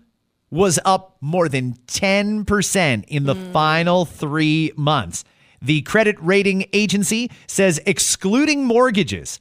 was 0.50 0.80
up 0.86 1.18
more 1.22 1.50
than 1.50 1.74
10% 1.88 3.04
in 3.08 3.26
the 3.26 3.36
mm. 3.36 3.52
final 3.52 4.06
three 4.06 4.72
months. 4.76 5.24
The 5.62 5.82
credit 5.82 6.16
rating 6.22 6.66
agency 6.74 7.30
says, 7.48 7.82
excluding 7.86 8.66
mortgages, 8.66 9.40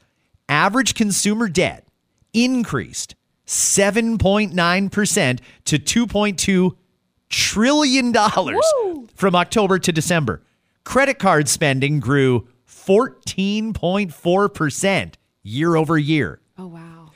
average 0.49 0.95
consumer 0.95 1.49
debt 1.49 1.87
increased 2.33 3.15
7.9% 3.47 5.41
to 5.65 5.79
$2.2 5.79 6.77
trillion 7.29 8.15
from 9.15 9.35
October 9.35 9.79
to 9.79 9.93
December. 9.93 10.43
Credit 10.85 11.19
card 11.19 11.49
spending 11.49 12.01
grew 12.01 12.49
14.4% 12.69 15.15
year 15.43 15.77
over 15.77 15.99
year. 15.99 16.41
Oh 16.59 16.69
wow. 16.69 17.11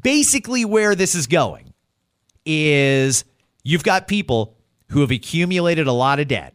Basically, 0.00 0.64
where 0.64 0.94
this 0.94 1.14
is 1.14 1.26
going 1.26 1.73
is 2.44 3.24
you've 3.62 3.84
got 3.84 4.08
people 4.08 4.56
who 4.88 5.00
have 5.00 5.10
accumulated 5.10 5.86
a 5.86 5.92
lot 5.92 6.20
of 6.20 6.28
debt. 6.28 6.54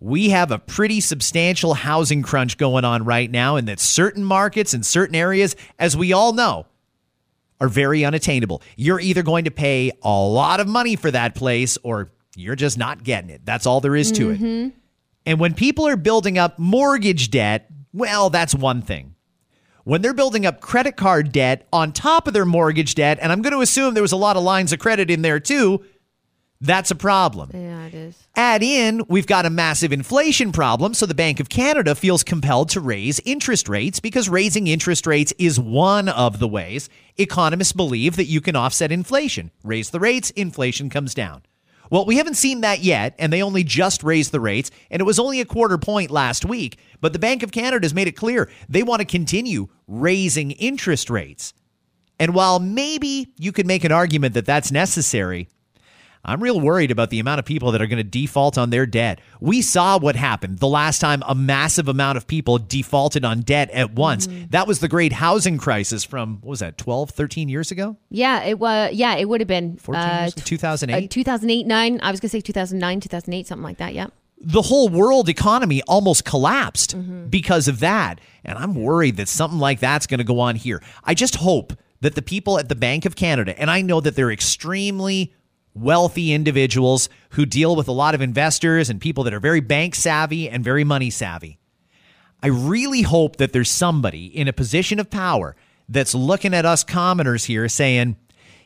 We 0.00 0.30
have 0.30 0.50
a 0.50 0.58
pretty 0.58 1.00
substantial 1.00 1.74
housing 1.74 2.22
crunch 2.22 2.58
going 2.58 2.84
on 2.84 3.04
right 3.04 3.30
now, 3.30 3.56
and 3.56 3.68
that 3.68 3.78
certain 3.78 4.24
markets 4.24 4.74
and 4.74 4.84
certain 4.84 5.14
areas, 5.14 5.54
as 5.78 5.96
we 5.96 6.12
all 6.12 6.32
know, 6.32 6.66
are 7.60 7.68
very 7.68 8.04
unattainable. 8.04 8.62
You're 8.76 8.98
either 8.98 9.22
going 9.22 9.44
to 9.44 9.52
pay 9.52 9.92
a 10.02 10.10
lot 10.10 10.58
of 10.58 10.66
money 10.66 10.96
for 10.96 11.12
that 11.12 11.36
place 11.36 11.78
or 11.84 12.10
you're 12.34 12.56
just 12.56 12.76
not 12.76 13.04
getting 13.04 13.30
it. 13.30 13.42
That's 13.44 13.66
all 13.66 13.80
there 13.80 13.94
is 13.94 14.10
to 14.12 14.30
it. 14.30 14.40
Mm-hmm. 14.40 14.68
And 15.26 15.38
when 15.38 15.54
people 15.54 15.86
are 15.86 15.96
building 15.96 16.38
up 16.38 16.58
mortgage 16.58 17.30
debt, 17.30 17.70
well, 17.92 18.30
that's 18.30 18.54
one 18.54 18.82
thing. 18.82 19.11
When 19.84 20.00
they're 20.00 20.14
building 20.14 20.46
up 20.46 20.60
credit 20.60 20.96
card 20.96 21.32
debt 21.32 21.66
on 21.72 21.92
top 21.92 22.26
of 22.26 22.34
their 22.34 22.44
mortgage 22.44 22.94
debt, 22.94 23.18
and 23.20 23.32
I'm 23.32 23.42
going 23.42 23.52
to 23.52 23.60
assume 23.60 23.94
there 23.94 24.02
was 24.02 24.12
a 24.12 24.16
lot 24.16 24.36
of 24.36 24.42
lines 24.42 24.72
of 24.72 24.78
credit 24.78 25.10
in 25.10 25.22
there 25.22 25.40
too, 25.40 25.84
that's 26.60 26.92
a 26.92 26.94
problem. 26.94 27.50
Yeah, 27.52 27.86
it 27.86 27.94
is. 27.94 28.28
Add 28.36 28.62
in, 28.62 29.02
we've 29.08 29.26
got 29.26 29.46
a 29.46 29.50
massive 29.50 29.92
inflation 29.92 30.52
problem, 30.52 30.94
so 30.94 31.06
the 31.06 31.14
Bank 31.14 31.40
of 31.40 31.48
Canada 31.48 31.96
feels 31.96 32.22
compelled 32.22 32.68
to 32.70 32.80
raise 32.80 33.18
interest 33.24 33.68
rates 33.68 33.98
because 33.98 34.28
raising 34.28 34.68
interest 34.68 35.04
rates 35.04 35.32
is 35.40 35.58
one 35.58 36.08
of 36.08 36.38
the 36.38 36.46
ways 36.46 36.88
economists 37.16 37.72
believe 37.72 38.14
that 38.14 38.26
you 38.26 38.40
can 38.40 38.54
offset 38.54 38.92
inflation. 38.92 39.50
Raise 39.64 39.90
the 39.90 39.98
rates, 39.98 40.30
inflation 40.30 40.88
comes 40.88 41.14
down. 41.14 41.42
Well, 41.92 42.06
we 42.06 42.16
haven't 42.16 42.38
seen 42.38 42.62
that 42.62 42.82
yet, 42.82 43.14
and 43.18 43.30
they 43.30 43.42
only 43.42 43.64
just 43.64 44.02
raised 44.02 44.32
the 44.32 44.40
rates, 44.40 44.70
and 44.90 45.00
it 45.00 45.04
was 45.04 45.18
only 45.18 45.42
a 45.42 45.44
quarter 45.44 45.76
point 45.76 46.10
last 46.10 46.42
week. 46.42 46.78
But 47.02 47.12
the 47.12 47.18
Bank 47.18 47.42
of 47.42 47.52
Canada 47.52 47.84
has 47.84 47.92
made 47.92 48.08
it 48.08 48.16
clear 48.16 48.50
they 48.66 48.82
want 48.82 49.00
to 49.00 49.04
continue 49.04 49.68
raising 49.86 50.52
interest 50.52 51.10
rates. 51.10 51.52
And 52.18 52.34
while 52.34 52.60
maybe 52.60 53.34
you 53.38 53.52
could 53.52 53.66
make 53.66 53.84
an 53.84 53.92
argument 53.92 54.32
that 54.32 54.46
that's 54.46 54.72
necessary, 54.72 55.50
I'm 56.24 56.40
real 56.40 56.60
worried 56.60 56.92
about 56.92 57.10
the 57.10 57.18
amount 57.18 57.40
of 57.40 57.44
people 57.44 57.72
that 57.72 57.82
are 57.82 57.86
going 57.88 57.96
to 57.96 58.04
default 58.04 58.56
on 58.56 58.70
their 58.70 58.86
debt. 58.86 59.20
We 59.40 59.60
saw 59.60 59.98
what 59.98 60.14
happened 60.14 60.60
the 60.60 60.68
last 60.68 61.00
time 61.00 61.22
a 61.26 61.34
massive 61.34 61.88
amount 61.88 62.16
of 62.16 62.28
people 62.28 62.58
defaulted 62.58 63.24
on 63.24 63.40
debt 63.40 63.70
at 63.70 63.92
once. 63.94 64.28
That 64.50 64.68
was 64.68 64.78
the 64.78 64.86
great 64.86 65.12
housing 65.12 65.58
crisis 65.58 66.04
from, 66.04 66.38
what 66.40 66.50
was 66.50 66.60
that, 66.60 66.78
12, 66.78 67.10
13 67.10 67.48
years 67.48 67.72
ago? 67.72 67.96
Yeah, 68.08 68.44
it 68.44 68.58
was. 68.60 68.92
Yeah, 68.94 69.16
it 69.16 69.28
would 69.28 69.40
have 69.40 69.48
been 69.48 69.78
14 69.78 70.00
uh, 70.00 70.20
years? 70.20 70.34
2008? 70.34 71.04
uh, 71.04 71.08
2008, 71.10 71.66
nine. 71.66 72.00
I 72.02 72.12
was 72.12 72.20
gonna 72.20 72.30
say 72.30 72.40
2009, 72.40 73.00
2008, 73.00 73.46
something 73.48 73.64
like 73.64 73.78
that. 73.78 73.92
Yeah. 73.92 74.06
the 74.44 74.62
whole 74.62 74.88
world 74.88 75.28
economy 75.28 75.82
almost 75.88 76.24
collapsed 76.24 76.96
because 77.30 77.66
of 77.68 77.80
that. 77.80 78.20
And 78.44 78.58
I'm 78.58 78.74
worried 78.74 79.16
that 79.16 79.28
something 79.28 79.58
like 79.58 79.80
that's 79.80 80.06
going 80.06 80.18
to 80.18 80.24
go 80.24 80.40
on 80.40 80.56
here. 80.56 80.82
I 81.04 81.14
just 81.14 81.36
hope 81.36 81.72
that 82.00 82.16
the 82.16 82.22
people 82.22 82.58
at 82.58 82.68
the 82.68 82.74
Bank 82.74 83.04
of 83.04 83.14
Canada, 83.14 83.58
and 83.60 83.70
I 83.70 83.82
know 83.82 84.00
that 84.00 84.16
they're 84.16 84.32
extremely 84.32 85.32
wealthy 85.74 86.32
individuals 86.32 87.08
who 87.30 87.46
deal 87.46 87.74
with 87.74 87.88
a 87.88 87.92
lot 87.92 88.14
of 88.14 88.20
investors 88.20 88.90
and 88.90 89.00
people 89.00 89.24
that 89.24 89.34
are 89.34 89.40
very 89.40 89.60
bank 89.60 89.94
savvy 89.94 90.48
and 90.48 90.62
very 90.64 90.84
money 90.84 91.10
savvy. 91.10 91.58
I 92.42 92.48
really 92.48 93.02
hope 93.02 93.36
that 93.36 93.52
there's 93.52 93.70
somebody 93.70 94.26
in 94.26 94.48
a 94.48 94.52
position 94.52 94.98
of 94.98 95.10
power 95.10 95.54
that's 95.88 96.14
looking 96.14 96.54
at 96.54 96.66
us 96.66 96.84
commoners 96.84 97.44
here 97.44 97.68
saying, 97.68 98.16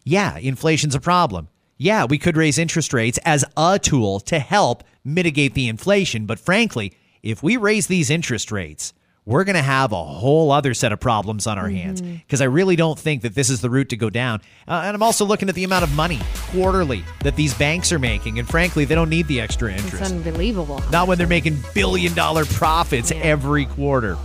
yeah, 0.04 0.38
inflation's 0.38 0.94
a 0.94 1.00
problem. 1.00 1.48
Yeah, 1.76 2.06
we 2.06 2.18
could 2.18 2.36
raise 2.36 2.56
interest 2.58 2.92
rates 2.92 3.18
as 3.24 3.44
a 3.56 3.78
tool 3.78 4.20
to 4.20 4.38
help 4.38 4.82
mitigate 5.04 5.54
the 5.54 5.68
inflation. 5.68 6.24
But 6.24 6.40
frankly, 6.40 6.94
if 7.22 7.42
we 7.42 7.56
raise 7.56 7.86
these 7.86 8.08
interest 8.08 8.50
rates, 8.50 8.94
we're 9.26 9.42
going 9.44 9.56
to 9.56 9.62
have 9.62 9.90
a 9.92 10.02
whole 10.04 10.52
other 10.52 10.72
set 10.72 10.92
of 10.92 11.00
problems 11.00 11.46
on 11.48 11.58
our 11.58 11.68
hands 11.68 12.00
Mm-hmm. 12.00 12.14
because 12.14 12.40
I 12.40 12.44
really 12.44 12.76
don't 12.76 12.98
think 12.98 13.22
that 13.22 13.34
this 13.34 13.50
is 13.50 13.60
the 13.60 13.68
route 13.68 13.88
to 13.90 13.96
go 13.96 14.08
down. 14.08 14.40
Uh, 14.68 14.82
and 14.84 14.94
I'm 14.94 15.02
also 15.02 15.24
looking 15.24 15.48
at 15.48 15.54
the 15.56 15.64
amount 15.64 15.82
of 15.82 15.92
money 15.94 16.20
quarterly 16.52 17.04
that 17.24 17.34
these 17.36 17.52
banks 17.52 17.92
are 17.92 17.98
making. 17.98 18.38
And 18.38 18.48
frankly, 18.48 18.84
they 18.84 18.94
don't 18.94 19.10
need 19.10 19.26
the 19.26 19.40
extra 19.40 19.72
interest. 19.72 19.94
It's 19.94 20.10
unbelievable. 20.12 20.80
Not 20.92 21.08
when 21.08 21.18
they're 21.18 21.26
making 21.26 21.58
billion 21.74 22.14
dollar 22.14 22.44
profits 22.44 23.10
Yeah. 23.10 23.18
every 23.18 23.66
quarter. 23.66 24.16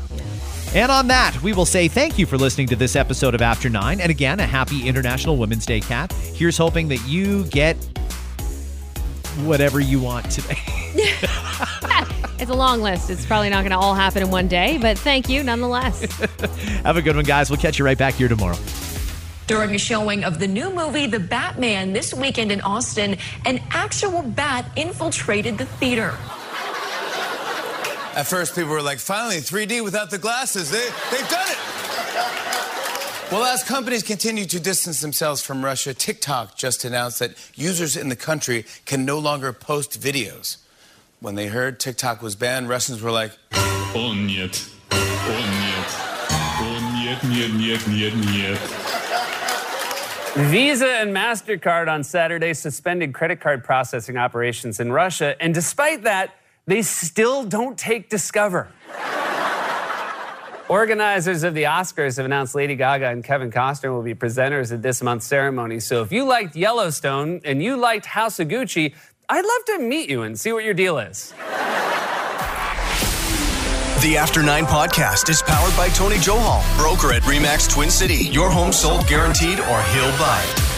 And 0.76 0.92
on 0.92 1.08
that, 1.08 1.42
we 1.42 1.52
will 1.52 1.66
say 1.66 1.88
thank 1.88 2.18
you 2.20 2.26
for 2.26 2.38
listening 2.38 2.68
to 2.68 2.76
this 2.76 2.96
episode 2.96 3.34
of 3.36 3.42
After 3.42 3.70
Nine. 3.70 4.00
And 4.00 4.10
again, 4.12 4.40
a 4.40 4.46
happy 4.48 4.88
International 4.88 5.36
Women's 5.36 5.66
Day, 5.66 5.80
Kat. 5.82 6.14
Here's 6.14 6.58
hoping 6.58 6.88
that 6.90 7.06
you 7.08 7.44
get 7.46 7.76
whatever 9.46 9.80
you 9.80 10.00
want 10.00 10.30
today. 10.32 10.58
It's 12.40 12.50
a 12.50 12.56
long 12.56 12.82
list. 12.82 13.10
It's 13.10 13.26
probably 13.26 13.50
not 13.50 13.62
going 13.62 13.72
to 13.72 13.78
all 13.78 13.94
happen 13.94 14.24
in 14.24 14.32
one 14.32 14.48
day, 14.48 14.78
but 14.80 14.98
thank 14.98 15.30
you 15.30 15.44
nonetheless. 15.44 16.02
Have 16.84 16.98
a 16.98 17.02
good 17.02 17.16
one, 17.16 17.26
guys. 17.26 17.50
We'll 17.50 17.60
catch 17.60 17.78
you 17.78 17.86
right 17.86 17.98
back 17.98 18.16
here 18.16 18.28
tomorrow. 18.28 18.58
During 19.48 19.76
a 19.76 19.78
showing 19.78 20.24
of 20.24 20.40
the 20.40 20.48
new 20.48 20.72
movie, 20.72 21.08
The 21.08 21.20
Batman, 21.20 21.94
this 21.94 22.14
weekend 22.14 22.52
in 22.52 22.62
Austin, 22.62 23.18
an 23.46 23.62
actual 23.72 24.22
bat 24.22 24.66
infiltrated 24.76 25.58
the 25.58 25.66
theater. 25.66 26.18
At 28.14 28.24
first, 28.28 28.56
people 28.56 28.72
were 28.72 28.82
like, 28.82 29.00
finally, 29.00 29.38
3D 29.38 29.84
without 29.84 30.10
the 30.10 30.18
glasses. 30.18 30.70
They, 30.72 30.86
they've 31.12 31.30
done 31.30 31.48
it. 31.48 31.58
Well, 33.32 33.46
as 33.46 33.64
companies 33.64 34.04
continue 34.04 34.44
to 34.46 34.60
distance 34.60 35.00
themselves 35.00 35.42
from 35.42 35.64
Russia, 35.64 35.94
TikTok 35.94 36.58
just 36.58 36.84
announced 36.84 37.20
that 37.20 37.32
users 37.56 37.96
in 37.96 38.10
the 38.10 38.16
country 38.18 38.66
can 38.86 39.06
no 39.06 39.20
longer 39.20 39.54
post 39.54 40.02
videos 40.02 40.58
When 41.21 41.35
they 41.35 41.47
heard 41.47 41.81
TikTok 41.81 42.23
was 42.23 42.37
banned, 42.37 42.69
Russians 42.69 43.01
were 43.03 43.11
like, 43.11 43.33
О 43.53 44.15
нет, 44.15 44.69
о 44.91 44.95
нет, 44.95 45.89
о 46.61 46.81
нет, 46.95 47.23
нет, 47.25 47.53
нет, 47.55 47.87
нет, 47.87 48.15
нет. 48.15 48.59
Visa 50.37 50.87
and 50.87 51.17
MasterCard 51.17 51.89
on 51.89 52.05
Saturday 52.05 52.53
suspended 52.53 53.15
credit 53.15 53.41
card 53.41 53.65
processing 53.65 54.19
operations 54.19 54.79
in 54.79 54.93
Russia, 54.93 55.35
and 55.41 55.55
despite 55.55 56.03
that, 56.03 56.35
they 56.67 56.83
still 56.83 57.45
don't 57.45 57.79
take 57.79 58.11
Discover. 58.11 58.69
Organizers 60.69 61.45
of 61.45 61.55
the 61.55 61.63
Oscars 61.63 62.17
have 62.17 62.27
announced 62.27 62.57
Lady 62.57 62.75
Gaga 62.75 63.07
and 63.07 63.23
Kevin 63.23 63.53
Costner 63.53 63.93
will 63.93 64.03
be 64.03 64.15
presenters 64.15 64.73
at 64.73 64.83
this 64.83 65.01
month's 65.01 65.25
ceremony. 65.25 65.79
So 65.79 66.03
if 66.03 66.11
you 66.11 66.25
liked 66.25 66.57
Yellowstone 66.57 67.41
and 67.45 67.63
you 67.63 67.77
liked 67.77 68.05
House 68.05 68.41
of 68.41 68.49
Gucci, 68.49 68.93
I'd 69.34 69.46
love 69.46 69.80
to 69.80 69.80
meet 69.80 70.10
you 70.10 70.24
and 70.24 70.38
see 70.38 70.52
what 70.52 70.66
your 70.66 70.74
deal 70.74 71.00
is. 71.00 71.32
The 74.02 74.18
After 74.18 74.44
Nine 74.44 74.66
podcast 74.66 75.30
is 75.30 75.42
powered 75.42 75.74
by 75.78 75.88
Tony 75.88 76.18
Johal, 76.18 76.62
broker 76.78 77.14
at 77.14 77.22
Remax 77.22 77.70
Twin 77.70 77.90
City. 77.90 78.26
Your 78.26 78.50
home 78.50 78.74
sold 78.74 79.08
guaranteed 79.08 79.62
or 79.62 79.82
he'll 79.84 80.12
buy. 80.20 80.71